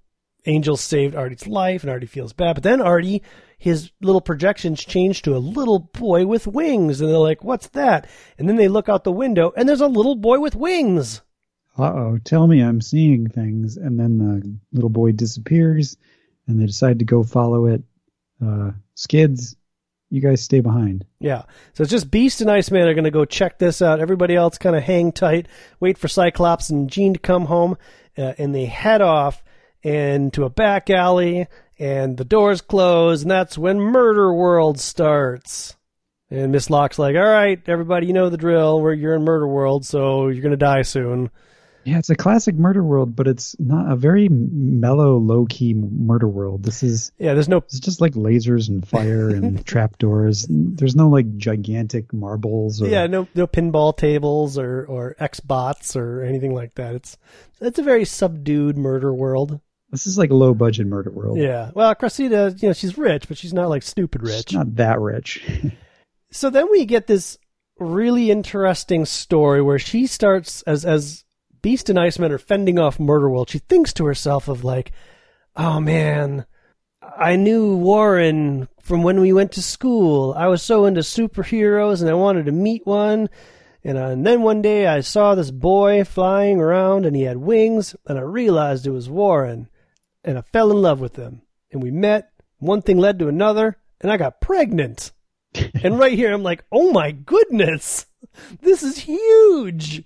Angel 0.45 0.77
saved 0.77 1.15
Artie's 1.15 1.47
life, 1.47 1.83
and 1.83 1.91
Artie 1.91 2.07
feels 2.07 2.33
bad. 2.33 2.55
But 2.55 2.63
then 2.63 2.81
Artie, 2.81 3.21
his 3.57 3.91
little 4.01 4.21
projections 4.21 4.83
change 4.83 5.21
to 5.23 5.35
a 5.35 5.37
little 5.37 5.79
boy 5.79 6.25
with 6.25 6.47
wings, 6.47 7.01
and 7.01 7.09
they're 7.09 7.17
like, 7.17 7.43
"What's 7.43 7.67
that?" 7.69 8.07
And 8.37 8.47
then 8.47 8.55
they 8.55 8.67
look 8.67 8.89
out 8.89 9.03
the 9.03 9.11
window, 9.11 9.51
and 9.55 9.67
there's 9.67 9.81
a 9.81 9.87
little 9.87 10.15
boy 10.15 10.39
with 10.39 10.55
wings. 10.55 11.21
Uh 11.77 11.93
oh, 11.93 12.19
tell 12.23 12.47
me 12.47 12.61
I'm 12.61 12.81
seeing 12.81 13.29
things. 13.29 13.77
And 13.77 13.99
then 13.99 14.17
the 14.17 14.57
little 14.73 14.89
boy 14.89 15.13
disappears 15.13 15.97
and 16.47 16.59
they 16.59 16.65
decide 16.65 16.99
to 16.99 17.05
go 17.05 17.23
follow 17.23 17.67
it. 17.67 17.83
Uh, 18.43 18.71
skids, 18.95 19.55
you 20.09 20.21
guys 20.21 20.41
stay 20.41 20.59
behind. 20.59 21.05
Yeah. 21.19 21.43
So 21.73 21.83
it's 21.83 21.91
just 21.91 22.11
Beast 22.11 22.41
and 22.41 22.51
Iceman 22.51 22.87
are 22.87 22.93
going 22.93 23.05
to 23.05 23.11
go 23.11 23.25
check 23.25 23.57
this 23.57 23.81
out. 23.81 23.99
Everybody 23.99 24.35
else 24.35 24.57
kind 24.57 24.75
of 24.75 24.83
hang 24.83 25.11
tight, 25.11 25.47
wait 25.79 25.97
for 25.97 26.07
Cyclops 26.07 26.69
and 26.69 26.89
Jean 26.89 27.13
to 27.13 27.19
come 27.19 27.45
home, 27.45 27.77
uh, 28.17 28.33
and 28.37 28.53
they 28.53 28.65
head 28.65 29.01
off 29.01 29.43
into 29.83 30.43
a 30.43 30.49
back 30.49 30.89
alley, 30.89 31.47
and 31.79 32.17
the 32.17 32.25
doors 32.25 32.61
close, 32.61 33.21
and 33.21 33.31
that's 33.31 33.57
when 33.57 33.79
Murder 33.79 34.33
World 34.33 34.79
starts. 34.79 35.75
And 36.29 36.51
Miss 36.51 36.69
Locke's 36.69 36.99
like, 36.99 37.15
"All 37.15 37.21
right, 37.21 37.61
everybody, 37.67 38.07
you 38.07 38.13
know 38.13 38.29
the 38.29 38.37
drill. 38.37 38.81
We're 38.81 38.93
you're 38.93 39.15
in 39.15 39.23
Murder 39.23 39.47
World, 39.47 39.85
so 39.85 40.27
you're 40.27 40.43
going 40.43 40.51
to 40.51 40.57
die 40.57 40.83
soon." 40.83 41.29
Yeah, 41.83 41.97
it's 41.97 42.09
a 42.09 42.15
classic 42.15 42.55
murder 42.55 42.83
world, 42.83 43.15
but 43.15 43.27
it's 43.27 43.55
not 43.59 43.91
a 43.91 43.95
very 43.95 44.29
mellow, 44.29 45.17
low 45.17 45.45
key 45.47 45.73
murder 45.73 46.27
world. 46.27 46.63
This 46.63 46.83
is 46.83 47.11
Yeah, 47.17 47.33
there's 47.33 47.49
no 47.49 47.57
it's 47.57 47.79
just 47.79 48.01
like 48.01 48.13
lasers 48.13 48.69
and 48.69 48.87
fire 48.87 49.29
and 49.29 49.65
trapdoors. 49.71 50.45
There's 50.49 50.95
no 50.95 51.09
like 51.09 51.37
gigantic 51.37 52.13
marbles 52.13 52.81
or 52.81 52.87
yeah, 52.87 53.07
no 53.07 53.27
no 53.35 53.47
pinball 53.47 53.95
tables 53.95 54.57
or 54.57 54.85
or 54.85 55.15
Xbots 55.19 55.95
or 55.95 56.23
anything 56.23 56.53
like 56.53 56.75
that. 56.75 56.95
It's 56.95 57.17
it's 57.59 57.79
a 57.79 57.83
very 57.83 58.05
subdued 58.05 58.77
murder 58.77 59.13
world. 59.13 59.59
this 59.89 60.05
is 60.07 60.17
like 60.17 60.29
a 60.29 60.35
low 60.35 60.53
budget 60.53 60.87
murder 60.87 61.11
world. 61.11 61.37
Yeah. 61.37 61.71
Well, 61.73 61.93
Cressida, 61.95 62.55
you 62.59 62.69
know, 62.69 62.73
she's 62.73 62.97
rich, 62.97 63.27
but 63.27 63.37
she's 63.37 63.53
not 63.53 63.69
like 63.69 63.83
stupid 63.83 64.21
rich. 64.23 64.53
not 64.53 64.75
that 64.75 64.99
rich. 64.99 65.43
So 66.33 66.49
then 66.49 66.71
we 66.71 66.85
get 66.85 67.07
this 67.07 67.37
really 67.77 68.31
interesting 68.31 69.03
story 69.05 69.61
where 69.61 69.79
she 69.79 70.07
starts 70.07 70.61
as 70.61 70.85
as 70.85 71.25
Beast 71.61 71.89
and 71.89 71.99
Iceman 71.99 72.31
are 72.31 72.37
fending 72.37 72.79
off 72.79 72.99
Murder 72.99 73.29
World. 73.29 73.49
She 73.49 73.59
thinks 73.59 73.93
to 73.93 74.05
herself 74.05 74.47
of 74.47 74.63
like, 74.63 74.91
"Oh 75.55 75.79
man, 75.79 76.45
I 77.01 77.35
knew 77.35 77.75
Warren 77.77 78.67
from 78.81 79.03
when 79.03 79.19
we 79.21 79.33
went 79.33 79.51
to 79.53 79.61
school. 79.61 80.33
I 80.35 80.47
was 80.47 80.63
so 80.63 80.85
into 80.85 81.01
superheroes 81.01 82.01
and 82.01 82.09
I 82.09 82.13
wanted 82.13 82.45
to 82.45 82.51
meet 82.51 82.85
one." 82.85 83.29
And, 83.83 83.97
uh, 83.97 84.07
and 84.07 84.25
then 84.25 84.43
one 84.43 84.61
day 84.61 84.85
I 84.87 85.01
saw 85.01 85.33
this 85.33 85.51
boy 85.51 86.03
flying 86.03 86.59
around 86.59 87.05
and 87.05 87.15
he 87.15 87.23
had 87.23 87.37
wings 87.37 87.95
and 88.05 88.17
I 88.17 88.21
realized 88.21 88.85
it 88.85 88.91
was 88.91 89.09
Warren 89.09 89.69
and 90.23 90.37
I 90.37 90.41
fell 90.41 90.71
in 90.71 90.81
love 90.81 90.99
with 90.99 91.15
him. 91.15 91.41
And 91.71 91.81
we 91.81 91.91
met. 91.91 92.31
One 92.59 92.83
thing 92.83 92.99
led 92.99 93.17
to 93.19 93.27
another 93.27 93.77
and 93.99 94.11
I 94.11 94.17
got 94.17 94.41
pregnant. 94.41 95.11
and 95.83 95.97
right 95.97 96.13
here, 96.13 96.31
I'm 96.31 96.43
like, 96.43 96.63
oh 96.71 96.91
my 96.91 97.11
goodness, 97.11 98.05
this 98.61 98.83
is 98.83 98.99
huge. 98.99 100.03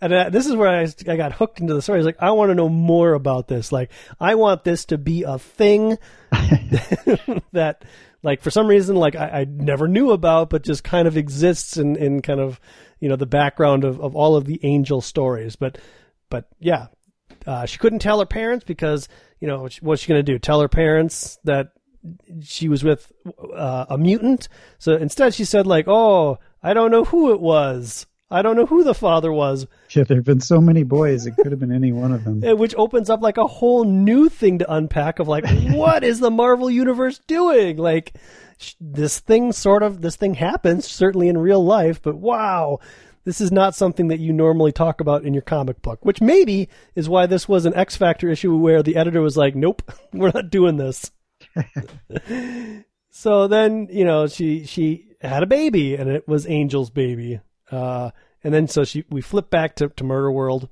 And 0.00 0.12
uh, 0.12 0.30
this 0.30 0.46
is 0.46 0.56
where 0.56 0.68
I, 0.68 0.86
I 1.08 1.16
got 1.16 1.32
hooked 1.32 1.60
into 1.60 1.74
the 1.74 1.82
story. 1.82 1.98
I 1.98 2.00
was 2.00 2.06
like, 2.06 2.22
I 2.22 2.30
want 2.32 2.50
to 2.50 2.54
know 2.54 2.68
more 2.68 3.14
about 3.14 3.48
this. 3.48 3.72
Like, 3.72 3.90
I 4.20 4.34
want 4.34 4.64
this 4.64 4.86
to 4.86 4.98
be 4.98 5.22
a 5.22 5.38
thing 5.38 5.98
that, 7.52 7.84
like, 8.22 8.42
for 8.42 8.50
some 8.50 8.66
reason, 8.66 8.96
like, 8.96 9.16
I, 9.16 9.40
I 9.40 9.44
never 9.44 9.88
knew 9.88 10.10
about, 10.10 10.50
but 10.50 10.64
just 10.64 10.84
kind 10.84 11.06
of 11.06 11.16
exists 11.16 11.76
in, 11.76 11.96
in 11.96 12.22
kind 12.22 12.40
of, 12.40 12.60
you 13.00 13.08
know, 13.08 13.16
the 13.16 13.26
background 13.26 13.84
of, 13.84 14.00
of 14.00 14.16
all 14.16 14.36
of 14.36 14.44
the 14.44 14.60
angel 14.62 15.00
stories. 15.00 15.56
But, 15.56 15.78
but 16.30 16.48
yeah, 16.58 16.86
uh, 17.46 17.66
she 17.66 17.78
couldn't 17.78 18.00
tell 18.00 18.20
her 18.20 18.26
parents 18.26 18.64
because, 18.64 19.08
you 19.40 19.48
know, 19.48 19.68
what's 19.80 20.02
she 20.02 20.08
going 20.08 20.24
to 20.24 20.32
do? 20.32 20.38
Tell 20.38 20.60
her 20.60 20.68
parents 20.68 21.38
that 21.44 21.72
she 22.42 22.68
was 22.68 22.82
with 22.82 23.12
uh, 23.54 23.86
a 23.88 23.98
mutant. 23.98 24.48
So 24.78 24.94
instead, 24.94 25.34
she 25.34 25.44
said 25.44 25.66
like, 25.66 25.86
"Oh, 25.88 26.38
I 26.62 26.74
don't 26.74 26.90
know 26.90 27.04
who 27.04 27.32
it 27.32 27.40
was. 27.40 28.06
I 28.32 28.42
don't 28.42 28.56
know 28.56 28.66
who 28.66 28.82
the 28.82 28.94
father 28.94 29.32
was." 29.32 29.66
Yeah, 29.90 30.04
there 30.04 30.16
have 30.16 30.24
been 30.24 30.40
so 30.40 30.60
many 30.60 30.82
boys; 30.82 31.26
it 31.26 31.36
could 31.36 31.52
have 31.52 31.60
been 31.60 31.72
any 31.72 31.92
one 31.92 32.12
of 32.12 32.24
them. 32.24 32.40
Which 32.58 32.74
opens 32.76 33.10
up 33.10 33.22
like 33.22 33.36
a 33.36 33.46
whole 33.46 33.84
new 33.84 34.28
thing 34.28 34.58
to 34.58 34.72
unpack 34.72 35.18
of 35.18 35.28
like, 35.28 35.44
what 35.72 36.02
is 36.02 36.20
the 36.20 36.30
Marvel 36.30 36.70
universe 36.70 37.20
doing? 37.26 37.76
Like, 37.76 38.14
sh- 38.58 38.74
this 38.80 39.20
thing 39.20 39.52
sort 39.52 39.82
of 39.82 40.00
this 40.00 40.16
thing 40.16 40.34
happens 40.34 40.86
certainly 40.86 41.28
in 41.28 41.38
real 41.38 41.64
life, 41.64 42.00
but 42.02 42.16
wow. 42.16 42.78
This 43.24 43.40
is 43.40 43.52
not 43.52 43.76
something 43.76 44.08
that 44.08 44.18
you 44.18 44.32
normally 44.32 44.72
talk 44.72 45.00
about 45.00 45.24
in 45.24 45.32
your 45.32 45.42
comic 45.42 45.80
book, 45.80 46.04
which 46.04 46.20
maybe 46.20 46.68
is 46.96 47.08
why 47.08 47.26
this 47.26 47.48
was 47.48 47.66
an 47.66 47.74
X 47.76 47.94
Factor 47.94 48.28
issue 48.28 48.56
where 48.56 48.82
the 48.82 48.96
editor 48.96 49.20
was 49.20 49.36
like, 49.36 49.54
"Nope, 49.54 49.80
we're 50.12 50.32
not 50.34 50.50
doing 50.50 50.76
this." 50.76 51.12
so 53.10 53.46
then, 53.46 53.88
you 53.90 54.04
know, 54.04 54.26
she 54.26 54.64
she 54.64 55.06
had 55.20 55.44
a 55.44 55.46
baby, 55.46 55.94
and 55.94 56.10
it 56.10 56.26
was 56.26 56.46
Angel's 56.46 56.90
baby. 56.90 57.40
Uh, 57.72 58.10
and 58.44 58.52
then 58.52 58.68
so 58.68 58.84
she 58.84 59.04
we 59.10 59.20
flip 59.20 59.50
back 59.50 59.76
to, 59.76 59.88
to 59.88 60.04
Murder 60.04 60.30
World, 60.30 60.68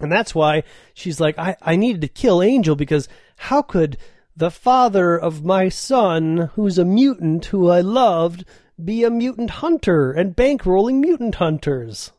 and 0.00 0.12
that's 0.12 0.34
why 0.34 0.64
she's 0.92 1.20
like, 1.20 1.38
I 1.38 1.56
I 1.62 1.76
needed 1.76 2.00
to 2.02 2.08
kill 2.08 2.42
Angel 2.42 2.76
because 2.76 3.08
how 3.36 3.62
could 3.62 3.96
the 4.36 4.50
father 4.50 5.16
of 5.16 5.44
my 5.44 5.68
son, 5.68 6.50
who's 6.54 6.78
a 6.78 6.84
mutant 6.84 7.46
who 7.46 7.70
I 7.70 7.80
loved, 7.80 8.44
be 8.82 9.04
a 9.04 9.10
mutant 9.10 9.50
hunter 9.50 10.10
and 10.12 10.36
bankrolling 10.36 11.00
mutant 11.00 11.36
hunters? 11.36 12.12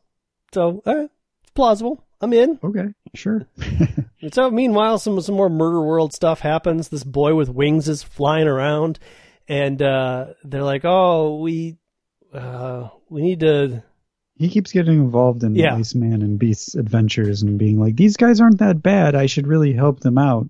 So, 0.54 0.82
uh, 0.86 1.08
it's 1.44 1.52
plausible. 1.54 2.06
I'm 2.22 2.34
in. 2.34 2.60
Okay, 2.64 2.94
sure. 3.14 3.46
so 4.32 4.50
meanwhile, 4.50 4.98
some 4.98 5.20
some 5.22 5.36
more 5.36 5.50
murder 5.50 5.82
world 5.82 6.14
stuff 6.14 6.40
happens. 6.40 6.88
This 6.88 7.04
boy 7.04 7.36
with 7.36 7.50
wings 7.50 7.90
is 7.90 8.04
flying 8.04 8.48
around, 8.48 9.00
and 9.48 9.82
uh, 9.82 10.28
they're 10.44 10.64
like, 10.64 10.86
"Oh, 10.86 11.40
we 11.42 11.78
uh, 12.34 12.90
we 13.10 13.22
need 13.22 13.42
to." 13.42 13.84
He 14.38 14.50
keeps 14.50 14.72
getting 14.72 14.96
involved 14.96 15.44
in 15.44 15.56
Yeah. 15.56 15.76
Iceman 15.76 16.22
and 16.22 16.38
Beast's 16.38 16.76
adventures 16.76 17.42
and 17.42 17.58
being 17.58 17.80
like, 17.80 17.96
"These 17.96 18.18
guys 18.18 18.42
aren't 18.42 18.60
that 18.60 18.84
bad. 18.84 19.16
I 19.16 19.28
should 19.28 19.48
really 19.48 19.74
help 19.74 20.02
them 20.02 20.18
out." 20.18 20.48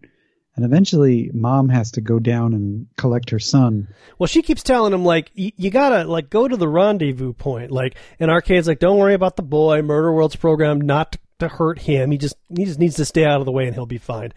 And 0.55 0.63
eventually, 0.63 1.29
Mom 1.33 1.67
has 1.69 1.91
to 1.91 2.01
go 2.01 2.17
down 2.17 2.53
and 2.53 2.87
collect 2.97 3.29
her 3.31 3.39
son. 3.39 3.89
Well, 4.17 4.27
she 4.27 4.41
keeps 4.41 4.63
telling 4.63 4.93
him 4.93 5.03
like, 5.03 5.29
y- 5.37 5.51
"You 5.57 5.69
gotta 5.69 6.05
like 6.09 6.29
go 6.29 6.47
to 6.47 6.55
the 6.57 6.67
rendezvous 6.67 7.33
point." 7.33 7.71
Like, 7.71 7.95
and 8.19 8.31
Arcade's 8.31 8.67
like, 8.67 8.79
"Don't 8.79 8.97
worry 8.97 9.13
about 9.13 9.35
the 9.35 9.43
boy. 9.43 9.81
Murder 9.81 10.13
World's 10.13 10.37
programmed 10.37 10.83
not 10.85 11.11
to, 11.11 11.19
to 11.39 11.47
hurt 11.49 11.79
him. 11.79 12.09
He 12.11 12.17
just 12.17 12.35
he 12.55 12.63
just 12.65 12.79
needs 12.79 12.95
to 12.95 13.05
stay 13.05 13.25
out 13.25 13.39
of 13.41 13.45
the 13.45 13.51
way, 13.51 13.65
and 13.65 13.75
he'll 13.75 13.85
be 13.85 13.97
fine." 13.97 14.31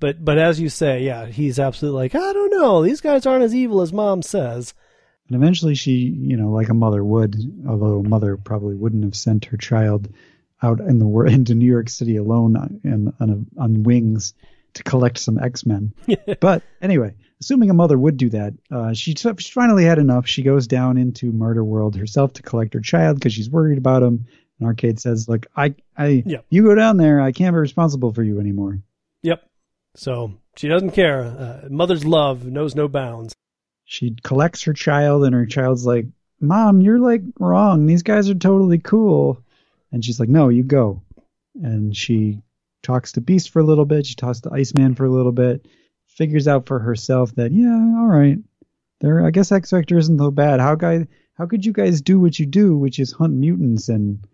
But 0.00 0.24
but 0.24 0.38
as 0.38 0.60
you 0.60 0.68
say, 0.68 1.02
yeah, 1.04 1.26
he's 1.26 1.58
absolutely 1.58 1.98
like, 2.02 2.14
"I 2.14 2.32
don't 2.32 2.52
know. 2.52 2.82
These 2.84 3.00
guys 3.00 3.26
aren't 3.26 3.44
as 3.44 3.54
evil 3.54 3.80
as 3.82 3.92
Mom 3.92 4.22
says." 4.22 4.72
And 5.28 5.36
eventually, 5.36 5.74
she, 5.74 5.92
you 5.92 6.36
know, 6.36 6.50
like 6.50 6.68
a 6.68 6.74
mother 6.74 7.02
would, 7.02 7.36
although 7.66 8.00
a 8.00 8.08
mother 8.08 8.36
probably 8.36 8.74
wouldn't 8.74 9.04
have 9.04 9.16
sent 9.16 9.46
her 9.46 9.56
child 9.56 10.08
out 10.62 10.80
in 10.80 10.98
the 10.98 11.06
wor- 11.06 11.26
into 11.36 11.54
New 11.54 11.66
York 11.70 11.88
City 11.88 12.16
alone 12.16 12.56
on 12.56 13.12
on, 13.20 13.30
a, 13.58 13.60
on 13.62 13.82
wings 13.84 14.34
to 14.74 14.82
collect 14.82 15.18
some 15.18 15.38
X 15.38 15.64
Men. 15.64 15.94
but 16.40 16.62
anyway, 16.82 17.14
assuming 17.40 17.70
a 17.70 17.74
mother 17.74 17.96
would 17.98 18.16
do 18.16 18.28
that, 18.30 18.54
uh, 18.70 18.92
she, 18.92 19.14
she 19.14 19.52
finally 19.52 19.84
had 19.84 19.98
enough. 19.98 20.26
She 20.26 20.42
goes 20.42 20.66
down 20.66 20.98
into 20.98 21.32
Murder 21.32 21.64
World 21.64 21.96
herself 21.96 22.32
to 22.34 22.42
collect 22.42 22.74
her 22.74 22.80
child 22.80 23.16
because 23.16 23.32
she's 23.32 23.48
worried 23.48 23.78
about 23.78 24.02
him. 24.02 24.26
And 24.58 24.68
Arcade 24.68 25.00
says, 25.00 25.28
"Look, 25.28 25.46
I, 25.56 25.74
I, 25.96 26.22
Yeah. 26.26 26.38
you 26.50 26.62
go 26.64 26.74
down 26.74 26.96
there. 26.96 27.20
I 27.20 27.32
can't 27.32 27.54
be 27.54 27.58
responsible 27.58 28.12
for 28.12 28.22
you 28.22 28.40
anymore." 28.40 28.80
Yep. 29.22 29.42
So 29.96 30.34
she 30.56 30.68
doesn't 30.68 30.90
care. 30.90 31.22
Uh, 31.24 31.68
mother's 31.70 32.04
love 32.04 32.44
knows 32.44 32.74
no 32.74 32.88
bounds. 32.88 33.32
She 33.84 34.16
collects 34.22 34.62
her 34.62 34.72
child 34.72 35.24
and 35.24 35.34
her 35.34 35.46
child's 35.46 35.86
like 35.86 36.06
mom 36.40 36.80
you're 36.80 36.98
like 36.98 37.22
wrong. 37.38 37.86
These 37.86 38.02
guys 38.02 38.28
are 38.28 38.34
totally 38.34 38.78
cool. 38.78 39.42
And 39.92 40.04
she's 40.04 40.18
like 40.18 40.28
no 40.28 40.48
you 40.48 40.62
go. 40.62 41.02
And 41.54 41.96
she 41.96 42.42
talks 42.82 43.12
to 43.12 43.20
beast 43.20 43.50
for 43.50 43.60
a 43.60 43.64
little 43.64 43.84
bit. 43.84 44.06
She 44.06 44.14
talks 44.14 44.40
to 44.40 44.52
iceman 44.52 44.94
for 44.94 45.04
a 45.04 45.10
little 45.10 45.32
bit. 45.32 45.66
Figures 46.06 46.48
out 46.48 46.66
for 46.66 46.78
herself 46.78 47.34
that 47.36 47.52
yeah 47.52 47.96
all 47.98 48.06
right. 48.06 48.38
There 49.00 49.24
i 49.24 49.30
guess 49.30 49.52
x 49.52 49.70
factor 49.70 49.98
isn't 49.98 50.18
so 50.18 50.30
bad. 50.30 50.60
How 50.60 50.74
guy 50.74 51.06
how 51.34 51.46
could 51.46 51.64
you 51.64 51.72
guys 51.72 52.00
do 52.00 52.20
what 52.20 52.38
you 52.38 52.46
do 52.46 52.76
which 52.76 52.98
is 52.98 53.12
hunt 53.12 53.34
mutants? 53.34 53.88
And 53.88 54.26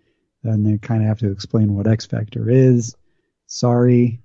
then 0.42 0.62
they 0.62 0.78
kind 0.78 1.02
of 1.02 1.08
have 1.08 1.18
to 1.20 1.30
explain 1.30 1.74
what 1.74 1.86
x 1.86 2.06
factor 2.06 2.48
is. 2.48 2.94
Sorry. 3.46 4.20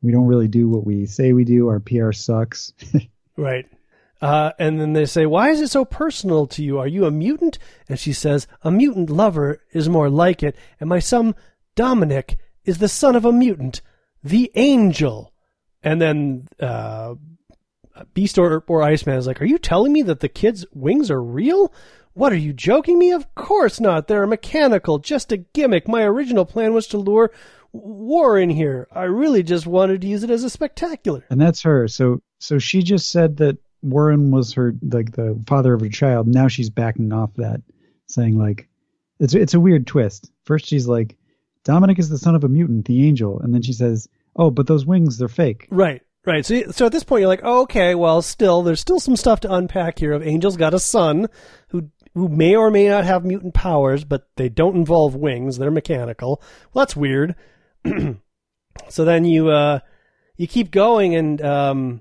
We 0.00 0.12
don't 0.12 0.26
really 0.26 0.46
do 0.46 0.68
what 0.68 0.86
we 0.86 1.06
say 1.06 1.32
we 1.32 1.44
do. 1.44 1.68
Our 1.68 1.80
pr 1.80 2.12
sucks. 2.12 2.72
Right. 3.38 3.66
Uh, 4.20 4.52
and 4.58 4.80
then 4.80 4.92
they 4.92 5.06
say, 5.06 5.26
Why 5.26 5.50
is 5.50 5.60
it 5.60 5.68
so 5.68 5.84
personal 5.84 6.46
to 6.48 6.62
you? 6.62 6.78
Are 6.78 6.88
you 6.88 7.04
a 7.04 7.10
mutant? 7.10 7.58
And 7.88 7.98
she 7.98 8.12
says, 8.12 8.46
A 8.62 8.70
mutant 8.70 9.10
lover 9.10 9.60
is 9.72 9.88
more 9.88 10.10
like 10.10 10.42
it, 10.42 10.56
and 10.80 10.88
my 10.88 10.98
son, 10.98 11.34
Dominic, 11.76 12.38
is 12.64 12.78
the 12.78 12.88
son 12.88 13.14
of 13.14 13.24
a 13.24 13.32
mutant, 13.32 13.80
the 14.22 14.50
angel. 14.54 15.32
And 15.82 16.02
then 16.02 16.48
uh, 16.58 17.14
Beast 18.14 18.38
or, 18.38 18.64
or 18.66 18.82
Iceman 18.82 19.18
is 19.18 19.26
like, 19.26 19.40
Are 19.40 19.46
you 19.46 19.58
telling 19.58 19.92
me 19.92 20.02
that 20.02 20.20
the 20.20 20.28
kid's 20.28 20.66
wings 20.72 21.10
are 21.10 21.22
real? 21.22 21.72
What 22.14 22.32
are 22.32 22.36
you 22.36 22.52
joking 22.52 22.98
me? 22.98 23.12
Of 23.12 23.32
course 23.36 23.78
not. 23.78 24.08
They're 24.08 24.26
mechanical, 24.26 24.98
just 24.98 25.30
a 25.30 25.36
gimmick. 25.36 25.86
My 25.86 26.02
original 26.02 26.44
plan 26.44 26.74
was 26.74 26.88
to 26.88 26.98
lure 26.98 27.30
Warren 27.72 28.50
here. 28.50 28.88
I 28.90 29.04
really 29.04 29.44
just 29.44 29.66
wanted 29.66 30.00
to 30.00 30.08
use 30.08 30.24
it 30.24 30.30
as 30.30 30.42
a 30.42 30.50
spectacular. 30.50 31.24
and 31.30 31.40
that's 31.40 31.62
her. 31.62 31.86
So 31.86 32.20
so 32.40 32.58
she 32.58 32.82
just 32.82 33.08
said 33.10 33.36
that 33.36 33.58
Warren 33.82 34.30
was 34.30 34.52
her 34.54 34.74
like 34.82 35.12
the 35.12 35.40
father 35.46 35.74
of 35.74 35.80
her 35.80 35.88
child. 35.88 36.26
Now 36.26 36.48
she's 36.48 36.70
backing 36.70 37.12
off 37.12 37.34
that, 37.34 37.62
saying 38.06 38.38
like 38.38 38.68
it's 39.18 39.34
it's 39.34 39.54
a 39.54 39.60
weird 39.60 39.86
twist. 39.86 40.30
First 40.44 40.66
she's 40.66 40.86
like 40.86 41.16
Dominic 41.64 41.98
is 41.98 42.08
the 42.08 42.16
son 42.16 42.34
of 42.34 42.44
a 42.44 42.48
mutant, 42.48 42.86
the 42.86 43.06
angel, 43.06 43.40
and 43.40 43.52
then 43.52 43.60
she 43.60 43.74
says, 43.74 44.08
"Oh, 44.34 44.50
but 44.50 44.66
those 44.66 44.86
wings 44.86 45.18
they're 45.18 45.28
fake." 45.28 45.66
Right, 45.70 46.00
right. 46.24 46.44
So, 46.44 46.70
so 46.70 46.86
at 46.86 46.92
this 46.92 47.04
point, 47.04 47.20
you're 47.20 47.28
like, 47.28 47.42
oh, 47.42 47.62
okay, 47.62 47.94
well, 47.94 48.22
still, 48.22 48.62
there's 48.62 48.80
still 48.80 49.00
some 49.00 49.16
stuff 49.16 49.40
to 49.40 49.52
unpack 49.52 49.98
here. 49.98 50.12
Of 50.12 50.26
Angel's 50.26 50.56
got 50.56 50.72
a 50.72 50.80
son 50.80 51.28
who 51.68 51.90
who 52.14 52.28
may 52.28 52.56
or 52.56 52.70
may 52.70 52.88
not 52.88 53.04
have 53.04 53.24
mutant 53.24 53.52
powers, 53.52 54.04
but 54.04 54.28
they 54.36 54.48
don't 54.48 54.76
involve 54.76 55.14
wings; 55.14 55.58
they're 55.58 55.70
mechanical. 55.70 56.42
Well, 56.72 56.86
that's 56.86 56.96
weird. 56.96 57.34
so 58.88 59.04
then 59.04 59.26
you 59.26 59.50
uh, 59.50 59.80
you 60.36 60.46
keep 60.46 60.70
going, 60.70 61.14
and 61.14 61.42
um, 61.42 62.00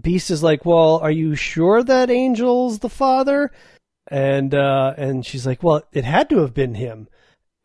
Beast 0.00 0.30
is 0.30 0.42
like, 0.42 0.64
well, 0.64 0.98
are 0.98 1.10
you 1.10 1.34
sure 1.34 1.82
that 1.82 2.10
Angel's 2.10 2.80
the 2.80 2.88
father? 2.88 3.50
And 4.10 4.54
uh, 4.54 4.94
and 4.96 5.24
she's 5.24 5.46
like, 5.46 5.62
well, 5.62 5.82
it 5.92 6.04
had 6.04 6.30
to 6.30 6.38
have 6.38 6.54
been 6.54 6.74
him. 6.74 7.08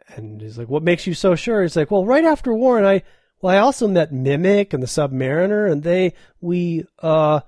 And 0.09 0.41
he's 0.41 0.57
like, 0.57 0.67
what 0.67 0.83
makes 0.83 1.07
you 1.07 1.13
so 1.13 1.35
sure? 1.35 1.61
He's 1.61 1.75
like, 1.75 1.89
well, 1.91 2.05
right 2.05 2.25
after 2.25 2.53
Warren, 2.53 2.85
I 2.85 3.03
well, 3.43 3.53
I 3.53 3.59
also 3.59 3.89
met 3.89 4.13
Mimic 4.13 4.73
and 4.73 4.81
the 4.81 4.87
Submariner, 4.87 5.69
and 5.69 5.83
they, 5.83 6.13
we, 6.39 6.85
uh, 6.99 7.41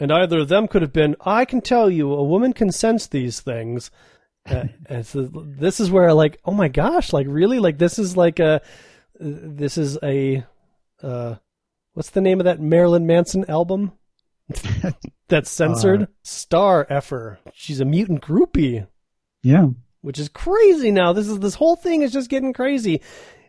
and 0.00 0.10
either 0.10 0.40
of 0.40 0.48
them 0.48 0.66
could 0.66 0.82
have 0.82 0.92
been, 0.92 1.14
I 1.20 1.44
can 1.44 1.60
tell 1.60 1.88
you, 1.88 2.12
a 2.12 2.24
woman 2.24 2.52
can 2.52 2.72
sense 2.72 3.06
these 3.06 3.38
things. 3.38 3.92
uh, 4.44 4.64
and 4.86 5.06
so 5.06 5.22
this 5.22 5.78
is 5.78 5.88
where, 5.88 6.12
like, 6.12 6.40
oh 6.44 6.50
my 6.50 6.66
gosh, 6.66 7.12
like, 7.12 7.28
really? 7.30 7.60
Like, 7.60 7.78
this 7.78 7.96
is 7.96 8.16
like 8.16 8.40
a, 8.40 8.60
this 9.20 9.78
is 9.78 9.96
a, 10.02 10.44
uh, 11.00 11.36
what's 11.92 12.10
the 12.10 12.20
name 12.20 12.40
of 12.40 12.44
that 12.46 12.60
Marilyn 12.60 13.06
Manson 13.06 13.48
album? 13.48 13.92
That's 15.28 15.50
censored? 15.50 16.02
Uh, 16.02 16.06
Star 16.22 16.86
Effer. 16.88 17.38
She's 17.52 17.80
a 17.80 17.84
mutant 17.84 18.22
groupie 18.22 18.86
Yeah. 19.42 19.68
which 20.02 20.18
is 20.18 20.28
crazy 20.28 20.90
now. 20.90 21.12
This 21.12 21.28
is 21.28 21.38
this 21.40 21.54
whole 21.56 21.76
thing 21.76 22.02
is 22.02 22.12
just 22.12 22.30
getting 22.30 22.52
crazy. 22.52 23.00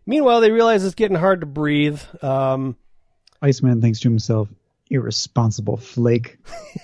Meanwhile, 0.05 0.41
they 0.41 0.51
realize 0.51 0.83
it's 0.83 0.95
getting 0.95 1.17
hard 1.17 1.41
to 1.41 1.45
breathe. 1.45 2.01
Um, 2.21 2.77
Iceman 3.41 3.81
thinks 3.81 3.99
to 3.99 4.09
himself, 4.09 4.47
"Irresponsible 4.89 5.77
flake, 5.77 6.37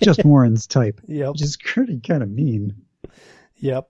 just 0.03 0.23
Warren's 0.25 0.67
type," 0.67 1.01
yep, 1.07 1.29
which 1.31 1.41
is 1.41 1.57
pretty 1.57 1.99
kind 2.01 2.21
of 2.21 2.29
mean. 2.29 2.75
yep. 3.55 3.87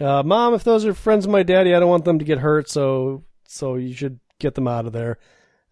Uh, 0.00 0.22
Mom, 0.24 0.52
if 0.54 0.64
those 0.64 0.84
are 0.84 0.94
friends 0.94 1.24
of 1.26 1.30
my 1.30 1.42
daddy, 1.44 1.74
I 1.74 1.80
don't 1.80 1.88
want 1.88 2.04
them 2.04 2.18
to 2.18 2.24
get 2.24 2.38
hurt. 2.38 2.68
So, 2.68 3.22
so 3.46 3.76
you 3.76 3.94
should 3.94 4.18
get 4.40 4.54
them 4.56 4.66
out 4.66 4.86
of 4.86 4.92
there. 4.92 5.18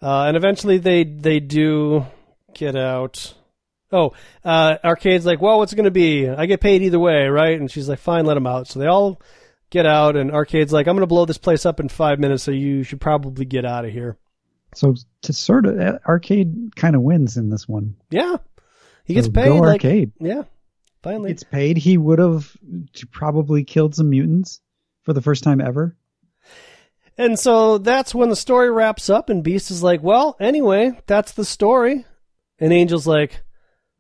Uh, 0.01 0.25
and 0.27 0.37
eventually, 0.37 0.79
they 0.79 1.03
they 1.05 1.41
do 1.41 2.07
get 2.55 2.77
out. 2.77 3.35
Oh, 3.93 4.13
uh, 4.45 4.77
Arcade's 4.85 5.27
like, 5.27 5.41
well, 5.41 5.59
what's 5.59 5.73
it 5.73 5.77
going 5.77 5.85
to 5.85 5.91
be? 5.91 6.29
I 6.29 6.47
get 6.47 6.61
paid 6.61 6.83
either 6.83 6.99
way, 6.99 7.27
right? 7.27 7.59
And 7.59 7.71
she's 7.71 7.89
like, 7.89 7.99
fine, 7.99 8.25
let 8.25 8.37
him 8.37 8.47
out. 8.47 8.69
So 8.69 8.79
they 8.79 8.87
all 8.87 9.21
get 9.71 9.87
out, 9.87 10.17
and 10.17 10.31
Arcade's 10.33 10.73
like, 10.73 10.87
I'm 10.87 10.95
going 10.95 11.03
to 11.03 11.07
blow 11.07 11.25
this 11.25 11.39
place 11.39 11.67
up 11.67 11.81
in 11.81 11.89
five 11.89 12.19
minutes, 12.19 12.43
so 12.43 12.51
you 12.51 12.83
should 12.83 13.01
probably 13.01 13.45
get 13.45 13.65
out 13.65 13.85
of 13.85 13.93
here. 13.93 14.17
So 14.75 14.95
to 15.23 15.33
sort 15.33 15.67
of 15.67 15.79
uh, 15.81 15.99
arcade 16.07 16.77
kind 16.77 16.95
of 16.95 17.03
wins 17.03 17.37
in 17.37 17.51
this 17.51 17.69
one. 17.69 17.97
Yeah, 18.11 18.37
he 19.05 19.15
gets 19.15 19.27
So 19.27 19.33
paid. 19.33 19.49
Go 19.49 19.57
like, 19.57 19.85
arcade. 19.85 20.13
yeah, 20.21 20.43
finally. 21.03 21.31
Gets 21.31 21.43
paid. 21.45 21.77
He 21.77 21.99
would 21.99 22.21
have 22.21 22.57
probably 23.11 23.65
killed 23.65 23.95
some 23.97 24.11
mutants 24.11 24.61
for 25.03 25.13
the 25.13 25.23
first 25.23 25.43
time 25.43 25.61
ever. 25.61 25.97
And 27.19 27.39
so 27.39 27.79
that's 27.79 28.15
when 28.15 28.29
the 28.31 28.37
story 28.37 28.71
wraps 28.71 29.11
up, 29.11 29.29
and 29.29 29.43
Beast 29.43 29.71
is 29.71 29.83
like, 29.83 30.03
well, 30.03 30.37
anyway, 30.41 30.99
that's 31.07 31.33
the 31.33 31.45
story. 31.45 32.07
And 32.59 32.73
Angel's 32.73 33.07
like, 33.07 33.43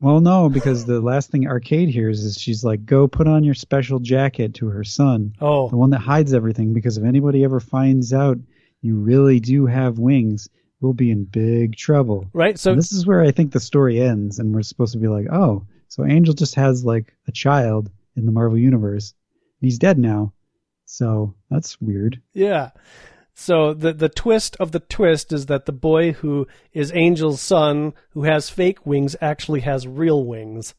Well, 0.01 0.20
no, 0.20 0.48
because 0.48 0.86
the 0.86 1.01
last 1.01 1.30
thing 1.30 1.46
Arcade 1.46 1.90
hears 1.90 2.24
is 2.24 2.38
she's 2.38 2.64
like, 2.64 2.86
"Go 2.86 3.07
put 3.07 3.28
on 3.28 3.44
your 3.44 3.55
special 3.55 3.98
jacket" 3.98 4.55
to 4.55 4.66
her 4.68 4.82
son, 4.84 5.34
Oh, 5.40 5.68
the 5.68 5.76
one 5.76 5.90
that 5.90 5.98
hides 6.01 6.32
everything. 6.32 6.72
Because 6.72 6.96
if 6.96 7.05
anybody 7.05 7.44
ever 7.44 7.61
finds 7.61 8.12
out 8.12 8.38
you 8.82 8.96
really 8.96 9.40
do 9.40 9.66
have 9.66 9.98
wings, 9.98 10.48
we'll 10.80 10.94
be 10.94 11.11
in 11.11 11.24
big 11.24 11.76
trouble. 11.76 12.26
right. 12.32 12.59
So 12.59 12.70
And 12.72 12.78
this 12.78 12.92
is 12.92 13.07
where 13.07 13.20
I 13.20 13.30
think 13.30 13.53
the 13.53 13.61
story 13.61 14.01
ends, 14.01 14.38
and 14.38 14.55
we're 14.55 14.62
supposed 14.62 14.92
to 14.94 14.98
be 14.98 15.09
like, 15.09 15.26
"Oh, 15.30 15.66
so 15.88 16.07
Angel 16.07 16.32
just 16.32 16.55
has 16.55 16.82
like 16.84 17.12
a 17.28 17.32
child 17.32 17.90
in 18.16 18.24
the 18.24 18.32
Marvel 18.32 18.57
universe, 18.59 19.12
and 19.61 19.66
he's 19.66 19.78
dead 19.78 19.98
now." 19.98 20.32
So 20.86 21.34
that's 21.51 21.78
weird. 21.80 22.20
Yeah. 22.32 22.70
So 23.34 23.72
the 23.74 23.92
the 23.92 24.08
twist 24.08 24.56
of 24.60 24.72
the 24.72 24.80
twist 24.80 25.32
is 25.32 25.46
that 25.46 25.66
the 25.66 25.72
boy 25.72 26.12
who 26.12 26.46
is 26.72 26.90
Angel's 26.92 27.40
son, 27.40 27.94
who 28.10 28.24
has 28.24 28.50
fake 28.50 28.84
wings, 28.86 29.16
actually 29.20 29.60
has 29.60 29.86
real 29.86 30.24
wings. 30.24 30.74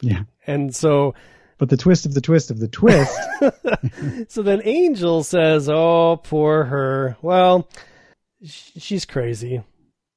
Yeah. 0.00 0.22
And 0.46 0.74
so 0.74 1.14
But 1.58 1.68
the 1.68 1.76
twist 1.76 2.06
of 2.06 2.14
the 2.14 2.20
twist 2.20 2.50
of 2.50 2.58
the 2.58 2.68
twist, 2.68 3.16
so 4.32 4.42
then 4.42 4.62
Angel 4.64 5.22
says, 5.22 5.68
"Oh, 5.68 6.20
poor 6.22 6.64
her. 6.64 7.16
Well, 7.22 7.68
sh- 8.44 8.70
she's 8.78 9.04
crazy." 9.04 9.62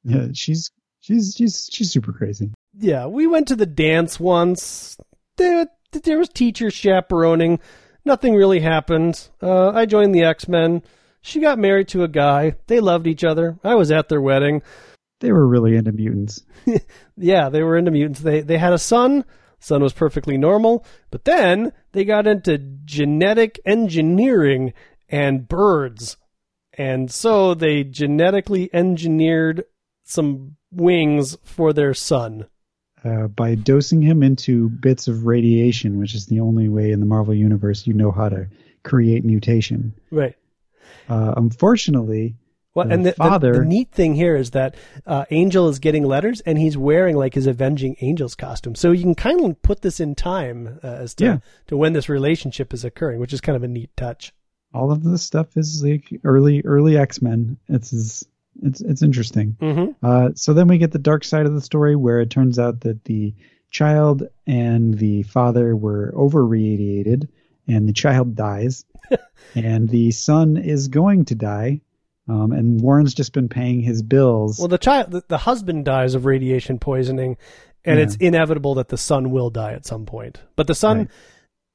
yeah, 0.04 0.28
she's 0.34 0.72
she's 1.02 1.36
she's 1.36 1.70
she's 1.72 1.92
super 1.92 2.12
crazy. 2.14 2.52
Yeah, 2.80 3.06
we 3.06 3.28
went 3.28 3.50
to 3.50 3.56
the 3.56 3.66
dance 3.66 4.20
once. 4.20 4.98
There, 5.38 5.68
there 5.92 6.18
was 6.18 6.30
teacher 6.30 6.72
chaperoning. 6.72 7.60
Nothing 8.06 8.36
really 8.36 8.60
happened. 8.60 9.30
Uh, 9.42 9.70
I 9.70 9.86
joined 9.86 10.16
the 10.16 10.24
X 10.24 10.48
Men. 10.48 10.82
She 11.24 11.40
got 11.40 11.58
married 11.58 11.88
to 11.90 12.04
a 12.04 12.08
guy. 12.08 12.56
They 12.68 12.80
loved 12.80 13.08
each 13.08 13.24
other. 13.24 13.58
I 13.64 13.74
was 13.76 13.92
at 13.92 14.10
their 14.10 14.22
wedding. 14.22 14.62
They 15.22 15.32
were 15.32 15.48
really 15.48 15.76
into 15.76 15.92
mutants. 15.92 16.44
Yeah, 17.18 17.50
they 17.50 17.64
were 17.64 17.78
into 17.78 17.92
mutants. 17.92 18.20
They 18.20 18.42
they 18.42 18.58
had 18.58 18.74
a 18.74 18.78
son. 18.78 19.24
Son 19.60 19.82
was 19.82 19.94
perfectly 19.94 20.38
normal, 20.38 20.86
but 21.12 21.24
then 21.26 21.72
they 21.94 22.04
got 22.06 22.28
into 22.28 22.58
genetic 22.86 23.60
engineering 23.66 24.74
and 25.08 25.48
birds. 25.48 26.18
And 26.78 27.10
so 27.10 27.54
they 27.54 27.84
genetically 27.86 28.70
engineered 28.74 29.64
some 30.04 30.58
wings 30.72 31.38
for 31.44 31.72
their 31.72 31.94
son. 31.94 32.48
uh, 33.06 33.28
by 33.28 33.56
dosing 33.56 34.02
him 34.02 34.24
into 34.24 34.70
bits 34.70 35.08
of 35.08 35.26
radiation, 35.26 36.00
which 36.00 36.16
is 36.16 36.26
the 36.26 36.40
only 36.42 36.68
way 36.68 36.92
in 36.92 37.00
the 37.00 37.06
Marvel 37.06 37.34
universe 37.34 37.86
you 37.88 37.94
know 37.94 38.12
how 38.12 38.28
to 38.30 38.48
create 38.84 39.24
mutation. 39.24 39.94
Right. 40.12 40.36
Uh, 41.10 41.34
unfortunately, 41.38 42.36
Well, 42.76 42.88
The 42.88 42.94
and 42.94 43.06
the, 43.06 43.12
the- 43.12 43.16
father- 43.16 43.54
the, 43.60 43.66
neat 43.66 43.92
thing 43.92 44.16
here 44.16 44.36
is 44.36 44.52
that 44.52 44.76
uh, 45.06 45.26
Angel 45.32 45.70
is 45.70 45.80
getting 45.80 46.04
letters, 46.06 46.42
and 46.42 46.58
he's 46.58 46.76
wearing 46.78 47.16
like 47.16 47.34
his 47.36 47.46
Avenging 47.48 47.96
Angels 48.02 48.36
costume. 48.36 48.76
So 48.76 48.92
you 48.92 49.04
can 49.04 49.16
kind 49.16 49.44
of 49.46 49.62
put 49.62 49.82
this 49.82 50.00
in 50.00 50.16
time 50.16 50.80
uh, 50.84 50.88
as 50.88 51.14
to 51.16 51.26
Yeah. 51.26 51.38
to 51.68 51.78
when 51.78 51.94
this 51.94 52.10
relationship 52.10 52.74
is 52.74 52.84
occurring, 52.84 53.20
which 53.20 53.34
is 53.34 53.42
kind 53.42 53.56
of 53.56 53.64
a 53.64 53.68
neat 53.68 53.96
touch. 53.96 54.34
all 54.74 54.92
of 54.92 55.04
this 55.04 55.22
stuff 55.22 55.56
is 55.56 55.84
like 55.84 56.20
early 56.24 56.62
early 56.66 56.98
X 56.98 57.22
Men. 57.22 57.58
It's 57.70 58.26
it's 58.62 58.82
it's 58.82 59.04
interesting. 59.04 59.56
Mm-hmm. 59.62 60.06
Uh, 60.06 60.30
so 60.36 60.54
then 60.54 60.68
we 60.68 60.78
get 60.80 60.92
the 60.92 61.00
dark 61.00 61.24
side 61.24 61.46
of 61.46 61.54
the 61.54 61.62
story, 61.62 61.96
where 61.96 62.22
it 62.22 62.30
turns 62.32 62.58
out 62.58 62.82
that 62.82 63.04
the 63.06 63.36
child 63.70 64.28
and 64.48 64.96
the 64.98 65.24
father 65.24 65.76
were 65.76 66.12
over 66.16 66.44
radiated, 66.46 67.30
and 67.68 67.88
the 67.88 67.94
child 67.94 68.36
dies, 68.36 68.86
and 69.56 69.90
the 69.90 70.12
son 70.12 70.58
is 70.58 70.88
going 70.88 71.26
to 71.26 71.36
die. 71.36 71.82
Um, 72.28 72.52
and 72.54 72.80
Warren's 72.80 73.14
just 73.14 73.34
been 73.34 73.50
paying 73.50 73.82
his 73.82 74.02
bills. 74.02 74.58
Well, 74.58 74.70
the 74.70 74.78
child, 74.78 75.12
the, 75.12 75.24
the 75.28 75.38
husband 75.40 75.84
dies 75.84 76.16
of 76.16 76.26
radiation 76.26 76.80
poisoning, 76.80 77.36
and 77.84 77.98
Yeah. 78.00 78.06
it's 78.06 78.16
inevitable 78.16 78.76
that 78.76 78.88
the 78.88 78.98
son 78.98 79.32
will 79.32 79.50
die 79.50 79.74
at 79.74 79.86
some 79.86 80.06
point. 80.06 80.40
But 80.56 80.68
the 80.68 80.76
son 80.76 80.98
Right. 81.00 81.08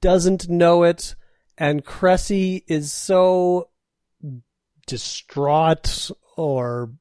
doesn't 0.01 0.49
know 0.49 0.85
it, 0.85 1.15
and 1.59 1.85
Cressy 1.85 2.65
is 2.67 2.93
so 2.93 3.69
distraught, 4.87 6.11
or 6.37 6.93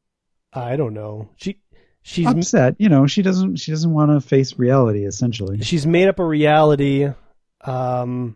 I 0.53 0.75
don't 0.75 0.93
know. 0.93 1.29
She 1.37 1.59
she's 2.01 2.27
upset. 2.27 2.75
You 2.79 2.89
know, 2.89 3.07
she 3.07 3.21
doesn't 3.21 3.57
she 3.57 3.71
doesn't 3.71 3.93
want 3.93 4.11
to 4.11 4.19
face 4.27 4.57
reality. 4.57 5.05
Essentially, 5.05 5.61
she's 5.61 5.87
made 5.87 6.07
up 6.07 6.19
a 6.19 6.25
reality. 6.25 7.09
Um, 7.63 8.35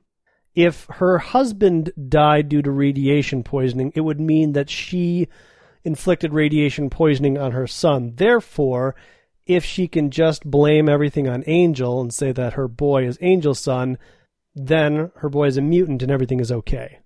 if 0.55 0.85
her 0.89 1.17
husband 1.17 1.91
died 2.09 2.49
due 2.49 2.61
to 2.61 2.71
radiation 2.71 3.43
poisoning, 3.43 3.91
it 3.95 4.01
would 4.01 4.19
mean 4.19 4.53
that 4.53 4.69
she 4.69 5.27
inflicted 5.83 6.33
radiation 6.33 6.89
poisoning 6.89 7.37
on 7.37 7.51
her 7.51 7.67
son. 7.67 8.13
Therefore, 8.15 8.95
if 9.45 9.65
she 9.65 9.87
can 9.87 10.11
just 10.11 10.49
blame 10.49 10.87
everything 10.87 11.27
on 11.27 11.43
Angel 11.47 12.01
and 12.01 12.13
say 12.13 12.31
that 12.31 12.53
her 12.53 12.67
boy 12.67 13.05
is 13.05 13.17
Angel's 13.17 13.59
son, 13.59 13.97
then 14.53 15.11
her 15.15 15.29
boy 15.29 15.47
is 15.47 15.57
a 15.57 15.61
mutant 15.61 16.01
and 16.01 16.11
everything 16.11 16.39
is 16.39 16.51
okay. 16.51 16.99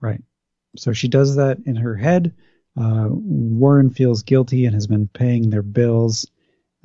right? 0.00 0.22
So 0.76 0.92
she 0.92 1.08
does 1.08 1.36
that 1.36 1.58
in 1.66 1.76
her 1.76 1.96
head. 1.96 2.34
Uh, 2.80 3.08
Warren 3.10 3.90
feels 3.90 4.22
guilty 4.22 4.64
and 4.64 4.74
has 4.74 4.86
been 4.86 5.08
paying 5.08 5.50
their 5.50 5.62
bills 5.62 6.30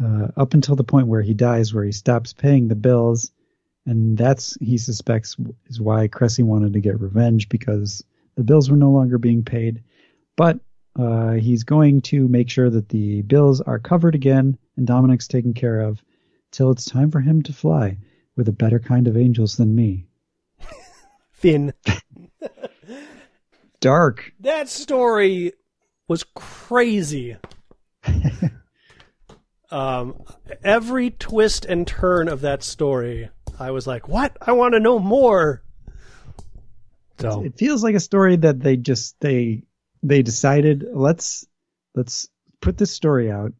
uh, 0.03 0.27
up 0.35 0.53
until 0.53 0.75
the 0.75 0.83
point 0.83 1.07
where 1.07 1.21
he 1.21 1.33
dies, 1.33 1.73
where 1.73 1.83
he 1.83 1.91
stops 1.91 2.33
paying 2.33 2.67
the 2.67 2.75
bills, 2.75 3.31
and 3.85 4.17
that's 4.17 4.57
he 4.61 4.77
suspects 4.77 5.35
is 5.67 5.79
why 5.79 6.07
Cressy 6.07 6.43
wanted 6.43 6.73
to 6.73 6.79
get 6.79 6.99
revenge 6.99 7.49
because 7.49 8.03
the 8.35 8.43
bills 8.43 8.69
were 8.69 8.77
no 8.77 8.91
longer 8.91 9.17
being 9.17 9.43
paid. 9.43 9.83
But 10.35 10.59
uh, 10.97 11.33
he's 11.33 11.63
going 11.63 12.01
to 12.01 12.27
make 12.27 12.49
sure 12.49 12.69
that 12.69 12.89
the 12.89 13.21
bills 13.23 13.61
are 13.61 13.79
covered 13.79 14.15
again 14.15 14.57
and 14.77 14.87
Dominic's 14.87 15.27
taken 15.27 15.53
care 15.53 15.81
of 15.81 16.01
till 16.51 16.71
it's 16.71 16.85
time 16.85 17.11
for 17.11 17.19
him 17.19 17.41
to 17.43 17.53
fly 17.53 17.97
with 18.35 18.47
a 18.47 18.53
better 18.53 18.79
kind 18.79 19.07
of 19.07 19.17
angels 19.17 19.57
than 19.57 19.75
me. 19.75 20.05
Finn, 21.31 21.73
Dark. 23.79 24.33
that 24.39 24.69
story 24.69 25.53
was 26.07 26.23
crazy. 26.33 27.37
um, 29.71 30.21
every 30.63 31.11
twist 31.11 31.65
and 31.65 31.85
turn 31.85 32.27
of 32.27 32.41
that 32.41 32.63
story, 32.63 33.29
I 33.59 33.71
was 33.71 33.87
like, 33.87 34.07
"What? 34.07 34.37
I 34.41 34.53
want 34.53 34.73
to 34.73 34.79
know 34.79 34.99
more." 34.99 35.63
So 37.19 37.43
it 37.43 37.57
feels 37.57 37.83
like 37.83 37.95
a 37.95 37.99
story 37.99 38.35
that 38.37 38.59
they 38.59 38.77
just 38.77 39.19
they 39.19 39.63
they 40.03 40.21
decided 40.21 40.85
let's 40.91 41.45
let's 41.95 42.27
put 42.61 42.77
this 42.77 42.91
story 42.91 43.31
out 43.31 43.53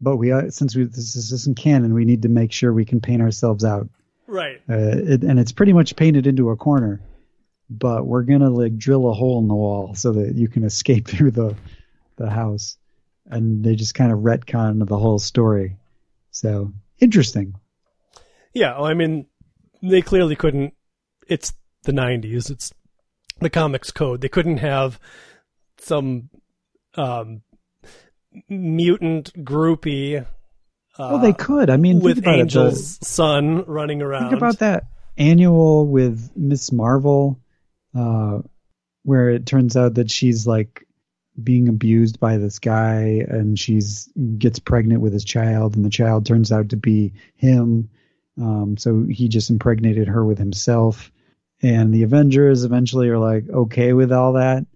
but 0.00 0.16
we 0.16 0.32
uh, 0.32 0.50
since 0.50 0.74
we 0.74 0.84
this 0.84 1.14
isn't 1.14 1.56
canon 1.56 1.94
we 1.94 2.04
need 2.04 2.22
to 2.22 2.28
make 2.28 2.52
sure 2.52 2.72
we 2.72 2.84
can 2.84 3.00
paint 3.00 3.22
ourselves 3.22 3.64
out 3.64 3.88
right, 4.26 4.60
uh, 4.68 4.74
it, 4.76 5.22
and 5.22 5.38
it's 5.38 5.52
pretty 5.52 5.72
much 5.72 5.96
painted 5.96 6.26
into 6.26 6.50
a 6.50 6.56
corner 6.56 7.00
but 7.70 8.04
we're 8.04 8.22
gonna 8.22 8.50
like 8.50 8.76
drill 8.76 9.08
a 9.08 9.14
hole 9.14 9.38
in 9.38 9.46
the 9.46 9.54
wall 9.54 9.94
so 9.94 10.12
that 10.12 10.34
you 10.34 10.48
can 10.48 10.64
escape 10.64 11.06
through 11.08 11.30
the 11.30 11.54
the 12.16 12.28
house 12.28 12.76
and 13.26 13.64
they 13.64 13.74
just 13.74 13.94
kind 13.94 14.12
of 14.12 14.18
retcon 14.18 14.84
the 14.86 14.98
whole 14.98 15.18
story 15.18 15.76
so 16.30 16.72
interesting 16.98 17.54
yeah. 18.56 18.78
well, 18.78 18.86
I 18.86 18.94
mean, 18.94 19.26
they 19.82 20.02
clearly 20.02 20.36
couldn't. 20.36 20.74
It's 21.28 21.52
the 21.84 21.92
'90s. 21.92 22.50
It's 22.50 22.72
the 23.40 23.50
comics 23.50 23.90
code. 23.90 24.20
They 24.20 24.28
couldn't 24.28 24.58
have 24.58 24.98
some 25.78 26.30
um, 26.94 27.42
mutant 28.48 29.32
groupie. 29.44 30.26
Uh, 30.98 31.08
well 31.12 31.18
they 31.18 31.34
could 31.34 31.68
i 31.68 31.76
mean 31.76 32.00
with 32.00 32.16
about 32.16 32.30
it, 32.32 32.36
the- 32.36 32.40
Angel's 32.40 33.06
son 33.06 33.64
running 33.66 34.00
around. 34.00 34.30
Think 34.30 34.38
about 34.38 34.60
that 34.60 34.84
annual 35.18 35.86
with 35.86 36.30
Miss 36.36 36.72
Marvel, 36.72 37.38
uh, 37.94 38.40
where 39.02 39.30
it 39.30 39.46
turns 39.46 39.76
out 39.76 39.94
that 39.94 40.10
she's 40.10 40.46
like 40.46 40.86
being 41.42 41.68
abused 41.68 42.18
by 42.18 42.38
this 42.38 42.58
guy, 42.58 43.24
and 43.28 43.58
she's 43.58 44.08
gets 44.38 44.58
pregnant 44.58 45.02
with 45.02 45.12
his 45.12 45.24
child, 45.24 45.76
and 45.76 45.84
the 45.84 45.90
child 45.90 46.24
turns 46.24 46.50
out 46.50 46.70
to 46.70 46.76
be 46.76 47.12
him. 47.36 47.90
Um, 48.40 48.76
so 48.76 49.04
he 49.10 49.28
just 49.28 49.50
impregnated 49.50 50.08
her 50.08 50.24
with 50.24 50.38
himself, 50.38 51.10
and 51.62 51.92
the 51.92 52.02
Avengers 52.02 52.64
eventually 52.64 53.08
are 53.08 53.18
like 53.18 53.48
okay 53.48 53.92
with 53.92 54.12
all 54.12 54.34
that. 54.34 54.66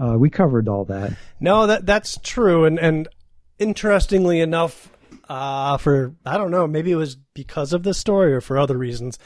Uh, 0.00 0.16
we 0.16 0.30
covered 0.30 0.68
all 0.68 0.84
that. 0.86 1.12
No, 1.40 1.66
that 1.66 1.86
that's 1.86 2.18
true, 2.22 2.64
and 2.64 2.78
and 2.78 3.08
interestingly 3.58 4.40
enough, 4.40 4.90
Uh, 5.28 5.76
for, 5.76 6.14
I 6.26 6.36
don't 6.38 6.50
know, 6.50 6.66
maybe 6.66 6.90
it 6.90 6.96
was 6.96 7.14
because 7.34 7.72
of 7.72 7.84
the 7.84 7.94
story 7.94 8.32
or 8.32 8.40
for 8.40 8.58
other 8.58 8.76
reasons. 8.76 9.16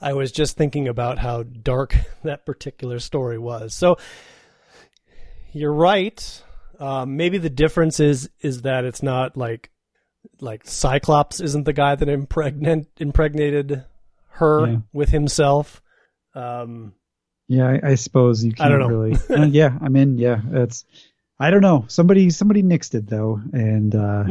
I 0.00 0.14
was 0.14 0.32
just 0.32 0.56
thinking 0.56 0.88
about 0.88 1.18
how 1.18 1.42
dark 1.42 1.94
that 2.24 2.46
particular 2.46 2.98
story 3.00 3.38
was. 3.38 3.74
So 3.74 3.96
you're 5.52 5.74
right. 5.74 6.42
Um, 6.80 7.16
maybe 7.16 7.38
the 7.38 7.50
difference 7.50 8.00
is 8.00 8.30
is 8.40 8.62
that 8.62 8.84
it's 8.84 9.02
not 9.02 9.36
like 9.36 9.70
like 10.40 10.66
Cyclops 10.66 11.40
isn't 11.40 11.64
the 11.64 11.72
guy 11.72 11.94
that 11.94 12.08
impregnant 12.08 12.88
impregnated 12.98 13.84
her 14.30 14.66
Yeah. 14.66 14.76
with 14.92 15.10
himself. 15.10 15.82
Um, 16.34 16.94
Yeah, 17.48 17.68
I, 17.82 17.90
I 17.90 17.94
suppose 17.96 18.44
you 18.44 18.52
can't 18.52 18.72
really. 18.72 19.16
Uh, 19.30 19.44
yeah, 19.46 19.76
I 19.80 19.88
mean, 19.88 20.18
yeah, 20.18 20.40
it's. 20.52 20.84
I 21.38 21.50
don't 21.50 21.60
know. 21.62 21.84
Somebody 21.88 22.30
somebody 22.30 22.62
nixed 22.62 22.94
it 22.94 23.06
though, 23.08 23.40
and 23.52 23.94
uh, 23.94 24.24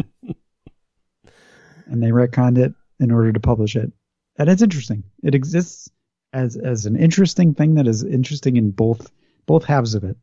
and 1.85 2.01
they 2.01 2.07
retconned 2.09 2.57
it 2.57 2.73
in 2.99 3.11
order 3.11 3.31
to 3.33 3.39
publish 3.39 3.75
it, 3.75 3.91
and 4.37 4.49
it's 4.49 4.61
interesting. 4.61 5.03
It 5.23 5.35
exists 5.35 5.89
as 6.33 6.55
as 6.55 6.85
an 6.85 6.95
interesting 6.95 7.53
thing 7.53 7.75
that 7.75 7.87
is 7.87 8.03
interesting 8.03 8.55
in 8.57 8.71
both 8.71 9.11
both 9.45 9.65
halves 9.65 9.93
of 9.95 10.03
it. 10.03 10.15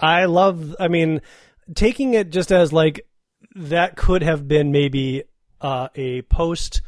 I 0.00 0.24
love. 0.24 0.74
I 0.80 0.88
mean, 0.88 1.20
taking 1.74 2.14
it 2.14 2.30
just 2.30 2.50
as 2.50 2.72
like 2.72 3.06
that 3.54 3.96
could 3.96 4.22
have 4.22 4.46
been 4.48 4.72
maybe 4.72 5.24
uh, 5.60 5.88
a 5.94 6.22
post 6.22 6.82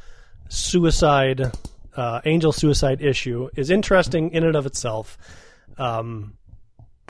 suicide 0.49 1.53
uh, 1.97 2.21
angel 2.25 2.53
suicide 2.53 3.01
issue 3.03 3.49
is 3.57 3.71
interesting 3.71 4.31
in 4.33 4.45
and 4.45 4.57
of 4.57 4.67
itself. 4.67 5.17
Um, 5.79 6.35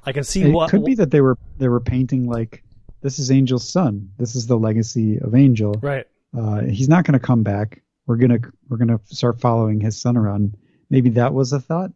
I 0.05 0.13
can 0.13 0.25
see 0.25 0.43
It 0.43 0.53
what 0.53 0.71
could 0.71 0.85
be 0.85 0.95
that 0.95 1.11
they 1.11 1.21
were 1.21 1.37
they 1.59 1.69
were 1.69 1.81
painting 1.81 2.29
like 2.29 2.63
this 3.03 3.19
is 3.19 3.31
Angel's 3.31 3.69
son. 3.69 4.11
This 4.19 4.37
is 4.37 4.47
the 4.47 4.57
legacy 4.57 5.19
of 5.19 5.35
Angel. 5.35 5.75
right. 5.83 6.07
Uh, 6.37 6.63
he's 6.63 6.89
not 6.89 7.05
going 7.05 7.19
to 7.19 7.25
come 7.25 7.43
back. 7.43 7.83
We're 8.07 8.17
gonna 8.17 8.39
we're 8.69 8.77
gonna 8.77 9.01
start 9.07 9.41
following 9.41 9.81
his 9.81 10.01
son 10.01 10.17
around. 10.17 10.57
Maybe 10.91 11.11
that 11.11 11.33
was 11.35 11.53
a 11.53 11.61
thought. 11.61 11.91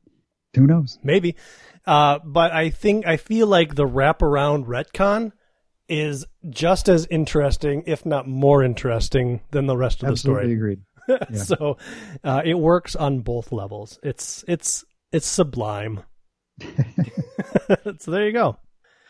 Who 0.56 0.66
knows? 0.66 0.98
maybe. 1.04 1.36
Uh, 1.86 2.18
but 2.24 2.52
I 2.52 2.70
think 2.70 3.06
I 3.06 3.16
feel 3.16 3.46
like 3.46 3.74
the 3.74 3.86
wraparound 3.86 4.66
retcon 4.66 5.32
is 5.91 6.24
just 6.49 6.88
as 6.88 7.07
interesting, 7.11 7.82
if 7.86 8.07
not 8.07 8.26
more 8.28 8.62
interesting, 8.62 9.41
than 9.51 9.66
the 9.66 9.76
rest 9.76 10.03
of 10.03 10.07
the 10.07 10.12
Absolutely 10.12 10.43
story. 10.43 10.53
agreed. 10.55 10.80
Yeah. 11.09 11.43
so 11.43 11.76
uh, 12.22 12.43
it 12.45 12.55
works 12.55 12.95
on 12.95 13.20
both 13.20 13.51
levels. 13.51 13.99
It's 14.03 14.45
it's 14.47 14.84
it's 15.12 15.26
sublime. 15.26 16.05
so 17.99 18.11
there 18.11 18.26
you 18.26 18.32
go. 18.32 18.57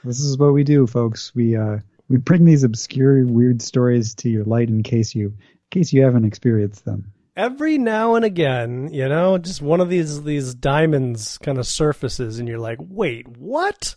This 0.04 0.20
is 0.20 0.38
what 0.38 0.52
we 0.54 0.64
do, 0.64 0.86
folks. 0.86 1.34
We 1.34 1.56
uh 1.56 1.78
we 2.08 2.16
bring 2.16 2.44
these 2.44 2.64
obscure, 2.64 3.24
weird 3.26 3.60
stories 3.60 4.14
to 4.16 4.30
your 4.30 4.44
light 4.44 4.68
in 4.68 4.82
case 4.82 5.14
you 5.14 5.26
in 5.26 5.34
case 5.70 5.92
you 5.92 6.02
haven't 6.02 6.24
experienced 6.24 6.84
them. 6.84 7.12
Every 7.36 7.76
now 7.78 8.14
and 8.14 8.24
again, 8.24 8.90
you 8.92 9.08
know, 9.08 9.36
just 9.38 9.60
one 9.62 9.80
of 9.80 9.88
these 9.90 10.22
these 10.22 10.54
diamonds 10.54 11.38
kind 11.38 11.58
of 11.58 11.66
surfaces, 11.66 12.38
and 12.38 12.48
you're 12.48 12.58
like, 12.58 12.78
"Wait, 12.80 13.28
what?" 13.28 13.96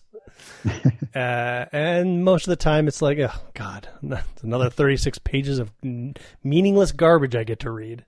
uh, 1.16 1.66
and 1.72 2.24
most 2.24 2.48
of 2.48 2.52
the 2.52 2.56
time, 2.56 2.88
it's 2.88 3.02
like, 3.02 3.20
"Oh 3.20 3.34
God, 3.54 3.88
it's 4.04 4.44
another 4.44 4.70
36 4.70 5.20
pages 5.20 5.60
of 5.60 5.72
meaningless 6.44 6.92
garbage 6.92 7.36
I 7.36 7.44
get 7.44 7.60
to 7.60 7.72
read." 7.72 8.06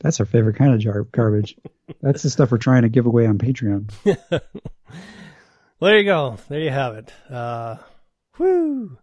That's 0.00 0.20
our 0.20 0.26
favorite 0.26 0.56
kind 0.56 0.74
of 0.74 0.80
jar- 0.80 1.04
garbage. 1.04 1.56
That's 2.00 2.22
the 2.22 2.30
stuff 2.30 2.50
we're 2.50 2.58
trying 2.58 2.82
to 2.82 2.88
give 2.88 3.06
away 3.06 3.26
on 3.26 3.38
Patreon. 3.38 3.90
Well, 4.04 4.40
there 5.80 5.98
you 5.98 6.04
go. 6.04 6.36
There 6.48 6.60
you 6.60 6.70
have 6.70 6.96
it. 6.96 7.12
Uh, 7.30 7.76
whoo! 8.38 8.98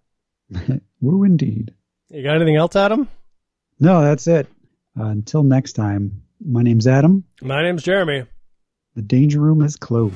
Woo, 1.00 1.24
indeed. 1.24 1.74
You 2.10 2.24
got 2.24 2.36
anything 2.36 2.58
else, 2.58 2.76
Adam? 2.76 3.08
No, 3.80 4.02
that's 4.02 4.28
it. 4.28 4.48
Uh, 5.00 5.06
until 5.06 5.44
next 5.44 5.74
time, 5.74 6.24
my 6.46 6.62
name's 6.62 6.88
Adam. 6.88 7.24
My 7.42 7.64
name's 7.64 7.84
Jeremy. 7.84 8.26
The 8.96 9.02
Danger 9.02 9.40
Room 9.40 9.62
is 9.62 9.78
closed. 9.78 10.14